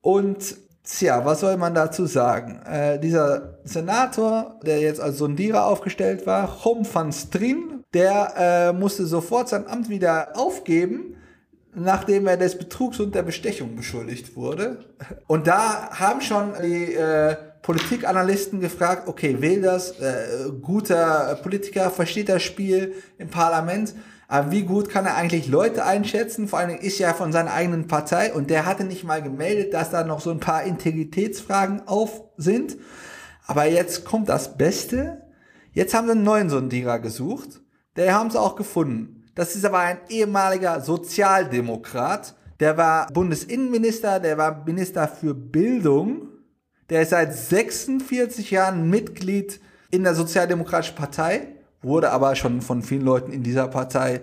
und 0.00 0.56
Tja, 0.82 1.24
was 1.24 1.40
soll 1.40 1.56
man 1.56 1.74
dazu 1.74 2.06
sagen? 2.06 2.62
Äh, 2.64 2.98
dieser 2.98 3.58
Senator, 3.64 4.58
der 4.64 4.80
jetzt 4.80 5.00
als 5.00 5.18
Sondierer 5.18 5.66
aufgestellt 5.66 6.26
war, 6.26 6.64
Hom 6.64 6.86
van 6.90 7.12
Strin, 7.12 7.84
der 7.92 8.34
äh, 8.36 8.72
musste 8.72 9.06
sofort 9.06 9.48
sein 9.48 9.66
Amt 9.66 9.88
wieder 9.88 10.36
aufgeben, 10.36 11.16
nachdem 11.74 12.26
er 12.26 12.36
des 12.36 12.56
Betrugs 12.56 12.98
und 12.98 13.14
der 13.14 13.22
Bestechung 13.22 13.76
beschuldigt 13.76 14.36
wurde. 14.36 14.78
Und 15.26 15.46
da 15.46 15.90
haben 15.90 16.20
schon 16.20 16.54
die 16.62 16.94
äh, 16.94 17.36
Politikanalysten 17.62 18.60
gefragt, 18.60 19.06
okay, 19.06 19.40
will 19.40 19.62
das, 19.62 19.92
äh, 20.00 20.50
guter 20.62 21.38
Politiker, 21.42 21.90
versteht 21.90 22.28
das 22.28 22.42
Spiel 22.42 22.94
im 23.18 23.28
Parlament, 23.28 23.94
aber 24.30 24.52
wie 24.52 24.62
gut 24.62 24.88
kann 24.88 25.06
er 25.06 25.16
eigentlich 25.16 25.48
Leute 25.48 25.84
einschätzen? 25.84 26.46
Vor 26.46 26.60
allem 26.60 26.78
ist 26.78 27.00
ja 27.00 27.14
von 27.14 27.32
seiner 27.32 27.52
eigenen 27.52 27.88
Partei 27.88 28.32
und 28.32 28.48
der 28.48 28.64
hatte 28.64 28.84
nicht 28.84 29.02
mal 29.02 29.20
gemeldet, 29.20 29.74
dass 29.74 29.90
da 29.90 30.04
noch 30.04 30.20
so 30.20 30.30
ein 30.30 30.38
paar 30.38 30.62
Integritätsfragen 30.62 31.88
auf 31.88 32.22
sind. 32.36 32.76
Aber 33.48 33.64
jetzt 33.64 34.04
kommt 34.04 34.28
das 34.28 34.56
Beste. 34.56 35.26
Jetzt 35.72 35.94
haben 35.94 36.06
sie 36.06 36.12
einen 36.12 36.22
neuen 36.22 36.48
Sondierer 36.48 37.00
gesucht. 37.00 37.60
Der 37.96 38.14
haben 38.14 38.30
sie 38.30 38.38
auch 38.38 38.54
gefunden. 38.54 39.24
Das 39.34 39.56
ist 39.56 39.64
aber 39.64 39.80
ein 39.80 39.98
ehemaliger 40.08 40.80
Sozialdemokrat. 40.80 42.36
Der 42.60 42.76
war 42.76 43.08
Bundesinnenminister, 43.12 44.20
der 44.20 44.38
war 44.38 44.64
Minister 44.64 45.08
für 45.08 45.34
Bildung. 45.34 46.28
Der 46.88 47.02
ist 47.02 47.10
seit 47.10 47.34
46 47.34 48.52
Jahren 48.52 48.88
Mitglied 48.88 49.60
in 49.90 50.04
der 50.04 50.14
Sozialdemokratischen 50.14 50.94
Partei 50.94 51.48
wurde 51.82 52.10
aber 52.10 52.36
schon 52.36 52.60
von 52.60 52.82
vielen 52.82 53.04
Leuten 53.04 53.32
in 53.32 53.42
dieser 53.42 53.68
Partei 53.68 54.22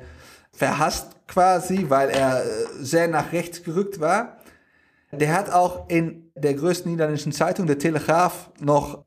verhasst 0.52 1.18
quasi, 1.28 1.86
weil 1.90 2.10
er 2.10 2.44
äh, 2.44 2.46
sehr 2.80 3.08
nach 3.08 3.32
rechts 3.32 3.64
gerückt 3.64 4.00
war. 4.00 4.38
Der 5.12 5.34
hat 5.34 5.52
auch 5.52 5.90
in 5.90 6.32
der 6.36 6.54
größten 6.54 6.92
niederländischen 6.92 7.32
Zeitung, 7.32 7.68
der 7.68 7.80
Telegraph, 7.80 8.52
noch 8.60 9.06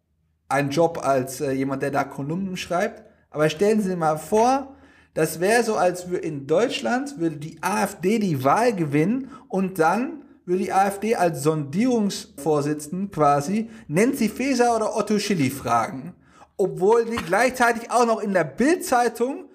einen 0.49 0.71
Job 0.71 1.01
als 1.03 1.41
äh, 1.41 1.53
jemand, 1.53 1.83
der 1.83 1.91
da 1.91 2.05
Kolumnen 2.05 2.57
schreibt. 2.57 3.05
Aber 3.31 3.49
stellen 3.49 3.81
Sie 3.81 3.89
sich 3.89 3.97
mal 3.97 4.17
vor, 4.19 4.75
das 5.15 5.41
wäre 5.41 5.63
so, 5.65 5.77
als 5.77 6.09
würde 6.09 6.27
in 6.27 6.47
Deutschland 6.47 7.19
würde 7.19 7.37
die 7.37 7.59
AfD 7.63 8.19
die 8.19 8.45
Wahl 8.45 8.75
gewinnen 8.75 9.31
und 9.49 9.79
dann 9.79 10.23
würde 10.45 10.65
die 10.65 10.73
AfD 10.73 11.17
als 11.17 11.43
Sondierungsvorsitzenden 11.43 13.11
quasi 13.11 13.71
Nancy 13.89 14.29
Faeser 14.29 14.75
oder 14.75 14.97
Otto 14.97 15.19
Schilly 15.19 15.51
fragen 15.51 16.15
obwohl 16.61 17.07
die 17.07 17.17
gleichzeitig 17.17 17.91
auch 17.91 18.07
noch 18.07 18.21
in 18.21 18.35
der 18.35 18.45
Bildzeitung 18.45 19.47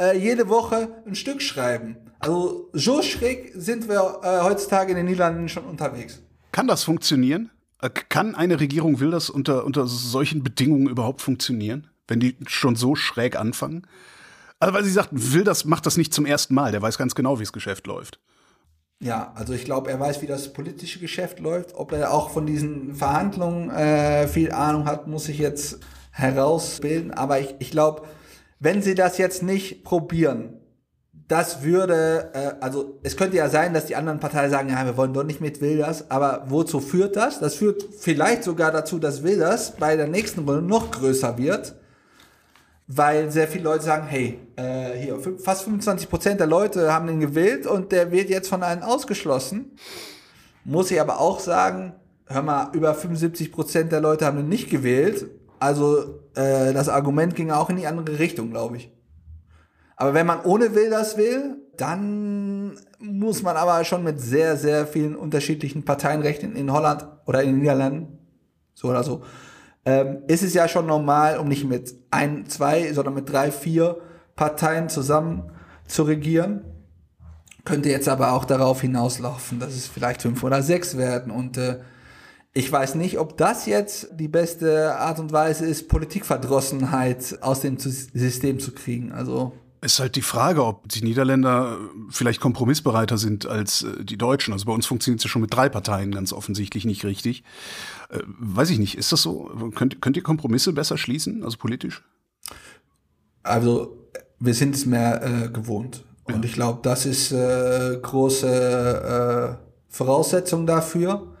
äh, 0.00 0.16
jede 0.16 0.48
Woche 0.48 1.02
ein 1.04 1.16
Stück 1.16 1.42
schreiben. 1.42 1.96
Also 2.20 2.70
so 2.72 3.02
schräg 3.02 3.52
sind 3.54 3.88
wir 3.88 4.20
äh, 4.22 4.42
heutzutage 4.42 4.92
in 4.92 4.96
den 4.96 5.06
Niederlanden 5.06 5.48
schon 5.48 5.64
unterwegs. 5.64 6.22
Kann 6.52 6.68
das 6.68 6.84
funktionieren? 6.84 7.50
Äh, 7.80 7.90
kann 7.90 8.36
eine 8.36 8.60
Regierung, 8.60 9.00
will 9.00 9.10
das 9.10 9.28
unter, 9.28 9.64
unter 9.64 9.88
solchen 9.88 10.44
Bedingungen 10.44 10.88
überhaupt 10.88 11.20
funktionieren, 11.20 11.88
wenn 12.06 12.20
die 12.20 12.36
schon 12.46 12.76
so 12.76 12.94
schräg 12.94 13.36
anfangen? 13.36 13.86
Also 14.60 14.72
weil 14.72 14.84
sie 14.84 14.92
sagt, 14.92 15.08
will 15.12 15.42
das, 15.42 15.64
macht 15.64 15.84
das 15.86 15.96
nicht 15.96 16.14
zum 16.14 16.24
ersten 16.24 16.54
Mal, 16.54 16.70
der 16.70 16.80
weiß 16.80 16.96
ganz 16.96 17.16
genau, 17.16 17.40
wie 17.40 17.42
das 17.42 17.52
Geschäft 17.52 17.88
läuft. 17.88 18.20
Ja, 19.00 19.32
also 19.34 19.52
ich 19.52 19.64
glaube, 19.64 19.90
er 19.90 19.98
weiß, 19.98 20.22
wie 20.22 20.28
das 20.28 20.52
politische 20.52 21.00
Geschäft 21.00 21.40
läuft. 21.40 21.74
Ob 21.74 21.90
er 21.90 22.12
auch 22.12 22.30
von 22.30 22.46
diesen 22.46 22.94
Verhandlungen 22.94 23.68
äh, 23.70 24.28
viel 24.28 24.52
Ahnung 24.52 24.84
hat, 24.84 25.08
muss 25.08 25.28
ich 25.28 25.38
jetzt 25.38 25.80
herausbilden. 26.12 27.10
Aber 27.10 27.40
ich, 27.40 27.54
ich 27.58 27.70
glaube, 27.72 28.02
wenn 28.60 28.80
sie 28.80 28.94
das 28.94 29.18
jetzt 29.18 29.42
nicht 29.42 29.82
probieren, 29.82 30.62
das 31.32 31.62
würde, 31.62 32.30
äh, 32.34 32.52
also 32.60 32.98
es 33.02 33.16
könnte 33.16 33.36
ja 33.36 33.48
sein, 33.48 33.72
dass 33.72 33.86
die 33.86 33.96
anderen 33.96 34.20
Parteien 34.20 34.50
sagen, 34.50 34.68
ja, 34.68 34.84
wir 34.84 34.96
wollen 34.96 35.14
doch 35.14 35.24
nicht 35.24 35.40
mit 35.40 35.60
Wilders, 35.60 36.10
aber 36.10 36.44
wozu 36.48 36.80
führt 36.80 37.16
das? 37.16 37.40
Das 37.40 37.54
führt 37.54 37.82
vielleicht 37.98 38.44
sogar 38.44 38.70
dazu, 38.70 38.98
dass 38.98 39.22
Wilders 39.22 39.72
bei 39.72 39.96
der 39.96 40.08
nächsten 40.08 40.40
Runde 40.40 40.62
noch 40.62 40.90
größer 40.90 41.38
wird, 41.38 41.74
weil 42.86 43.30
sehr 43.30 43.48
viele 43.48 43.64
Leute 43.64 43.84
sagen, 43.84 44.06
hey, 44.06 44.38
äh, 44.56 44.98
hier, 44.98 45.18
fast 45.38 45.62
25 45.62 46.10
Prozent 46.10 46.38
der 46.38 46.46
Leute 46.46 46.92
haben 46.92 47.08
ihn 47.08 47.20
gewählt 47.20 47.66
und 47.66 47.92
der 47.92 48.12
wird 48.12 48.28
jetzt 48.28 48.48
von 48.48 48.62
allen 48.62 48.82
ausgeschlossen. 48.82 49.70
Muss 50.64 50.90
ich 50.90 51.00
aber 51.00 51.18
auch 51.18 51.40
sagen, 51.40 51.94
hör 52.26 52.42
mal, 52.42 52.70
über 52.74 52.94
75 52.94 53.52
Prozent 53.52 53.90
der 53.90 54.00
Leute 54.00 54.26
haben 54.26 54.38
ihn 54.38 54.48
nicht 54.48 54.70
gewählt. 54.70 55.26
Also 55.62 56.18
äh, 56.34 56.72
das 56.72 56.88
Argument 56.88 57.36
ging 57.36 57.52
auch 57.52 57.70
in 57.70 57.76
die 57.76 57.86
andere 57.86 58.18
Richtung, 58.18 58.50
glaube 58.50 58.78
ich. 58.78 58.90
Aber 59.96 60.12
wenn 60.12 60.26
man 60.26 60.40
ohne 60.42 60.74
Wilders 60.74 61.16
will, 61.16 61.56
dann 61.76 62.72
muss 62.98 63.44
man 63.44 63.56
aber 63.56 63.84
schon 63.84 64.02
mit 64.02 64.20
sehr, 64.20 64.56
sehr 64.56 64.88
vielen 64.88 65.14
unterschiedlichen 65.14 65.84
Parteien 65.84 66.20
rechnen 66.20 66.56
in 66.56 66.72
Holland 66.72 67.06
oder 67.26 67.44
in 67.44 67.50
den 67.50 67.60
Niederlanden. 67.60 68.18
So 68.74 68.88
oder 68.88 69.04
so. 69.04 69.22
Ähm, 69.84 70.24
ist 70.26 70.42
es 70.42 70.52
ja 70.52 70.66
schon 70.66 70.86
normal, 70.86 71.38
um 71.38 71.46
nicht 71.46 71.64
mit 71.64 71.94
ein, 72.10 72.46
zwei, 72.46 72.92
sondern 72.92 73.14
mit 73.14 73.30
drei, 73.30 73.52
vier 73.52 73.98
Parteien 74.34 74.88
zusammen 74.88 75.52
zu 75.86 76.02
regieren. 76.02 76.64
Könnte 77.64 77.88
jetzt 77.88 78.08
aber 78.08 78.32
auch 78.32 78.46
darauf 78.46 78.80
hinauslaufen, 78.80 79.60
dass 79.60 79.74
es 79.74 79.86
vielleicht 79.86 80.22
fünf 80.22 80.42
oder 80.42 80.60
sechs 80.60 80.96
werden. 80.96 81.30
Und 81.30 81.56
äh, 81.56 81.78
ich 82.54 82.70
weiß 82.70 82.96
nicht, 82.96 83.18
ob 83.18 83.38
das 83.38 83.66
jetzt 83.66 84.08
die 84.12 84.28
beste 84.28 84.94
Art 84.96 85.18
und 85.18 85.32
Weise 85.32 85.64
ist, 85.64 85.88
Politikverdrossenheit 85.88 87.38
aus 87.40 87.60
dem 87.60 87.78
System 87.78 88.60
zu 88.60 88.72
kriegen. 88.72 89.12
Also 89.12 89.52
ist 89.82 89.98
halt 89.98 90.14
die 90.14 90.22
Frage, 90.22 90.64
ob 90.64 90.88
die 90.88 91.02
Niederländer 91.02 91.76
vielleicht 92.08 92.40
kompromissbereiter 92.40 93.18
sind 93.18 93.46
als 93.46 93.82
äh, 93.82 94.04
die 94.04 94.16
Deutschen. 94.16 94.52
Also 94.52 94.66
bei 94.66 94.72
uns 94.72 94.86
funktioniert 94.86 95.18
es 95.18 95.24
ja 95.24 95.30
schon 95.30 95.42
mit 95.42 95.52
drei 95.52 95.68
Parteien 95.68 96.12
ganz 96.12 96.32
offensichtlich 96.32 96.84
nicht 96.84 97.04
richtig. 97.04 97.42
Äh, 98.10 98.20
weiß 98.38 98.70
ich 98.70 98.78
nicht, 98.78 98.96
ist 98.96 99.10
das 99.10 99.22
so? 99.22 99.50
Könnt, 99.74 100.00
könnt 100.00 100.16
ihr 100.16 100.22
Kompromisse 100.22 100.72
besser 100.72 100.98
schließen, 100.98 101.42
also 101.42 101.58
politisch? 101.58 102.04
Also 103.42 103.98
wir 104.38 104.54
sind 104.54 104.76
es 104.76 104.86
mehr 104.86 105.22
äh, 105.24 105.48
gewohnt. 105.48 106.04
Ja. 106.28 106.36
Und 106.36 106.44
ich 106.44 106.52
glaube, 106.52 106.78
das 106.82 107.04
ist 107.04 107.32
äh, 107.32 107.98
große 108.00 109.58
äh, 109.58 109.64
Voraussetzung 109.88 110.64
dafür. 110.64 111.31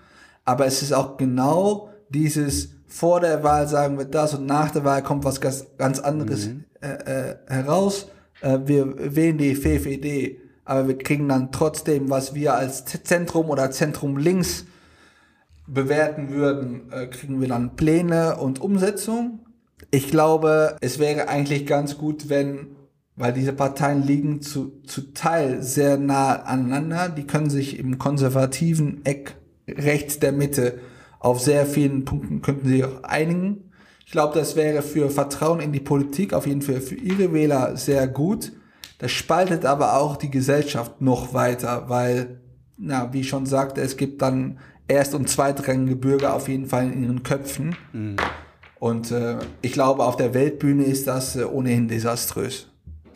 Aber 0.44 0.66
es 0.66 0.82
ist 0.82 0.92
auch 0.92 1.16
genau 1.16 1.90
dieses 2.08 2.70
vor 2.86 3.20
der 3.20 3.42
Wahl 3.42 3.68
sagen 3.68 3.96
wir 3.96 4.04
das 4.04 4.34
und 4.34 4.46
nach 4.46 4.70
der 4.70 4.84
Wahl 4.84 5.02
kommt 5.02 5.24
was 5.24 5.40
ganz, 5.40 5.66
ganz 5.78 5.98
anderes 5.98 6.48
mhm. 6.48 6.64
äh, 6.80 7.30
äh, 7.30 7.36
heraus 7.46 8.08
äh, 8.42 8.58
wir 8.66 9.14
wählen 9.16 9.38
die 9.38 9.54
FFED, 9.54 10.38
aber 10.64 10.88
wir 10.88 10.98
kriegen 10.98 11.28
dann 11.28 11.52
trotzdem, 11.52 12.10
was 12.10 12.34
wir 12.34 12.54
als 12.54 12.84
Zentrum 12.84 13.48
oder 13.48 13.70
Zentrum 13.70 14.18
links 14.18 14.66
bewerten 15.66 16.30
würden, 16.30 16.92
äh, 16.92 17.06
kriegen 17.06 17.40
wir 17.40 17.48
dann 17.48 17.76
Pläne 17.76 18.36
und 18.36 18.60
Umsetzung. 18.60 19.40
Ich 19.90 20.10
glaube, 20.10 20.76
es 20.80 20.98
wäre 20.98 21.28
eigentlich 21.28 21.66
ganz 21.66 21.98
gut, 21.98 22.28
wenn, 22.28 22.76
weil 23.16 23.32
diese 23.32 23.52
Parteien 23.52 24.02
liegen 24.02 24.42
zu, 24.42 24.80
zu 24.86 25.12
Teil 25.12 25.62
sehr 25.62 25.96
nah 25.96 26.42
aneinander, 26.42 27.08
die 27.08 27.26
können 27.26 27.50
sich 27.50 27.78
im 27.78 27.98
konservativen 27.98 29.04
Eck 29.04 29.36
rechts 29.68 30.18
der 30.18 30.32
Mitte 30.32 30.80
auf 31.18 31.40
sehr 31.40 31.66
vielen 31.66 32.04
Punkten 32.04 32.42
könnten 32.42 32.68
sie 32.68 32.84
auch 32.84 33.04
einigen. 33.04 33.70
Ich 34.04 34.12
glaube, 34.12 34.38
das 34.38 34.56
wäre 34.56 34.82
für 34.82 35.08
Vertrauen 35.08 35.60
in 35.60 35.72
die 35.72 35.80
Politik, 35.80 36.34
auf 36.34 36.46
jeden 36.46 36.62
Fall 36.62 36.80
für 36.80 36.96
ihre 36.96 37.32
Wähler 37.32 37.76
sehr 37.76 38.08
gut. 38.08 38.52
Das 38.98 39.12
spaltet 39.12 39.64
aber 39.64 39.96
auch 39.96 40.16
die 40.16 40.30
Gesellschaft 40.30 41.00
noch 41.00 41.32
weiter, 41.32 41.88
weil, 41.88 42.40
na, 42.76 43.12
wie 43.12 43.20
ich 43.20 43.28
schon 43.28 43.46
sagte, 43.46 43.80
es 43.80 43.96
gibt 43.96 44.20
dann 44.20 44.58
erst- 44.88 45.14
und 45.14 45.28
zweitrangige 45.28 45.96
Bürger 45.96 46.34
auf 46.34 46.48
jeden 46.48 46.66
Fall 46.66 46.92
in 46.92 47.02
ihren 47.02 47.22
Köpfen. 47.22 47.76
Mhm. 47.92 48.16
Und 48.78 49.12
äh, 49.12 49.38
ich 49.60 49.72
glaube, 49.72 50.04
auf 50.04 50.16
der 50.16 50.34
Weltbühne 50.34 50.84
ist 50.84 51.06
das 51.06 51.36
äh, 51.36 51.44
ohnehin 51.44 51.88
desaströs 51.88 52.68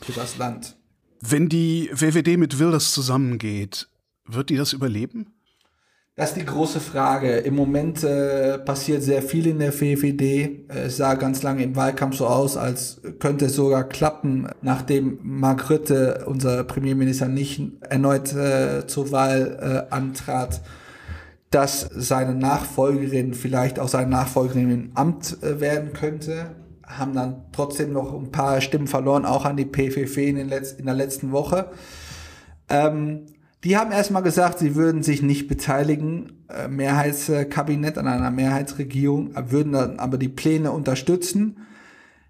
für 0.02 0.12
das 0.12 0.38
Land. 0.38 0.76
Wenn 1.20 1.48
die 1.48 1.90
WWD 1.92 2.36
mit 2.36 2.58
Wilders 2.58 2.92
zusammengeht, 2.92 3.88
wird 4.26 4.50
die 4.50 4.56
das 4.56 4.72
überleben? 4.72 5.35
Das 6.18 6.30
ist 6.30 6.38
die 6.38 6.46
große 6.46 6.80
Frage. 6.80 7.36
Im 7.36 7.54
Moment 7.54 8.02
äh, 8.02 8.58
passiert 8.58 9.02
sehr 9.02 9.20
viel 9.20 9.46
in 9.46 9.58
der 9.58 9.70
FEFD. 9.70 10.64
Es 10.68 10.96
sah 10.96 11.12
ganz 11.12 11.42
lange 11.42 11.62
im 11.62 11.76
Wahlkampf 11.76 12.16
so 12.16 12.26
aus, 12.26 12.56
als 12.56 13.02
könnte 13.18 13.44
es 13.44 13.54
sogar 13.54 13.84
klappen, 13.84 14.48
nachdem 14.62 15.18
Mark 15.22 15.68
Rutte, 15.68 16.24
unser 16.24 16.64
Premierminister, 16.64 17.28
nicht 17.28 17.60
erneut 17.82 18.32
äh, 18.32 18.86
zur 18.86 19.12
Wahl 19.12 19.86
äh, 19.90 19.94
antrat, 19.94 20.62
dass 21.50 21.82
seine 21.94 22.34
Nachfolgerin 22.34 23.34
vielleicht 23.34 23.78
auch 23.78 23.88
seine 23.88 24.08
Nachfolgerin 24.08 24.70
im 24.70 24.90
Amt 24.94 25.42
äh, 25.42 25.60
werden 25.60 25.92
könnte. 25.92 26.46
Haben 26.82 27.12
dann 27.12 27.42
trotzdem 27.52 27.92
noch 27.92 28.14
ein 28.14 28.32
paar 28.32 28.62
Stimmen 28.62 28.86
verloren, 28.86 29.26
auch 29.26 29.44
an 29.44 29.58
die 29.58 29.66
PVV 29.66 30.16
in, 30.16 30.36
den 30.36 30.48
Letz 30.48 30.72
in 30.72 30.86
der 30.86 30.94
letzten 30.94 31.32
Woche. 31.32 31.72
Ähm, 32.70 33.26
die 33.66 33.76
haben 33.76 33.90
erstmal 33.90 34.22
gesagt, 34.22 34.60
sie 34.60 34.76
würden 34.76 35.02
sich 35.02 35.22
nicht 35.22 35.48
beteiligen, 35.48 36.44
äh, 36.48 36.68
Mehrheitskabinett 36.68 37.98
an 37.98 38.06
einer 38.06 38.30
Mehrheitsregierung, 38.30 39.32
würden 39.50 39.72
dann 39.72 39.98
aber 39.98 40.18
die 40.18 40.28
Pläne 40.28 40.70
unterstützen. 40.70 41.56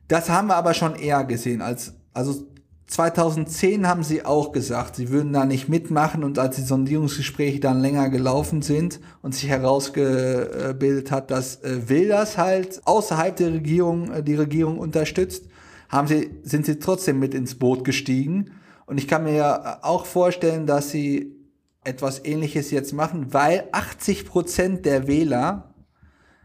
Das 0.09 0.31
haben 0.31 0.49
wir 0.49 0.57
aber 0.57 0.73
schon 0.73 0.95
eher 0.95 1.25
gesehen 1.25 1.61
als, 1.61 1.93
also 2.15 2.47
2010 2.87 3.87
haben 3.87 4.03
sie 4.03 4.25
auch 4.25 4.53
gesagt, 4.53 4.97
sie 4.97 5.11
würden 5.11 5.35
da 5.35 5.45
nicht 5.45 5.69
mitmachen 5.69 6.25
und 6.25 6.39
als 6.39 6.57
die 6.57 6.63
Sondierungsgespräche 6.63 7.61
dann 7.61 7.83
länger 7.83 8.09
gelaufen 8.09 8.63
sind 8.63 8.99
und 9.21 9.35
sich 9.35 9.47
herausgebildet 9.51 11.11
hat, 11.11 11.31
dass 11.31 11.57
äh, 11.57 11.87
Wilders 11.91 12.39
halt 12.39 12.81
außerhalb 12.87 13.37
der 13.37 13.53
Regierung 13.53 14.11
äh, 14.11 14.23
die 14.23 14.37
Regierung 14.37 14.79
unterstützt, 14.79 15.45
haben 15.91 16.09
sie, 16.09 16.31
sind 16.45 16.65
sie 16.65 16.79
trotzdem 16.79 17.19
mit 17.19 17.35
ins 17.35 17.57
Boot 17.57 17.85
gestiegen 17.85 18.53
und 18.87 18.99
ich 18.99 19.09
kann 19.09 19.25
mir 19.25 19.85
auch 19.85 20.07
vorstellen, 20.07 20.67
dass 20.67 20.91
sie 20.91 21.37
etwas 21.85 22.25
Ähnliches 22.25 22.71
jetzt 22.71 22.93
machen, 22.93 23.33
weil 23.33 23.69
80 23.73 24.27
Prozent 24.27 24.87
der 24.87 25.07
Wähler 25.07 25.75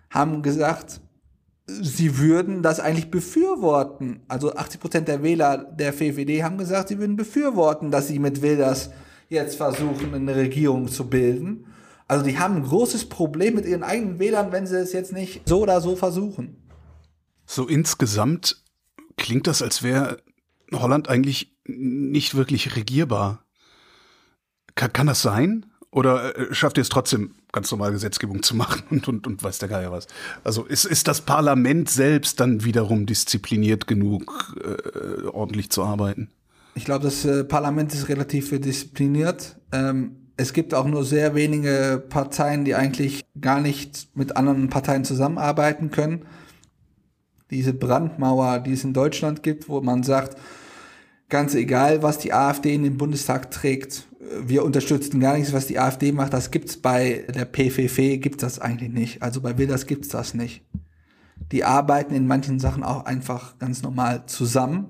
haben 0.09 0.41
gesagt, 0.41 1.01
sie 1.67 2.17
würden 2.17 2.61
das 2.63 2.79
eigentlich 2.79 3.09
befürworten. 3.09 4.21
Also 4.27 4.53
80 4.53 4.79
Prozent 4.79 5.07
der 5.07 5.23
Wähler 5.23 5.57
der 5.57 5.93
VVD 5.93 6.43
haben 6.43 6.57
gesagt, 6.57 6.89
sie 6.89 6.99
würden 6.99 7.15
befürworten, 7.15 7.91
dass 7.91 8.07
sie 8.07 8.19
mit 8.19 8.41
Wilders 8.41 8.91
jetzt 9.29 9.55
versuchen, 9.55 10.13
eine 10.13 10.35
Regierung 10.35 10.87
zu 10.89 11.09
bilden. 11.09 11.65
Also 12.07 12.25
die 12.25 12.37
haben 12.37 12.57
ein 12.57 12.63
großes 12.63 13.07
Problem 13.07 13.55
mit 13.55 13.65
ihren 13.65 13.83
eigenen 13.83 14.19
Wählern, 14.19 14.51
wenn 14.51 14.67
sie 14.67 14.75
es 14.75 14.91
jetzt 14.91 15.13
nicht 15.13 15.47
so 15.47 15.61
oder 15.61 15.79
so 15.79 15.95
versuchen. 15.95 16.57
So 17.45 17.67
insgesamt 17.67 18.63
klingt 19.15 19.47
das, 19.47 19.61
als 19.61 19.81
wäre 19.81 20.17
Holland 20.73 21.07
eigentlich 21.07 21.55
nicht 21.77 22.35
wirklich 22.35 22.75
regierbar. 22.75 23.43
Kann, 24.75 24.93
kann 24.93 25.07
das 25.07 25.21
sein? 25.21 25.65
Oder 25.91 26.37
äh, 26.37 26.53
schafft 26.53 26.77
ihr 26.77 26.81
es 26.81 26.89
trotzdem, 26.89 27.35
ganz 27.51 27.69
normal 27.69 27.91
Gesetzgebung 27.91 28.43
zu 28.43 28.55
machen 28.55 28.83
und, 28.89 29.07
und, 29.07 29.27
und 29.27 29.43
weiß 29.43 29.59
der 29.59 29.69
Geier 29.69 29.91
was? 29.91 30.07
Also 30.43 30.63
ist, 30.63 30.85
ist 30.85 31.07
das 31.07 31.21
Parlament 31.21 31.89
selbst 31.89 32.39
dann 32.39 32.63
wiederum 32.63 33.05
diszipliniert 33.05 33.87
genug, 33.87 34.55
äh, 34.63 35.27
ordentlich 35.27 35.69
zu 35.69 35.83
arbeiten? 35.83 36.29
Ich 36.75 36.85
glaube, 36.85 37.03
das 37.03 37.25
äh, 37.25 37.43
Parlament 37.43 37.93
ist 37.93 38.07
relativ 38.07 38.49
diszipliniert. 38.49 39.57
Ähm, 39.73 40.15
es 40.37 40.53
gibt 40.53 40.73
auch 40.73 40.87
nur 40.87 41.03
sehr 41.03 41.35
wenige 41.35 42.01
Parteien, 42.09 42.63
die 42.63 42.73
eigentlich 42.73 43.25
gar 43.39 43.59
nicht 43.59 44.15
mit 44.15 44.37
anderen 44.37 44.69
Parteien 44.69 45.03
zusammenarbeiten 45.03 45.91
können. 45.91 46.25
Diese 47.51 47.73
Brandmauer, 47.73 48.59
die 48.59 48.73
es 48.73 48.85
in 48.85 48.93
Deutschland 48.93 49.43
gibt, 49.43 49.67
wo 49.67 49.81
man 49.81 50.03
sagt, 50.03 50.37
ganz 51.31 51.55
egal, 51.55 52.03
was 52.03 52.19
die 52.19 52.33
AfD 52.33 52.75
in 52.75 52.83
den 52.83 52.97
Bundestag 52.97 53.49
trägt. 53.49 54.07
Wir 54.39 54.63
unterstützen 54.63 55.19
gar 55.19 55.35
nichts, 55.35 55.53
was 55.53 55.65
die 55.65 55.79
AfD 55.79 56.11
macht. 56.11 56.33
Das 56.33 56.51
gibt's 56.51 56.77
bei 56.77 57.25
der 57.33 57.45
PVV, 57.45 58.21
gibt's 58.21 58.41
das 58.43 58.59
eigentlich 58.59 58.91
nicht. 58.91 59.23
Also 59.23 59.41
bei 59.41 59.57
Wilders 59.57 59.87
gibt's 59.87 60.09
das 60.09 60.35
nicht. 60.35 60.63
Die 61.51 61.63
arbeiten 61.63 62.13
in 62.13 62.27
manchen 62.27 62.59
Sachen 62.59 62.83
auch 62.83 63.05
einfach 63.05 63.57
ganz 63.57 63.81
normal 63.81 64.25
zusammen. 64.27 64.89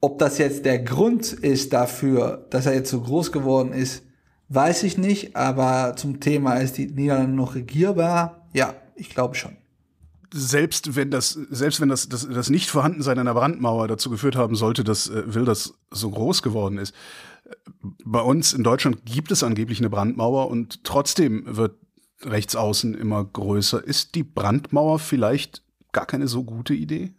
Ob 0.00 0.18
das 0.18 0.38
jetzt 0.38 0.64
der 0.64 0.80
Grund 0.80 1.32
ist 1.32 1.72
dafür, 1.72 2.46
dass 2.50 2.66
er 2.66 2.74
jetzt 2.74 2.90
so 2.90 3.00
groß 3.00 3.30
geworden 3.30 3.72
ist, 3.72 4.02
weiß 4.48 4.82
ich 4.82 4.98
nicht. 4.98 5.36
Aber 5.36 5.94
zum 5.96 6.18
Thema 6.18 6.54
ist 6.54 6.78
die 6.78 6.88
Niederlande 6.88 7.36
noch 7.36 7.54
regierbar? 7.54 8.48
Ja, 8.52 8.74
ich 8.96 9.10
glaube 9.10 9.36
schon 9.36 9.56
selbst 10.32 10.96
wenn 10.96 11.10
das, 11.10 11.30
selbst 11.50 11.80
wenn 11.80 11.88
das, 11.88 12.08
das, 12.08 12.28
das 12.28 12.50
Nicht-Vorhandensein 12.50 13.18
einer 13.18 13.34
Brandmauer 13.34 13.88
dazu 13.88 14.10
geführt 14.10 14.36
haben 14.36 14.56
sollte, 14.56 14.84
dass 14.84 15.08
äh, 15.08 15.34
Wilders 15.34 15.74
so 15.90 16.10
groß 16.10 16.42
geworden 16.42 16.78
ist. 16.78 16.94
Bei 18.04 18.20
uns 18.20 18.52
in 18.52 18.62
Deutschland 18.62 19.04
gibt 19.04 19.30
es 19.30 19.42
angeblich 19.42 19.78
eine 19.78 19.90
Brandmauer 19.90 20.48
und 20.48 20.84
trotzdem 20.84 21.44
wird 21.46 21.76
rechts 22.22 22.56
außen 22.56 22.94
immer 22.94 23.24
größer. 23.24 23.84
Ist 23.84 24.14
die 24.14 24.22
Brandmauer 24.22 24.98
vielleicht 24.98 25.62
gar 25.92 26.06
keine 26.06 26.28
so 26.28 26.44
gute 26.44 26.74
Idee? 26.74 27.12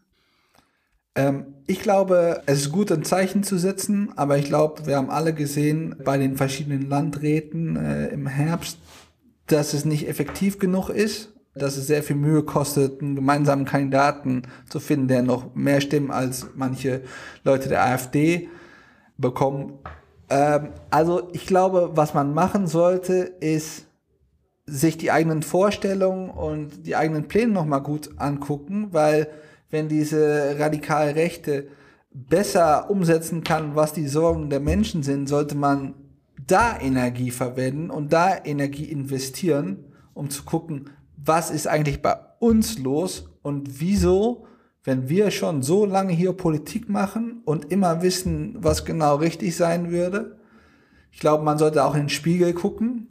Ähm, 1.15 1.45
ich 1.67 1.81
glaube, 1.81 2.41
es 2.45 2.61
ist 2.61 2.71
gut, 2.71 2.91
ein 2.91 3.03
Zeichen 3.03 3.43
zu 3.43 3.57
setzen, 3.57 4.11
aber 4.15 4.37
ich 4.37 4.45
glaube, 4.45 4.87
wir 4.87 4.97
haben 4.97 5.11
alle 5.11 5.33
gesehen 5.33 5.95
bei 6.03 6.17
den 6.17 6.37
verschiedenen 6.37 6.89
Landräten 6.89 7.75
äh, 7.75 8.07
im 8.07 8.27
Herbst, 8.27 8.77
dass 9.47 9.73
es 9.73 9.85
nicht 9.85 10.07
effektiv 10.07 10.57
genug 10.57 10.89
ist, 10.89 11.32
dass 11.55 11.77
es 11.77 11.87
sehr 11.87 12.03
viel 12.03 12.15
Mühe 12.15 12.43
kostet, 12.43 13.01
einen 13.01 13.15
gemeinsamen 13.15 13.65
Kandidaten 13.65 14.43
zu 14.69 14.79
finden, 14.79 15.07
der 15.07 15.21
noch 15.21 15.53
mehr 15.55 15.81
Stimmen 15.81 16.11
als 16.11 16.47
manche 16.55 17.01
Leute 17.43 17.69
der 17.69 17.83
AfD 17.83 18.49
bekommen. 19.17 19.79
Ähm, 20.29 20.69
also 20.89 21.29
ich 21.33 21.45
glaube, 21.45 21.91
was 21.93 22.13
man 22.13 22.33
machen 22.33 22.67
sollte, 22.67 23.13
ist 23.39 23.85
sich 24.65 24.97
die 24.97 25.11
eigenen 25.11 25.43
Vorstellungen 25.43 26.29
und 26.29 26.85
die 26.85 26.95
eigenen 26.95 27.27
Pläne 27.27 27.51
nochmal 27.51 27.83
gut 27.83 28.11
angucken, 28.17 28.87
weil 28.91 29.27
wenn 29.69 29.89
diese 29.89 30.55
radikale 30.57 31.15
Rechte 31.15 31.67
besser 32.11 32.89
umsetzen 32.89 33.43
kann, 33.43 33.75
was 33.75 33.93
die 33.93 34.07
Sorgen 34.07 34.49
der 34.49 34.59
Menschen 34.59 35.03
sind, 35.03 35.27
sollte 35.27 35.55
man 35.55 35.95
da 36.47 36.79
Energie 36.79 37.31
verwenden 37.31 37.89
und 37.89 38.13
da 38.13 38.43
Energie 38.43 38.85
investieren, 38.85 39.85
um 40.13 40.29
zu 40.29 40.43
gucken, 40.43 40.89
was 41.25 41.51
ist 41.51 41.67
eigentlich 41.67 42.01
bei 42.01 42.15
uns 42.39 42.79
los 42.79 43.29
und 43.41 43.79
wieso, 43.79 44.45
wenn 44.83 45.07
wir 45.07 45.31
schon 45.31 45.63
so 45.63 45.85
lange 45.85 46.13
hier 46.13 46.33
Politik 46.33 46.89
machen 46.89 47.41
und 47.45 47.71
immer 47.71 48.01
wissen, 48.01 48.57
was 48.59 48.83
genau 48.83 49.15
richtig 49.15 49.55
sein 49.55 49.91
würde. 49.91 50.37
Ich 51.11 51.19
glaube, 51.19 51.43
man 51.43 51.57
sollte 51.57 51.83
auch 51.83 51.93
in 51.93 52.03
den 52.03 52.09
Spiegel 52.09 52.53
gucken 52.53 53.07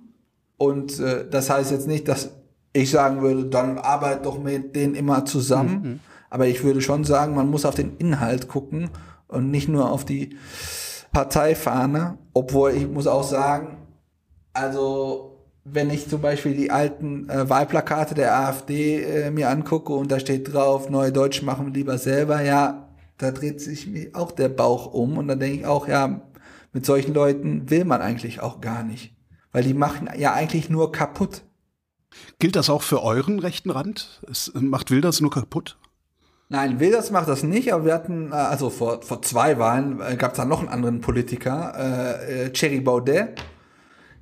und 0.58 1.00
äh, 1.00 1.28
das 1.28 1.48
heißt 1.48 1.70
jetzt 1.70 1.86
nicht, 1.86 2.08
dass 2.08 2.30
ich 2.72 2.90
sagen 2.90 3.22
würde, 3.22 3.46
dann 3.46 3.78
arbeit 3.78 4.26
doch 4.26 4.38
mit 4.38 4.74
denen 4.76 4.94
immer 4.94 5.24
zusammen. 5.24 5.82
Mhm. 5.82 6.00
Aber 6.30 6.46
ich 6.46 6.64
würde 6.64 6.80
schon 6.80 7.04
sagen, 7.04 7.34
man 7.34 7.50
muss 7.50 7.64
auf 7.64 7.74
den 7.74 7.96
Inhalt 7.98 8.48
gucken 8.48 8.90
und 9.28 9.50
nicht 9.50 9.68
nur 9.68 9.90
auf 9.90 10.04
die 10.04 10.36
Parteifahne. 11.12 12.18
Obwohl 12.32 12.72
ich 12.72 12.88
muss 12.88 13.06
auch 13.06 13.24
sagen, 13.24 13.76
also 14.54 15.31
wenn 15.64 15.90
ich 15.90 16.08
zum 16.08 16.20
Beispiel 16.20 16.54
die 16.54 16.70
alten 16.70 17.28
äh, 17.28 17.48
Wahlplakate 17.48 18.14
der 18.14 18.36
AfD 18.36 19.02
äh, 19.02 19.30
mir 19.30 19.48
angucke 19.48 19.92
und 19.92 20.10
da 20.10 20.18
steht 20.18 20.52
drauf, 20.52 20.90
Neue 20.90 21.12
Deutsche 21.12 21.44
machen 21.44 21.66
wir 21.66 21.72
lieber 21.72 21.98
selber, 21.98 22.42
ja, 22.42 22.88
da 23.18 23.30
dreht 23.30 23.60
sich 23.60 23.86
mir 23.86 24.10
auch 24.14 24.32
der 24.32 24.48
Bauch 24.48 24.92
um 24.92 25.18
und 25.18 25.28
dann 25.28 25.38
denke 25.38 25.60
ich 25.60 25.66
auch, 25.66 25.86
ja, 25.86 26.22
mit 26.72 26.86
solchen 26.86 27.14
Leuten 27.14 27.70
will 27.70 27.84
man 27.84 28.00
eigentlich 28.00 28.40
auch 28.40 28.60
gar 28.60 28.82
nicht. 28.82 29.14
Weil 29.52 29.62
die 29.62 29.74
machen 29.74 30.08
ja 30.16 30.32
eigentlich 30.32 30.70
nur 30.70 30.90
kaputt. 30.90 31.42
Gilt 32.38 32.56
das 32.56 32.70
auch 32.70 32.82
für 32.82 33.02
euren 33.02 33.38
rechten 33.38 33.70
Rand? 33.70 34.22
Es 34.28 34.50
macht 34.54 34.90
Wilders 34.90 35.20
nur 35.20 35.30
kaputt? 35.30 35.76
Nein, 36.48 36.80
Wilders 36.80 37.10
macht 37.10 37.28
das 37.28 37.42
nicht, 37.42 37.72
aber 37.72 37.86
wir 37.86 37.94
hatten, 37.94 38.32
äh, 38.32 38.34
also 38.34 38.68
vor, 38.68 39.02
vor 39.02 39.22
zwei 39.22 39.58
Wahlen 39.58 40.00
äh, 40.00 40.16
gab 40.16 40.32
es 40.32 40.38
da 40.38 40.44
noch 40.44 40.60
einen 40.60 40.68
anderen 40.68 41.00
Politiker, 41.00 41.74
äh, 41.76 42.46
äh, 42.46 42.50
Thierry 42.50 42.80
Baudet. 42.80 43.40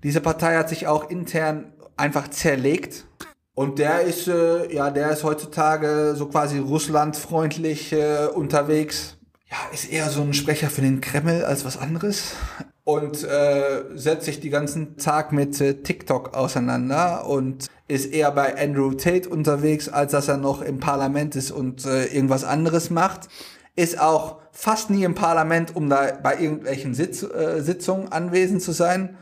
Diese 0.02 0.20
Partei 0.20 0.56
hat 0.56 0.68
sich 0.68 0.86
auch 0.86 1.10
intern 1.10 1.72
einfach 1.96 2.28
zerlegt. 2.28 3.06
Und 3.54 3.78
der 3.78 4.02
ist, 4.02 4.28
äh, 4.28 4.72
ja, 4.72 4.90
der 4.90 5.10
ist 5.10 5.24
heutzutage 5.24 6.14
so 6.16 6.26
quasi 6.26 6.58
russlandfreundlich 6.58 7.92
äh, 7.92 8.26
unterwegs. 8.26 9.18
Ja, 9.50 9.56
ist 9.72 9.90
eher 9.90 10.08
so 10.08 10.22
ein 10.22 10.32
Sprecher 10.32 10.70
für 10.70 10.80
den 10.80 11.00
Kreml 11.00 11.44
als 11.44 11.64
was 11.64 11.76
anderes 11.76 12.36
und 12.84 13.24
äh, 13.24 13.82
setzt 13.94 14.24
sich 14.24 14.40
die 14.40 14.50
ganzen 14.50 14.96
Tag 14.96 15.32
mit 15.32 15.60
äh, 15.60 15.74
TikTok 15.74 16.34
auseinander 16.34 17.26
und 17.26 17.66
ist 17.88 18.12
eher 18.12 18.30
bei 18.30 18.56
Andrew 18.56 18.92
Tate 18.92 19.28
unterwegs, 19.28 19.88
als 19.88 20.12
dass 20.12 20.28
er 20.28 20.38
noch 20.38 20.62
im 20.62 20.80
Parlament 20.80 21.36
ist 21.36 21.50
und 21.50 21.84
äh, 21.84 22.06
irgendwas 22.06 22.44
anderes 22.44 22.90
macht. 22.90 23.28
Ist 23.76 24.00
auch 24.00 24.38
fast 24.52 24.90
nie 24.90 25.04
im 25.04 25.14
Parlament, 25.14 25.76
um 25.76 25.88
da 25.88 26.12
bei 26.22 26.38
irgendwelchen 26.38 26.94
Sitz, 26.94 27.22
äh, 27.22 27.60
Sitzungen 27.60 28.10
anwesend 28.10 28.62
zu 28.62 28.72
sein. 28.72 29.16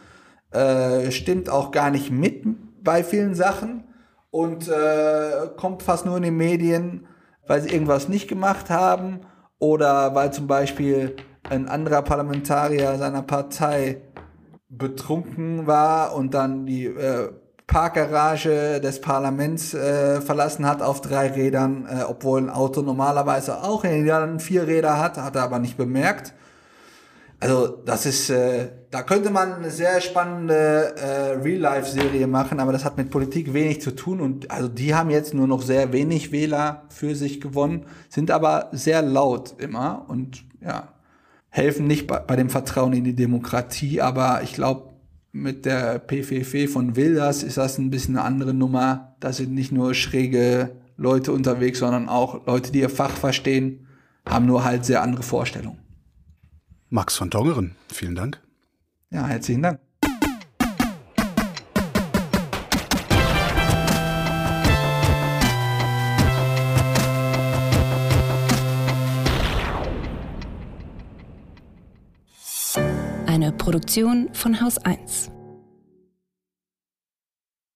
Äh, 0.50 1.10
stimmt 1.10 1.50
auch 1.50 1.70
gar 1.70 1.90
nicht 1.90 2.10
mit 2.10 2.44
bei 2.82 3.04
vielen 3.04 3.34
Sachen 3.34 3.84
und 4.30 4.68
äh, 4.68 5.48
kommt 5.56 5.82
fast 5.82 6.06
nur 6.06 6.16
in 6.16 6.22
den 6.22 6.36
Medien, 6.36 7.06
weil 7.46 7.60
sie 7.60 7.70
irgendwas 7.70 8.08
nicht 8.08 8.28
gemacht 8.28 8.70
haben 8.70 9.20
oder 9.58 10.14
weil 10.14 10.32
zum 10.32 10.46
Beispiel 10.46 11.16
ein 11.48 11.68
anderer 11.68 12.02
Parlamentarier 12.02 12.96
seiner 12.96 13.22
Partei 13.22 14.02
betrunken 14.68 15.66
war 15.66 16.14
und 16.14 16.34
dann 16.34 16.66
die 16.66 16.86
äh, 16.86 17.30
Parkgarage 17.66 18.80
des 18.80 19.00
Parlaments 19.00 19.74
äh, 19.74 20.22
verlassen 20.22 20.66
hat 20.66 20.80
auf 20.80 21.02
drei 21.02 21.28
Rädern, 21.28 21.86
äh, 21.86 22.02
obwohl 22.04 22.40
ein 22.40 22.50
Auto 22.50 22.80
normalerweise 22.80 23.62
auch 23.62 23.84
in 23.84 23.90
den 23.90 24.02
Niederlanden 24.02 24.40
vier 24.40 24.66
Räder 24.66 24.98
hat, 24.98 25.18
hat 25.18 25.36
er 25.36 25.42
aber 25.42 25.58
nicht 25.58 25.76
bemerkt. 25.76 26.32
Also 27.40 27.66
das 27.66 28.06
ist, 28.06 28.30
äh, 28.30 28.70
da 28.90 29.02
könnte 29.02 29.30
man 29.30 29.54
eine 29.54 29.70
sehr 29.70 30.00
spannende 30.00 30.94
äh, 30.96 31.32
Real-Life-Serie 31.42 32.26
machen, 32.26 32.58
aber 32.58 32.72
das 32.72 32.84
hat 32.84 32.96
mit 32.96 33.10
Politik 33.10 33.52
wenig 33.52 33.80
zu 33.80 33.94
tun 33.94 34.20
und 34.20 34.50
also 34.50 34.68
die 34.68 34.94
haben 34.94 35.10
jetzt 35.10 35.34
nur 35.34 35.46
noch 35.46 35.62
sehr 35.62 35.92
wenig 35.92 36.32
Wähler 36.32 36.84
für 36.88 37.14
sich 37.14 37.40
gewonnen, 37.40 37.84
sind 38.08 38.30
aber 38.30 38.70
sehr 38.72 39.02
laut 39.02 39.54
immer 39.58 40.06
und 40.08 40.44
ja, 40.60 40.88
helfen 41.50 41.86
nicht 41.86 42.06
bei, 42.06 42.18
bei 42.18 42.36
dem 42.36 42.48
Vertrauen 42.48 42.94
in 42.94 43.04
die 43.04 43.14
Demokratie, 43.14 44.00
aber 44.00 44.42
ich 44.42 44.54
glaube, 44.54 44.94
mit 45.32 45.66
der 45.66 45.98
PVV 45.98 46.72
von 46.72 46.96
Wilders 46.96 47.42
ist 47.42 47.58
das 47.58 47.78
ein 47.78 47.90
bisschen 47.90 48.16
eine 48.16 48.24
andere 48.24 48.54
Nummer. 48.54 49.14
Da 49.20 49.32
sind 49.32 49.52
nicht 49.52 49.72
nur 49.72 49.94
schräge 49.94 50.70
Leute 50.96 51.32
unterwegs, 51.32 51.80
sondern 51.80 52.08
auch 52.08 52.46
Leute, 52.46 52.72
die 52.72 52.80
ihr 52.80 52.88
Fach 52.88 53.10
verstehen, 53.10 53.86
haben 54.26 54.46
nur 54.46 54.64
halt 54.64 54.84
sehr 54.84 55.02
andere 55.02 55.22
Vorstellungen. 55.22 55.78
Max 56.88 57.16
von 57.16 57.30
Tongeren, 57.30 57.76
vielen 57.92 58.14
Dank. 58.14 58.40
Ja, 59.10 59.26
herzlichen 59.26 59.62
Dank. 59.62 59.80
Eine 73.26 73.52
Produktion 73.52 74.28
von 74.34 74.60
Haus 74.60 74.76
1. 74.78 75.30